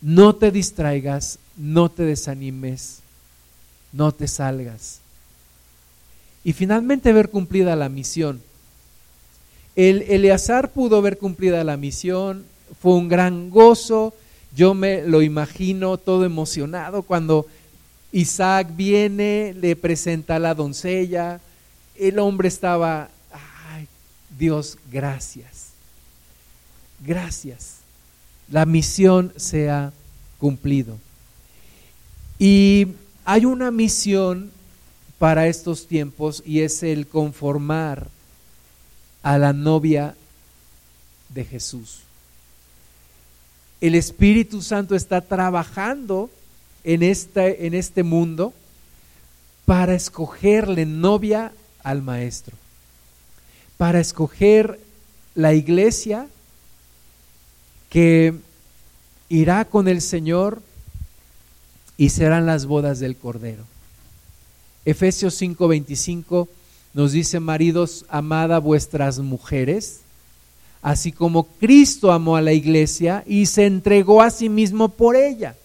No 0.00 0.34
te 0.34 0.50
distraigas, 0.50 1.38
no 1.56 1.90
te 1.90 2.02
desanimes, 2.02 3.00
no 3.92 4.12
te 4.12 4.28
salgas. 4.28 5.00
Y 6.44 6.52
finalmente 6.52 7.12
ver 7.12 7.30
cumplida 7.30 7.74
la 7.74 7.88
misión. 7.88 8.42
El 9.74 10.02
Eleazar 10.02 10.70
pudo 10.70 11.02
ver 11.02 11.18
cumplida 11.18 11.64
la 11.64 11.76
misión, 11.76 12.44
fue 12.80 12.94
un 12.94 13.08
gran 13.08 13.50
gozo, 13.50 14.14
yo 14.54 14.74
me 14.74 15.02
lo 15.02 15.22
imagino 15.22 15.96
todo 15.96 16.24
emocionado 16.24 17.02
cuando 17.02 17.46
Isaac 18.12 18.68
viene, 18.76 19.54
le 19.60 19.74
presenta 19.74 20.36
a 20.36 20.38
la 20.38 20.54
doncella, 20.54 21.40
el 21.96 22.20
hombre 22.20 22.46
estaba, 22.46 23.08
ay, 23.72 23.88
Dios, 24.38 24.78
gracias, 24.92 25.70
gracias, 27.04 27.78
la 28.48 28.64
misión 28.66 29.32
se 29.36 29.70
ha 29.70 29.92
cumplido. 30.38 30.98
Y 32.38 32.88
hay 33.24 33.44
una 33.44 33.72
misión 33.72 34.52
para 35.24 35.48
estos 35.48 35.86
tiempos 35.86 36.42
y 36.44 36.60
es 36.60 36.82
el 36.82 37.06
conformar 37.06 38.08
a 39.22 39.38
la 39.38 39.54
novia 39.54 40.14
de 41.30 41.46
Jesús 41.46 42.04
el 43.86 43.94
Espíritu 43.94 44.62
Santo 44.62 44.94
está 44.94 45.20
trabajando 45.20 46.30
en 46.84 47.02
este, 47.02 47.66
en 47.66 47.74
este 47.74 48.02
mundo 48.02 48.54
para 49.66 49.94
escogerle 49.94 50.86
novia 50.86 51.52
al 51.82 52.00
Maestro, 52.00 52.56
para 53.76 54.00
escoger 54.00 54.80
la 55.34 55.52
iglesia 55.52 56.28
que 57.90 58.34
irá 59.28 59.66
con 59.66 59.86
el 59.86 60.00
Señor 60.00 60.62
y 61.98 62.08
serán 62.08 62.46
las 62.46 62.64
bodas 62.64 63.00
del 63.00 63.16
Cordero. 63.16 63.64
Efesios 64.84 65.40
5:25 65.40 66.48
nos 66.92 67.12
dice, 67.12 67.40
maridos, 67.40 68.04
amada 68.08 68.58
vuestras 68.58 69.18
mujeres 69.18 70.00
así 70.84 71.12
como 71.12 71.44
Cristo 71.44 72.12
amó 72.12 72.36
a 72.36 72.42
la 72.42 72.52
iglesia 72.52 73.24
y 73.26 73.46
se 73.46 73.64
entregó 73.64 74.20
a 74.20 74.30
sí 74.30 74.50
mismo 74.50 74.90
por 74.90 75.16
ella. 75.16 75.56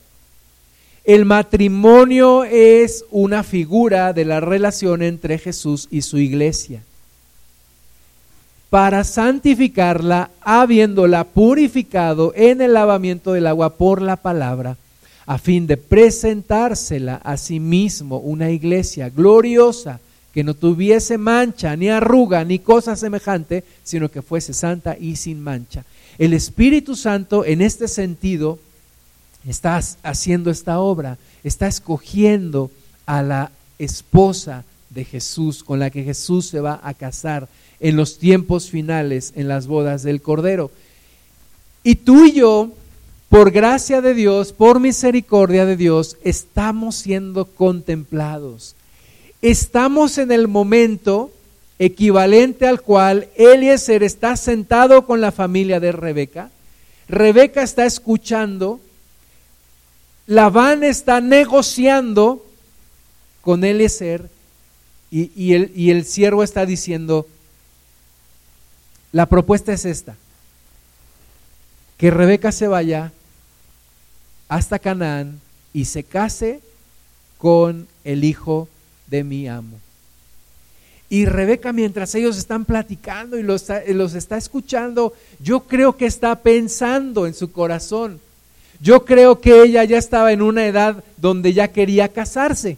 El 1.04 1.26
matrimonio 1.26 2.46
es 2.46 3.04
una 3.12 3.44
figura 3.44 4.14
de 4.14 4.24
la 4.24 4.40
relación 4.40 5.02
entre 5.02 5.38
Jesús 5.38 5.90
y 5.92 6.04
su 6.04 6.20
iglesia. 6.20 6.84
Para 8.70 9.04
santificarla, 9.04 10.30
habiéndola 10.40 11.26
purificado 11.26 12.32
en 12.34 12.62
el 12.62 12.74
lavamiento 12.74 13.34
del 13.34 13.48
agua 13.48 13.76
por 13.76 14.02
la 14.02 14.16
palabra, 14.16 14.78
a 15.30 15.38
fin 15.38 15.68
de 15.68 15.78
presentársela 15.78 17.22
a 17.24 17.38
sí 17.38 17.60
mismo 17.60 18.18
una 18.18 18.50
iglesia 18.50 19.10
gloriosa, 19.10 20.00
que 20.34 20.44
no 20.44 20.56
tuviese 20.56 21.20
mancha, 21.20 21.76
ni 21.76 21.88
arruga, 21.88 22.44
ni 22.44 22.58
cosa 22.58 22.96
semejante, 22.96 23.64
sino 23.84 24.10
que 24.10 24.24
fuese 24.24 24.54
santa 24.54 24.98
y 25.00 25.18
sin 25.18 25.40
mancha. 25.40 25.86
El 26.18 26.34
Espíritu 26.34 26.96
Santo 26.96 27.46
en 27.46 27.62
este 27.62 27.88
sentido 27.88 28.58
está 29.48 29.80
haciendo 30.02 30.50
esta 30.50 30.80
obra, 30.80 31.20
está 31.44 31.68
escogiendo 31.68 32.72
a 33.06 33.22
la 33.22 33.52
esposa 33.78 34.66
de 34.90 35.06
Jesús, 35.06 35.64
con 35.64 35.78
la 35.78 35.92
que 35.92 36.04
Jesús 36.04 36.48
se 36.48 36.60
va 36.60 36.80
a 36.82 36.96
casar 36.96 37.48
en 37.80 37.98
los 37.98 38.18
tiempos 38.18 38.72
finales, 38.72 39.34
en 39.36 39.48
las 39.48 39.68
bodas 39.68 40.02
del 40.02 40.24
Cordero. 40.24 40.72
Y 41.84 41.98
tú 41.98 42.26
y 42.26 42.32
yo, 42.32 42.72
por 43.30 43.52
gracia 43.52 44.02
de 44.02 44.14
Dios, 44.14 44.52
por 44.54 44.80
misericordia 44.80 45.66
de 45.66 45.78
Dios, 45.78 46.18
estamos 46.24 46.96
siendo 46.96 47.46
contemplados 47.46 48.76
estamos 49.42 50.18
en 50.18 50.32
el 50.32 50.48
momento 50.48 51.32
equivalente 51.78 52.68
al 52.68 52.82
cual 52.82 53.30
Eliezer 53.36 54.04
está 54.04 54.36
sentado 54.36 55.06
con 55.06 55.22
la 55.22 55.32
familia 55.32 55.80
de 55.80 55.92
Rebeca. 55.92 56.50
Rebeca 57.08 57.62
está 57.62 57.86
escuchando. 57.86 58.80
Labán 60.28 60.84
está 60.84 61.22
negociando 61.22 62.46
con 63.42 63.64
Eliezer 63.64 64.30
y, 65.10 65.54
el, 65.54 65.72
y 65.76 65.90
el 65.90 66.06
siervo 66.06 66.44
está 66.44 66.68
diciendo, 66.68 67.26
la 69.12 69.26
propuesta 69.26 69.74
es 69.74 69.86
esta, 69.86 70.16
que 71.98 72.12
Rebeca 72.12 72.52
se 72.52 72.68
vaya 72.68 73.12
hasta 74.50 74.80
Canaán 74.80 75.40
y 75.74 75.86
se 75.86 76.04
case 76.04 76.60
con 77.38 77.88
el 78.04 78.26
hijo 78.26 78.68
de 79.08 79.24
mi 79.24 79.48
amo. 79.48 79.80
Y 81.10 81.26
Rebeca, 81.26 81.74
mientras 81.74 82.14
ellos 82.14 82.38
están 82.38 82.66
platicando 82.66 83.38
y 83.38 83.44
los, 83.44 83.66
los, 83.88 84.14
está 84.14 84.38
escuchando, 84.38 85.14
yo 85.40 85.62
creo 85.62 85.96
que 85.96 86.06
está 86.06 86.36
pensando 86.36 87.26
en 87.26 87.34
su 87.34 87.52
corazón. 87.52 88.20
Yo 88.82 89.06
creo 89.06 89.40
que 89.40 89.64
ella 89.64 89.84
ya 89.86 89.98
estaba 89.98 90.32
en 90.32 90.42
una 90.42 90.68
edad 90.68 91.04
donde 91.18 91.54
ya 91.54 91.70
quería 91.70 92.10
casarse. 92.10 92.78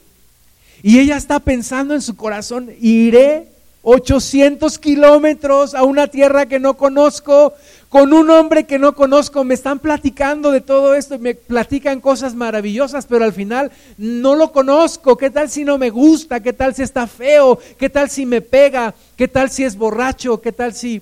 Y 0.81 0.99
ella 0.99 1.17
está 1.17 1.39
pensando 1.39 1.93
en 1.93 2.01
su 2.01 2.15
corazón, 2.15 2.69
iré 2.79 3.47
800 3.83 4.77
kilómetros 4.77 5.73
a 5.73 5.83
una 5.83 6.07
tierra 6.07 6.45
que 6.45 6.59
no 6.59 6.75
conozco, 6.75 7.53
con 7.91 8.13
un 8.13 8.29
hombre 8.29 8.63
que 8.63 8.79
no 8.79 8.95
conozco, 8.95 9.43
me 9.43 9.53
están 9.53 9.77
platicando 9.77 10.51
de 10.51 10.61
todo 10.61 10.95
esto, 10.95 11.19
me 11.19 11.35
platican 11.35 11.99
cosas 11.99 12.33
maravillosas, 12.35 13.05
pero 13.05 13.25
al 13.25 13.33
final 13.33 13.69
no 13.97 14.35
lo 14.35 14.53
conozco. 14.53 15.17
¿Qué 15.17 15.29
tal 15.29 15.49
si 15.49 15.65
no 15.65 15.77
me 15.77 15.89
gusta? 15.89 16.39
¿Qué 16.39 16.53
tal 16.53 16.73
si 16.73 16.83
está 16.83 17.05
feo? 17.05 17.59
¿Qué 17.77 17.89
tal 17.89 18.09
si 18.09 18.25
me 18.25 18.39
pega? 18.39 18.95
¿Qué 19.17 19.27
tal 19.27 19.51
si 19.51 19.65
es 19.65 19.75
borracho? 19.75 20.39
¿Qué 20.39 20.53
tal 20.53 20.73
si... 20.73 21.01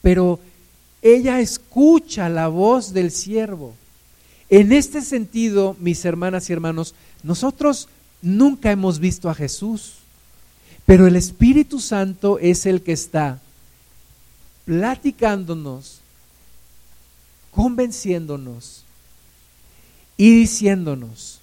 Pero 0.00 0.40
ella 1.02 1.40
escucha 1.40 2.30
la 2.30 2.48
voz 2.48 2.94
del 2.94 3.10
siervo. 3.10 3.74
En 4.48 4.72
este 4.72 5.02
sentido, 5.02 5.76
mis 5.78 6.06
hermanas 6.06 6.48
y 6.48 6.54
hermanos, 6.54 6.94
nosotros 7.22 7.90
nunca 8.22 8.70
hemos 8.70 8.98
visto 8.98 9.28
a 9.28 9.34
Jesús. 9.34 9.96
Pero 10.86 11.06
el 11.06 11.16
Espíritu 11.16 11.80
Santo 11.80 12.38
es 12.38 12.64
el 12.64 12.80
que 12.80 12.92
está 12.92 13.40
platicándonos, 14.66 16.00
convenciéndonos 17.50 18.84
y 20.18 20.40
diciéndonos, 20.40 21.40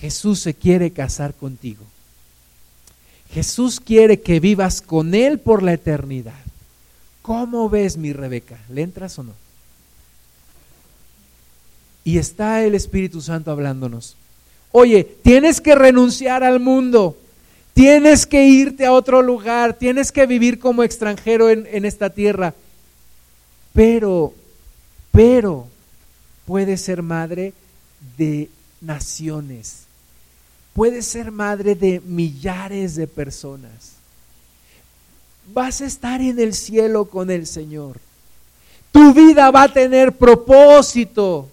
Jesús 0.00 0.40
se 0.40 0.52
quiere 0.52 0.90
casar 0.90 1.32
contigo. 1.32 1.84
Jesús 3.32 3.80
quiere 3.80 4.20
que 4.20 4.40
vivas 4.40 4.82
con 4.82 5.14
Él 5.14 5.40
por 5.40 5.62
la 5.62 5.72
eternidad. 5.72 6.34
¿Cómo 7.22 7.68
ves 7.70 7.96
mi 7.96 8.12
Rebeca? 8.12 8.58
¿Le 8.68 8.82
entras 8.82 9.18
o 9.18 9.22
no? 9.22 9.32
Y 12.04 12.18
está 12.18 12.62
el 12.62 12.74
Espíritu 12.74 13.20
Santo 13.20 13.50
hablándonos. 13.50 14.16
Oye, 14.70 15.02
tienes 15.04 15.60
que 15.60 15.74
renunciar 15.74 16.44
al 16.44 16.60
mundo, 16.60 17.16
tienes 17.76 18.26
que 18.26 18.48
irte 18.48 18.86
a 18.86 18.92
otro 18.92 19.20
lugar, 19.20 19.74
tienes 19.74 20.10
que 20.10 20.24
vivir 20.24 20.58
como 20.58 20.82
extranjero 20.82 21.50
en, 21.50 21.68
en 21.70 21.84
esta 21.84 22.08
tierra. 22.10 22.54
Pero, 23.74 24.32
pero, 25.12 25.68
puedes 26.46 26.80
ser 26.80 27.02
madre 27.02 27.52
de 28.16 28.48
naciones, 28.80 29.82
puedes 30.72 31.04
ser 31.04 31.30
madre 31.30 31.74
de 31.74 32.00
millares 32.00 32.96
de 32.96 33.06
personas. 33.06 33.92
Vas 35.52 35.82
a 35.82 35.86
estar 35.86 36.22
en 36.22 36.40
el 36.40 36.54
cielo 36.54 37.04
con 37.04 37.30
el 37.30 37.46
Señor. 37.46 38.00
Tu 38.90 39.12
vida 39.12 39.50
va 39.50 39.64
a 39.64 39.72
tener 39.72 40.16
propósito 40.16 41.50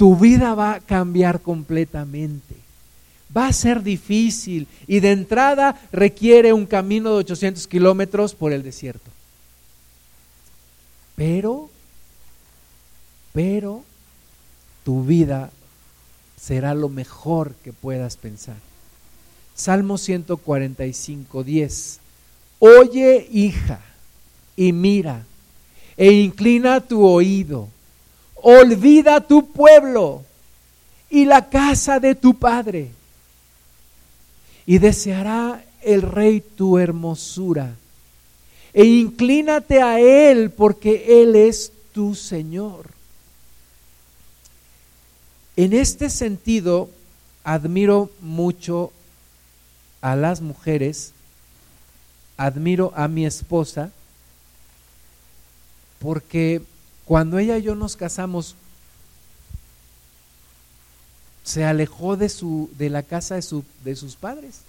tu 0.00 0.16
vida 0.16 0.54
va 0.54 0.76
a 0.76 0.80
cambiar 0.80 1.42
completamente. 1.42 2.54
Va 3.36 3.46
a 3.46 3.52
ser 3.52 3.82
difícil 3.82 4.66
y 4.86 5.00
de 5.00 5.12
entrada 5.12 5.80
requiere 5.92 6.52
un 6.52 6.66
camino 6.66 7.10
de 7.10 7.16
800 7.16 7.66
kilómetros 7.66 8.34
por 8.34 8.52
el 8.52 8.62
desierto. 8.62 9.10
Pero, 11.14 11.70
pero, 13.32 13.84
tu 14.84 15.04
vida 15.04 15.50
será 16.40 16.74
lo 16.74 16.88
mejor 16.88 17.54
que 17.62 17.72
puedas 17.72 18.16
pensar. 18.16 18.56
Salmo 19.54 19.98
145, 19.98 21.44
10. 21.44 22.00
Oye, 22.58 23.28
hija, 23.30 23.80
y 24.56 24.72
mira, 24.72 25.24
e 25.96 26.12
inclina 26.12 26.80
tu 26.80 27.04
oído 27.04 27.68
olvida 28.42 29.20
tu 29.20 29.46
pueblo 29.46 30.24
y 31.08 31.24
la 31.24 31.48
casa 31.48 32.00
de 32.00 32.14
tu 32.14 32.34
padre. 32.34 32.90
Y 34.70 34.78
deseará 34.78 35.64
el 35.82 36.00
rey 36.00 36.40
tu 36.40 36.78
hermosura. 36.78 37.74
E 38.72 38.84
inclínate 38.84 39.82
a 39.82 39.98
él 39.98 40.52
porque 40.52 41.24
él 41.24 41.34
es 41.34 41.72
tu 41.92 42.14
Señor. 42.14 42.86
En 45.56 45.72
este 45.72 46.08
sentido, 46.08 46.88
admiro 47.42 48.10
mucho 48.20 48.92
a 50.02 50.14
las 50.14 50.40
mujeres, 50.40 51.14
admiro 52.36 52.92
a 52.94 53.08
mi 53.08 53.26
esposa, 53.26 53.90
porque 55.98 56.62
cuando 57.06 57.40
ella 57.40 57.58
y 57.58 57.62
yo 57.62 57.74
nos 57.74 57.96
casamos, 57.96 58.54
se 61.42 61.64
alejó 61.64 62.16
de, 62.16 62.28
su, 62.28 62.70
de 62.78 62.90
la 62.90 63.02
casa 63.02 63.34
de, 63.34 63.42
su, 63.42 63.64
de 63.84 63.96
sus 63.96 64.16
padres. 64.16 64.60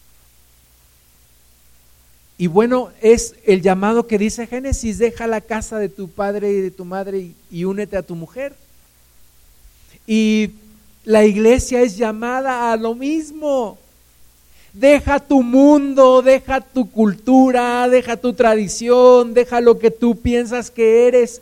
Y 2.38 2.48
bueno, 2.48 2.90
es 3.02 3.36
el 3.46 3.62
llamado 3.62 4.08
que 4.08 4.18
dice 4.18 4.48
Génesis, 4.48 4.98
deja 4.98 5.28
la 5.28 5.42
casa 5.42 5.78
de 5.78 5.90
tu 5.90 6.10
padre 6.10 6.52
y 6.52 6.62
de 6.62 6.72
tu 6.72 6.86
madre 6.86 7.20
y, 7.20 7.36
y 7.52 7.66
únete 7.66 7.98
a 7.98 8.02
tu 8.02 8.16
mujer. 8.16 8.56
Y 10.08 10.52
la 11.04 11.24
iglesia 11.26 11.82
es 11.82 11.98
llamada 11.98 12.72
a 12.72 12.78
lo 12.78 12.96
mismo. 12.96 13.78
Deja 14.74 15.20
tu 15.20 15.44
mundo, 15.44 16.22
deja 16.22 16.62
tu 16.62 16.90
cultura, 16.90 17.88
deja 17.90 18.18
tu 18.18 18.34
tradición, 18.34 19.34
deja 19.34 19.62
lo 19.62 19.78
que 19.78 19.92
tú 19.92 20.16
piensas 20.16 20.72
que 20.72 21.08
eres 21.08 21.42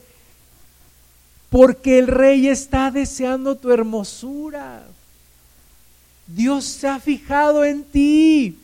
porque 1.50 1.98
el 2.00 2.08
rey 2.08 2.48
está 2.48 2.92
deseando 2.92 3.56
tu 3.56 3.72
hermosura. 3.72 4.84
Dios 6.36 6.66
se 6.66 6.88
ha 6.88 7.00
fijado 7.00 7.64
en 7.64 7.84
ti. 7.84 8.58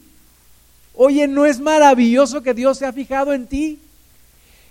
Oye, 0.93 1.28
¿no 1.28 1.45
es 1.45 1.59
maravilloso 1.59 2.41
que 2.41 2.53
Dios 2.53 2.78
se 2.78 2.86
ha 2.86 2.93
fijado 2.93 3.34
en 3.34 3.47
ti? 3.47 3.80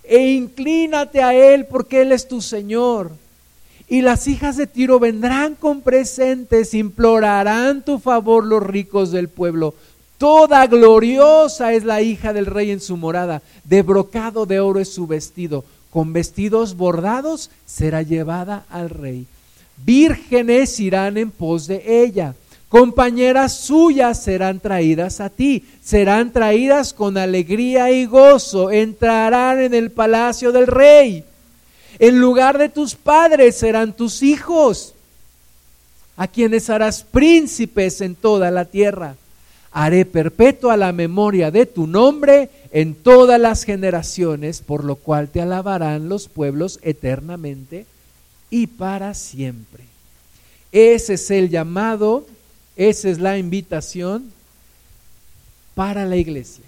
E 0.03 0.31
inclínate 0.31 1.21
a 1.21 1.33
Él 1.33 1.65
porque 1.65 2.01
Él 2.01 2.11
es 2.11 2.27
tu 2.27 2.41
Señor. 2.41 3.11
Y 3.87 4.01
las 4.01 4.27
hijas 4.27 4.57
de 4.57 4.65
Tiro 4.65 4.99
vendrán 4.99 5.55
con 5.55 5.81
presentes, 5.81 6.73
implorarán 6.73 7.83
tu 7.83 7.99
favor 7.99 8.43
los 8.43 8.63
ricos 8.63 9.11
del 9.11 9.29
pueblo. 9.29 9.75
Toda 10.17 10.65
gloriosa 10.65 11.73
es 11.73 11.83
la 11.83 12.01
hija 12.01 12.33
del 12.33 12.47
rey 12.47 12.71
en 12.71 12.81
su 12.81 12.97
morada, 12.97 13.41
de 13.63 13.81
brocado 13.81 14.45
de 14.45 14.59
oro 14.59 14.79
es 14.79 14.91
su 14.91 15.05
vestido 15.05 15.63
con 15.95 16.11
vestidos 16.11 16.75
bordados 16.75 17.49
será 17.65 18.01
llevada 18.01 18.65
al 18.69 18.89
rey. 18.89 19.27
Vírgenes 19.85 20.77
irán 20.81 21.15
en 21.15 21.31
pos 21.31 21.67
de 21.67 22.03
ella, 22.03 22.35
compañeras 22.69 23.57
suyas 23.57 24.23
serán 24.23 24.59
traídas 24.59 25.19
a 25.19 25.29
ti, 25.29 25.65
serán 25.81 26.31
traídas 26.31 26.93
con 26.93 27.17
alegría 27.17 27.91
y 27.91 28.05
gozo, 28.05 28.71
entrarán 28.71 29.59
en 29.61 29.73
el 29.73 29.91
palacio 29.91 30.51
del 30.51 30.67
rey. 30.67 31.23
En 31.99 32.19
lugar 32.19 32.57
de 32.57 32.69
tus 32.69 32.95
padres 32.95 33.55
serán 33.55 33.93
tus 33.93 34.21
hijos, 34.23 34.93
a 36.17 36.27
quienes 36.27 36.69
harás 36.69 37.03
príncipes 37.03 38.01
en 38.01 38.15
toda 38.15 38.51
la 38.51 38.65
tierra. 38.65 39.15
Haré 39.71 40.05
perpetua 40.05 40.77
la 40.77 40.93
memoria 40.93 41.51
de 41.51 41.65
tu 41.65 41.85
nombre 41.85 42.49
en 42.71 42.95
todas 42.95 43.39
las 43.39 43.63
generaciones, 43.63 44.61
por 44.61 44.85
lo 44.85 44.95
cual 44.95 45.29
te 45.29 45.41
alabarán 45.41 46.07
los 46.07 46.29
pueblos 46.29 46.79
eternamente 46.81 47.85
y 48.49 48.67
para 48.67 49.13
siempre. 49.13 49.83
Ese 50.71 51.15
es 51.15 51.31
el 51.31 51.49
llamado, 51.49 52.25
esa 52.75 53.09
es 53.09 53.19
la 53.19 53.37
invitación 53.37 54.31
para 55.75 56.05
la 56.05 56.15
iglesia. 56.15 56.65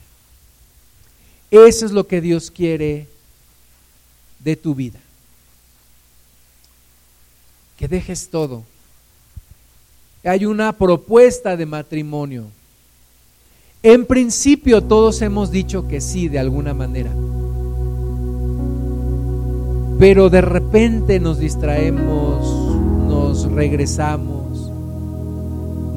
Eso 1.52 1.86
es 1.86 1.92
lo 1.92 2.08
que 2.08 2.22
Dios 2.22 2.52
quiere 2.52 3.08
de 4.40 4.56
tu 4.56 4.76
vida. 4.76 5.00
Que 7.78 7.88
dejes 7.88 8.30
todo. 8.30 8.64
Hay 10.24 10.46
una 10.46 10.74
propuesta 10.74 11.56
de 11.56 11.66
matrimonio. 11.66 12.46
En 13.84 14.06
principio 14.06 14.84
todos 14.84 15.22
hemos 15.22 15.52
dicho 15.52 15.88
que 15.88 16.02
sí 16.02 16.28
de 16.28 16.40
alguna 16.40 16.74
manera. 16.74 17.12
Pero 20.00 20.30
de 20.30 20.42
repente 20.42 21.20
nos 21.20 21.40
distraemos, 21.40 22.46
nos 23.08 23.52
regresamos, 23.52 24.47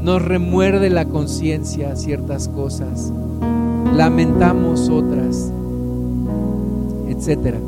nos 0.02 0.22
remuerde 0.22 0.90
la 0.90 1.04
conciencia 1.04 1.96
ciertas 1.96 2.48
cosas, 2.48 3.12
lamentamos 3.94 4.88
otras, 4.88 5.52
etcétera. 7.08 7.58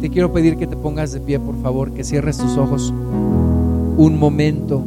Te 0.00 0.10
quiero 0.10 0.32
pedir 0.32 0.56
que 0.56 0.66
te 0.66 0.76
pongas 0.76 1.12
de 1.12 1.20
pie, 1.20 1.38
por 1.38 1.60
favor, 1.62 1.92
que 1.92 2.04
cierres 2.04 2.38
tus 2.38 2.56
ojos 2.56 2.92
un 3.96 4.18
momento. 4.18 4.82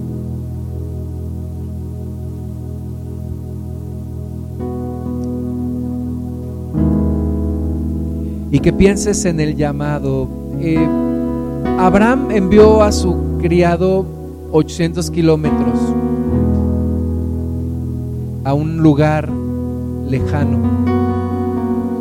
y 8.52 8.60
que 8.62 8.74
pienses 8.74 9.26
en 9.26 9.40
el 9.40 9.56
llamado. 9.56 10.28
Eh, 10.60 10.88
Abraham 11.78 12.32
envió 12.32 12.82
a 12.82 12.92
su 12.92 13.38
criado 13.40 14.19
800 14.52 15.12
kilómetros 15.12 15.80
a 18.44 18.54
un 18.54 18.78
lugar 18.78 19.30
lejano, 20.10 20.60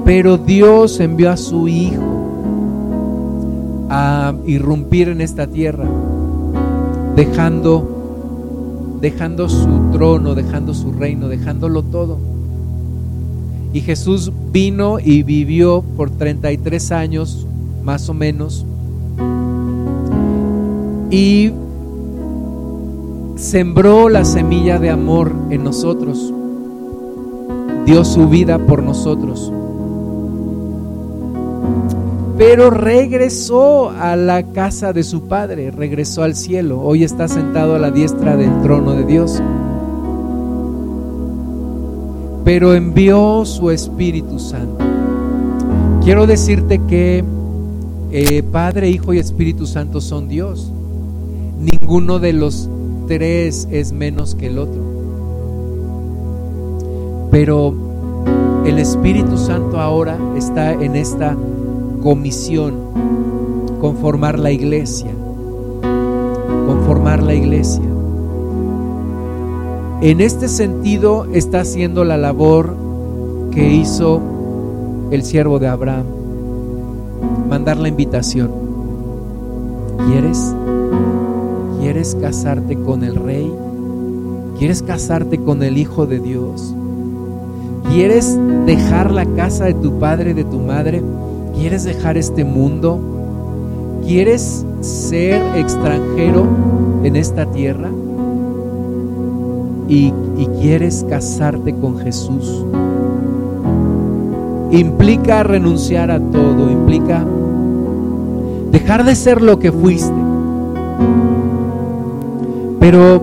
pero 0.05 0.39
Dios 0.39 1.01
envió 1.01 1.31
a 1.31 1.37
su 1.37 1.69
hijo 1.69 2.03
a 3.91 4.35
irrumpir 4.47 5.09
en 5.09 5.21
esta 5.21 5.47
tierra, 5.47 5.87
dejando 7.17 7.99
dejando 9.01 9.49
su 9.49 9.91
trono, 9.93 10.35
dejando 10.35 10.75
su 10.75 10.93
reino, 10.93 11.29
dejándolo 11.29 11.83
todo. 11.83 12.19
Y 13.73 13.81
Jesús 13.81 14.33
vino 14.53 14.99
y 14.99 15.23
vivió 15.23 15.85
por 15.97 16.11
33 16.11 16.93
años, 16.93 17.47
más 17.85 18.09
o 18.09 18.15
menos, 18.15 18.65
y 21.11 21.53
sembró 23.39 24.09
la 24.09 24.25
semilla 24.25 24.79
de 24.79 24.91
amor 24.91 25.33
en 25.51 25.65
nosotros, 25.65 26.35
dio 27.87 28.05
su 28.05 28.29
vida 28.29 28.59
por 28.59 28.83
nosotros. 28.83 29.53
pero 32.39 32.71
regresó 32.71 33.91
a 33.91 34.15
la 34.15 34.45
casa 34.45 34.93
de 34.93 35.03
su 35.03 35.23
padre, 35.23 35.73
regresó 35.73 36.23
al 36.23 36.37
cielo. 36.37 36.81
Hoy 36.81 37.03
está 37.03 37.27
sentado 37.27 37.75
a 37.75 37.81
la 37.81 37.91
diestra 37.91 38.37
del 38.37 38.63
trono 38.63 38.93
de 38.93 39.05
Dios. 39.05 39.43
Pero 42.45 42.75
envió 42.75 43.45
su 43.45 43.73
Espíritu 43.73 44.39
Santo. 44.39 44.85
Quiero 46.05 46.29
decirte 46.29 46.81
que 46.87 47.25
eh, 48.13 48.45
Padre, 48.45 48.89
Hijo 48.89 49.13
y 49.13 49.19
Espíritu 49.19 49.67
Santo 49.67 50.01
son 50.01 50.29
Dios. 50.29 50.73
Ninguno 51.59 52.21
de 52.21 52.35
los 52.35 52.71
tres 53.09 53.67
es 53.71 53.93
menos 53.93 54.35
que 54.35 54.47
el 54.47 54.59
otro. 54.59 54.81
Pero 57.31 57.75
el 58.65 58.79
Espíritu 58.79 59.37
Santo 59.39 59.81
ahora 59.81 60.19
está 60.37 60.73
en 60.73 60.95
esta 60.95 61.37
comisión, 62.03 62.75
conformar 63.81 64.39
la 64.39 64.51
iglesia, 64.51 65.11
conformar 66.67 67.23
la 67.23 67.35
iglesia. 67.35 67.83
En 70.01 70.21
este 70.21 70.49
sentido 70.49 71.27
está 71.33 71.61
haciendo 71.61 72.05
la 72.05 72.17
labor 72.17 72.77
que 73.51 73.73
hizo 73.73 74.21
el 75.11 75.25
siervo 75.25 75.59
de 75.59 75.67
Abraham, 75.67 76.07
mandar 77.49 77.79
la 77.79 77.89
invitación. 77.89 78.51
¿Quieres? 80.07 80.55
¿Quieres 81.99 82.15
casarte 82.15 82.77
con 82.77 83.03
el 83.03 83.17
rey? 83.17 83.53
¿Quieres 84.57 84.85
casarte 84.85 85.37
con 85.37 85.65
el 85.65 85.77
Hijo 85.77 86.07
de 86.07 86.21
Dios? 86.21 86.73
¿Quieres 87.91 88.39
dejar 88.67 89.11
la 89.11 89.27
casa 89.27 89.65
de 89.65 89.75
tu 89.75 89.99
padre, 89.99 90.33
de 90.33 90.45
tu 90.45 90.61
madre? 90.61 91.03
¿Quieres 91.57 91.83
dejar 91.83 92.17
este 92.17 92.45
mundo? 92.45 93.01
¿Quieres 94.07 94.65
ser 94.81 95.43
extranjero 95.57 96.47
en 97.03 97.17
esta 97.17 97.47
tierra? 97.47 97.91
¿Y, 99.89 100.13
quieres 100.61 101.05
casarte 101.09 101.75
con 101.75 101.99
Jesús? 101.99 102.65
Implica 104.71 105.43
renunciar 105.43 106.13
a 106.13 106.21
todo, 106.21 106.71
implica 106.71 107.27
dejar 108.71 109.03
de 109.03 109.17
ser 109.17 109.43
lo 109.43 109.59
que 109.59 109.73
fuiste. 109.73 110.29
Pero 112.81 113.21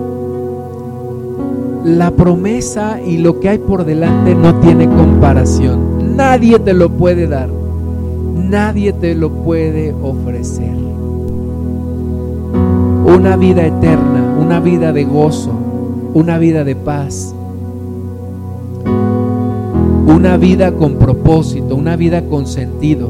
la 1.83 2.11
promesa 2.11 2.99
y 3.01 3.17
lo 3.17 3.39
que 3.39 3.49
hay 3.49 3.57
por 3.59 3.85
delante 3.85 4.35
no 4.35 4.55
tiene 4.59 4.87
comparación. 4.87 6.15
Nadie 6.15 6.59
te 6.59 6.73
lo 6.73 6.89
puede 6.89 7.27
dar 7.27 7.49
nadie 8.49 8.93
te 8.93 9.15
lo 9.15 9.29
puede 9.29 9.93
ofrecer. 9.93 10.75
Una 13.05 13.35
vida 13.37 13.65
eterna, 13.65 14.35
una 14.39 14.59
vida 14.59 14.93
de 14.93 15.03
gozo, 15.03 15.51
una 16.13 16.37
vida 16.37 16.63
de 16.63 16.75
paz, 16.75 17.33
una 20.07 20.37
vida 20.37 20.71
con 20.73 20.95
propósito, 20.95 21.75
una 21.75 21.95
vida 21.95 22.23
con 22.25 22.45
sentido. 22.47 23.09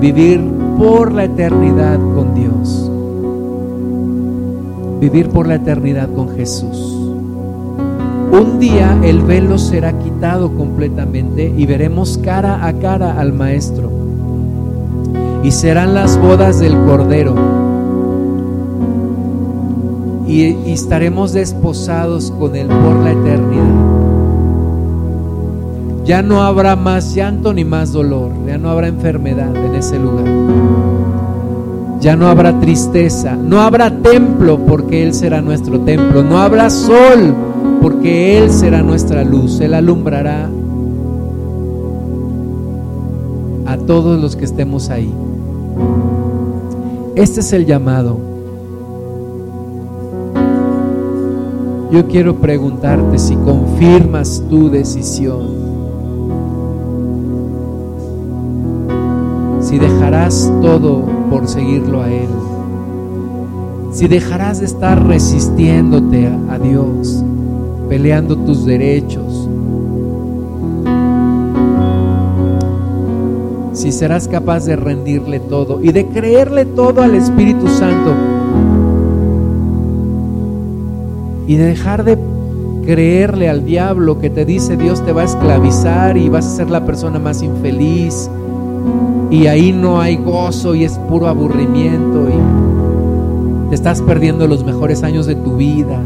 Vivir 0.00 0.40
por 0.78 1.12
la 1.12 1.24
eternidad 1.24 1.98
con 2.14 2.34
Dios. 2.34 2.79
Vivir 5.00 5.30
por 5.30 5.48
la 5.48 5.54
eternidad 5.54 6.10
con 6.14 6.28
Jesús. 6.36 7.00
Un 8.32 8.60
día 8.60 8.96
el 9.02 9.22
velo 9.22 9.58
será 9.58 9.98
quitado 9.98 10.54
completamente 10.54 11.52
y 11.56 11.66
veremos 11.66 12.18
cara 12.22 12.66
a 12.66 12.72
cara 12.74 13.18
al 13.18 13.32
Maestro. 13.32 13.90
Y 15.42 15.50
serán 15.50 15.94
las 15.94 16.16
bodas 16.16 16.60
del 16.60 16.74
Cordero. 16.84 17.34
Y, 20.28 20.70
estaremos 20.70 21.32
desposados 21.32 22.30
con 22.30 22.54
Él 22.54 22.68
por 22.68 22.96
la 22.96 23.12
eternidad. 23.12 23.74
Ya 26.04 26.22
no 26.22 26.42
habrá 26.42 26.76
más 26.76 27.14
llanto 27.14 27.52
ni 27.52 27.64
más 27.64 27.92
dolor. 27.92 28.30
Ya 28.46 28.58
no 28.58 28.68
habrá 28.70 28.88
enfermedad 28.88 29.54
en 29.56 29.74
ese 29.74 29.98
lugar. 29.98 30.26
Ya 32.00 32.16
no 32.16 32.28
habrá 32.28 32.58
tristeza. 32.60 33.36
No 33.36 33.60
habrá 33.60 33.90
templo 33.90 34.58
porque 34.66 35.02
Él 35.02 35.12
será 35.12 35.42
nuestro 35.42 35.80
templo. 35.80 36.22
No 36.22 36.38
habrá 36.38 36.70
sol 36.70 37.34
porque 37.82 38.38
Él 38.38 38.50
será 38.50 38.82
nuestra 38.82 39.24
luz, 39.24 39.60
Él 39.60 39.74
alumbrará 39.74 40.48
a 43.66 43.76
todos 43.76 44.20
los 44.20 44.36
que 44.36 44.44
estemos 44.44 44.90
ahí. 44.90 45.12
Este 47.14 47.40
es 47.40 47.52
el 47.52 47.66
llamado. 47.66 48.18
Yo 51.90 52.06
quiero 52.06 52.36
preguntarte 52.36 53.18
si 53.18 53.34
confirmas 53.36 54.44
tu 54.48 54.70
decisión. 54.70 55.70
Si 59.60 59.78
dejarás 59.78 60.52
todo 60.62 61.19
por 61.30 61.46
seguirlo 61.46 62.02
a 62.02 62.10
Él. 62.10 62.28
Si 63.92 64.08
dejarás 64.08 64.60
de 64.60 64.66
estar 64.66 65.06
resistiéndote 65.06 66.26
a, 66.26 66.58
Dios 66.58 67.24
peleando 67.88 68.36
tus 68.36 68.66
derechos. 68.66 69.48
Si 73.72 73.92
serás 73.92 74.28
capaz 74.28 74.66
de 74.66 74.76
rendirle 74.76 75.40
todo 75.40 75.82
y 75.82 75.92
de 75.92 76.06
creerle 76.06 76.66
todo 76.66 77.02
al 77.02 77.14
Espíritu 77.14 77.66
Santo 77.68 78.14
y 81.46 81.56
de 81.56 81.64
dejar 81.64 82.04
de 82.04 82.18
creerle 82.84 83.48
al 83.48 83.64
diablo 83.64 84.20
que 84.20 84.30
te 84.30 84.44
dice 84.44 84.76
Dios 84.76 85.04
te 85.04 85.12
va 85.12 85.22
a 85.22 85.24
esclavizar 85.24 86.16
y 86.16 86.28
vas 86.28 86.46
a 86.46 86.56
ser 86.56 86.70
la 86.70 86.84
persona 86.84 87.18
más 87.18 87.42
infeliz 87.42 88.30
y 89.30 89.46
ahí 89.46 89.72
no 89.72 90.00
hay 90.00 90.16
gozo 90.16 90.74
y 90.74 90.84
es 90.84 90.98
puro 90.98 91.28
aburrimiento 91.28 92.28
y 92.28 93.68
te 93.68 93.74
estás 93.74 94.02
perdiendo 94.02 94.46
los 94.46 94.64
mejores 94.64 95.02
años 95.02 95.26
de 95.26 95.36
tu 95.36 95.56
vida 95.56 96.00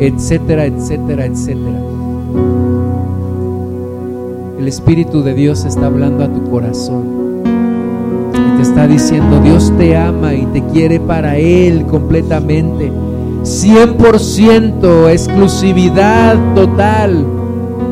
etcétera, 0.00 0.66
etcétera, 0.66 1.26
etcétera. 1.26 1.80
El 4.58 4.68
Espíritu 4.68 5.22
de 5.22 5.34
Dios 5.34 5.64
está 5.64 5.86
hablando 5.86 6.24
a 6.24 6.28
tu 6.28 6.50
corazón 6.50 7.42
y 8.34 8.56
te 8.56 8.62
está 8.62 8.86
diciendo, 8.86 9.40
Dios 9.40 9.72
te 9.78 9.96
ama 9.96 10.34
y 10.34 10.46
te 10.46 10.62
quiere 10.64 11.00
para 11.00 11.36
Él 11.36 11.84
completamente. 11.86 12.92
100% 13.42 15.10
exclusividad 15.10 16.36
total. 16.54 17.24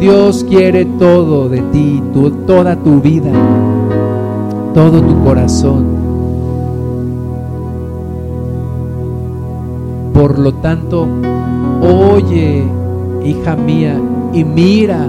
Dios 0.01 0.45
quiere 0.49 0.85
todo 0.85 1.49
de 1.49 1.63
ti, 1.73 2.03
toda 2.47 2.77
tu 2.77 3.01
vida, 3.01 3.31
todo 4.77 5.01
tu 5.01 5.25
corazón. 5.25 5.87
Por 10.13 10.39
lo 10.39 10.53
tanto, 10.53 11.09
oye, 11.81 12.63
hija 13.25 13.57
mía, 13.57 13.99
y 14.35 14.45
mira, 14.45 15.09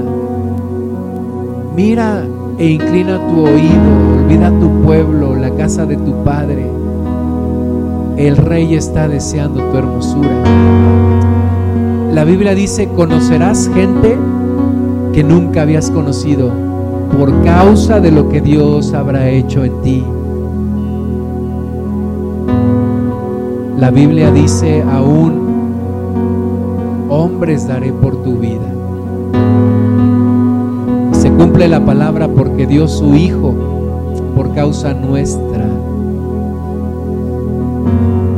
mira 1.75 2.23
e 2.57 2.65
inclina 2.65 3.19
tu 3.27 3.43
oído, 3.43 4.23
olvida 4.23 4.57
tu 4.57 4.69
pueblo, 4.85 5.35
la 5.35 5.49
casa 5.49 5.85
de 5.85 5.97
tu 5.97 6.13
padre. 6.23 6.65
El 8.15 8.37
rey 8.37 8.73
está 8.73 9.09
deseando 9.09 9.61
tu 9.69 9.77
hermosura. 9.77 10.43
La 12.13 12.23
Biblia 12.23 12.55
dice, 12.55 12.87
conocerás 12.95 13.69
gente 13.73 14.17
que 15.11 15.25
nunca 15.25 15.63
habías 15.63 15.91
conocido 15.91 16.66
por 17.15 17.43
causa 17.43 17.99
de 17.99 18.11
lo 18.11 18.29
que 18.29 18.41
Dios 18.41 18.93
habrá 18.93 19.29
hecho 19.29 19.63
en 19.63 19.81
ti. 19.81 20.03
La 23.77 23.91
Biblia 23.91 24.31
dice 24.31 24.83
aún 24.83 25.47
hombres 27.09 27.67
daré 27.67 27.91
por 27.91 28.21
tu 28.23 28.37
vida. 28.37 28.73
Se 31.11 31.29
cumple 31.31 31.67
la 31.67 31.83
palabra 31.85 32.27
porque 32.27 32.65
dio 32.65 32.87
su 32.87 33.15
Hijo 33.15 33.53
por 34.35 34.53
causa 34.53 34.93
nuestra. 34.93 35.65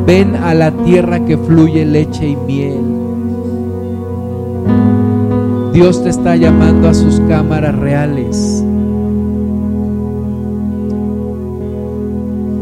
Ven 0.05 0.36
a 0.36 0.53
la 0.53 0.72
tierra 0.72 1.24
que 1.26 1.38
fluye 1.38 1.86
leche 1.86 2.30
y 2.30 2.36
miel. 2.36 2.84
Dios 5.74 6.03
te 6.03 6.09
está 6.09 6.36
llamando 6.36 6.89
a 6.89 6.93
sus 6.93 7.20
cámaras 7.28 7.76
reales. 7.76 8.59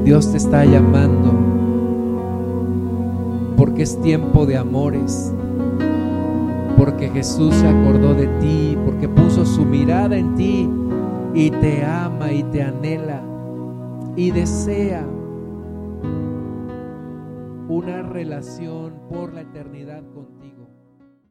Dios 0.08 0.32
te 0.32 0.38
está 0.38 0.64
llamando 0.64 1.34
porque 3.58 3.84
es 3.84 4.00
tiempo 4.00 4.46
de 4.46 4.56
amores 4.56 5.34
porque 6.78 7.10
Jesús 7.10 7.54
se 7.54 7.68
acordó 7.68 8.14
de 8.14 8.28
ti, 8.40 8.78
porque 8.86 9.10
puso 9.10 9.46
su 9.46 9.66
mirada 9.66 10.16
en 10.16 10.34
ti 10.36 10.70
y 11.34 11.52
te 11.52 11.84
ama 11.84 12.32
y 12.32 12.44
te 12.44 12.64
anhela 12.64 13.22
y 14.16 14.32
desea 14.32 15.06
una 17.68 18.02
relación 18.02 18.94
por 19.10 19.34
la 19.34 19.42
eternidad 19.42 20.04
contigo. 20.14 20.57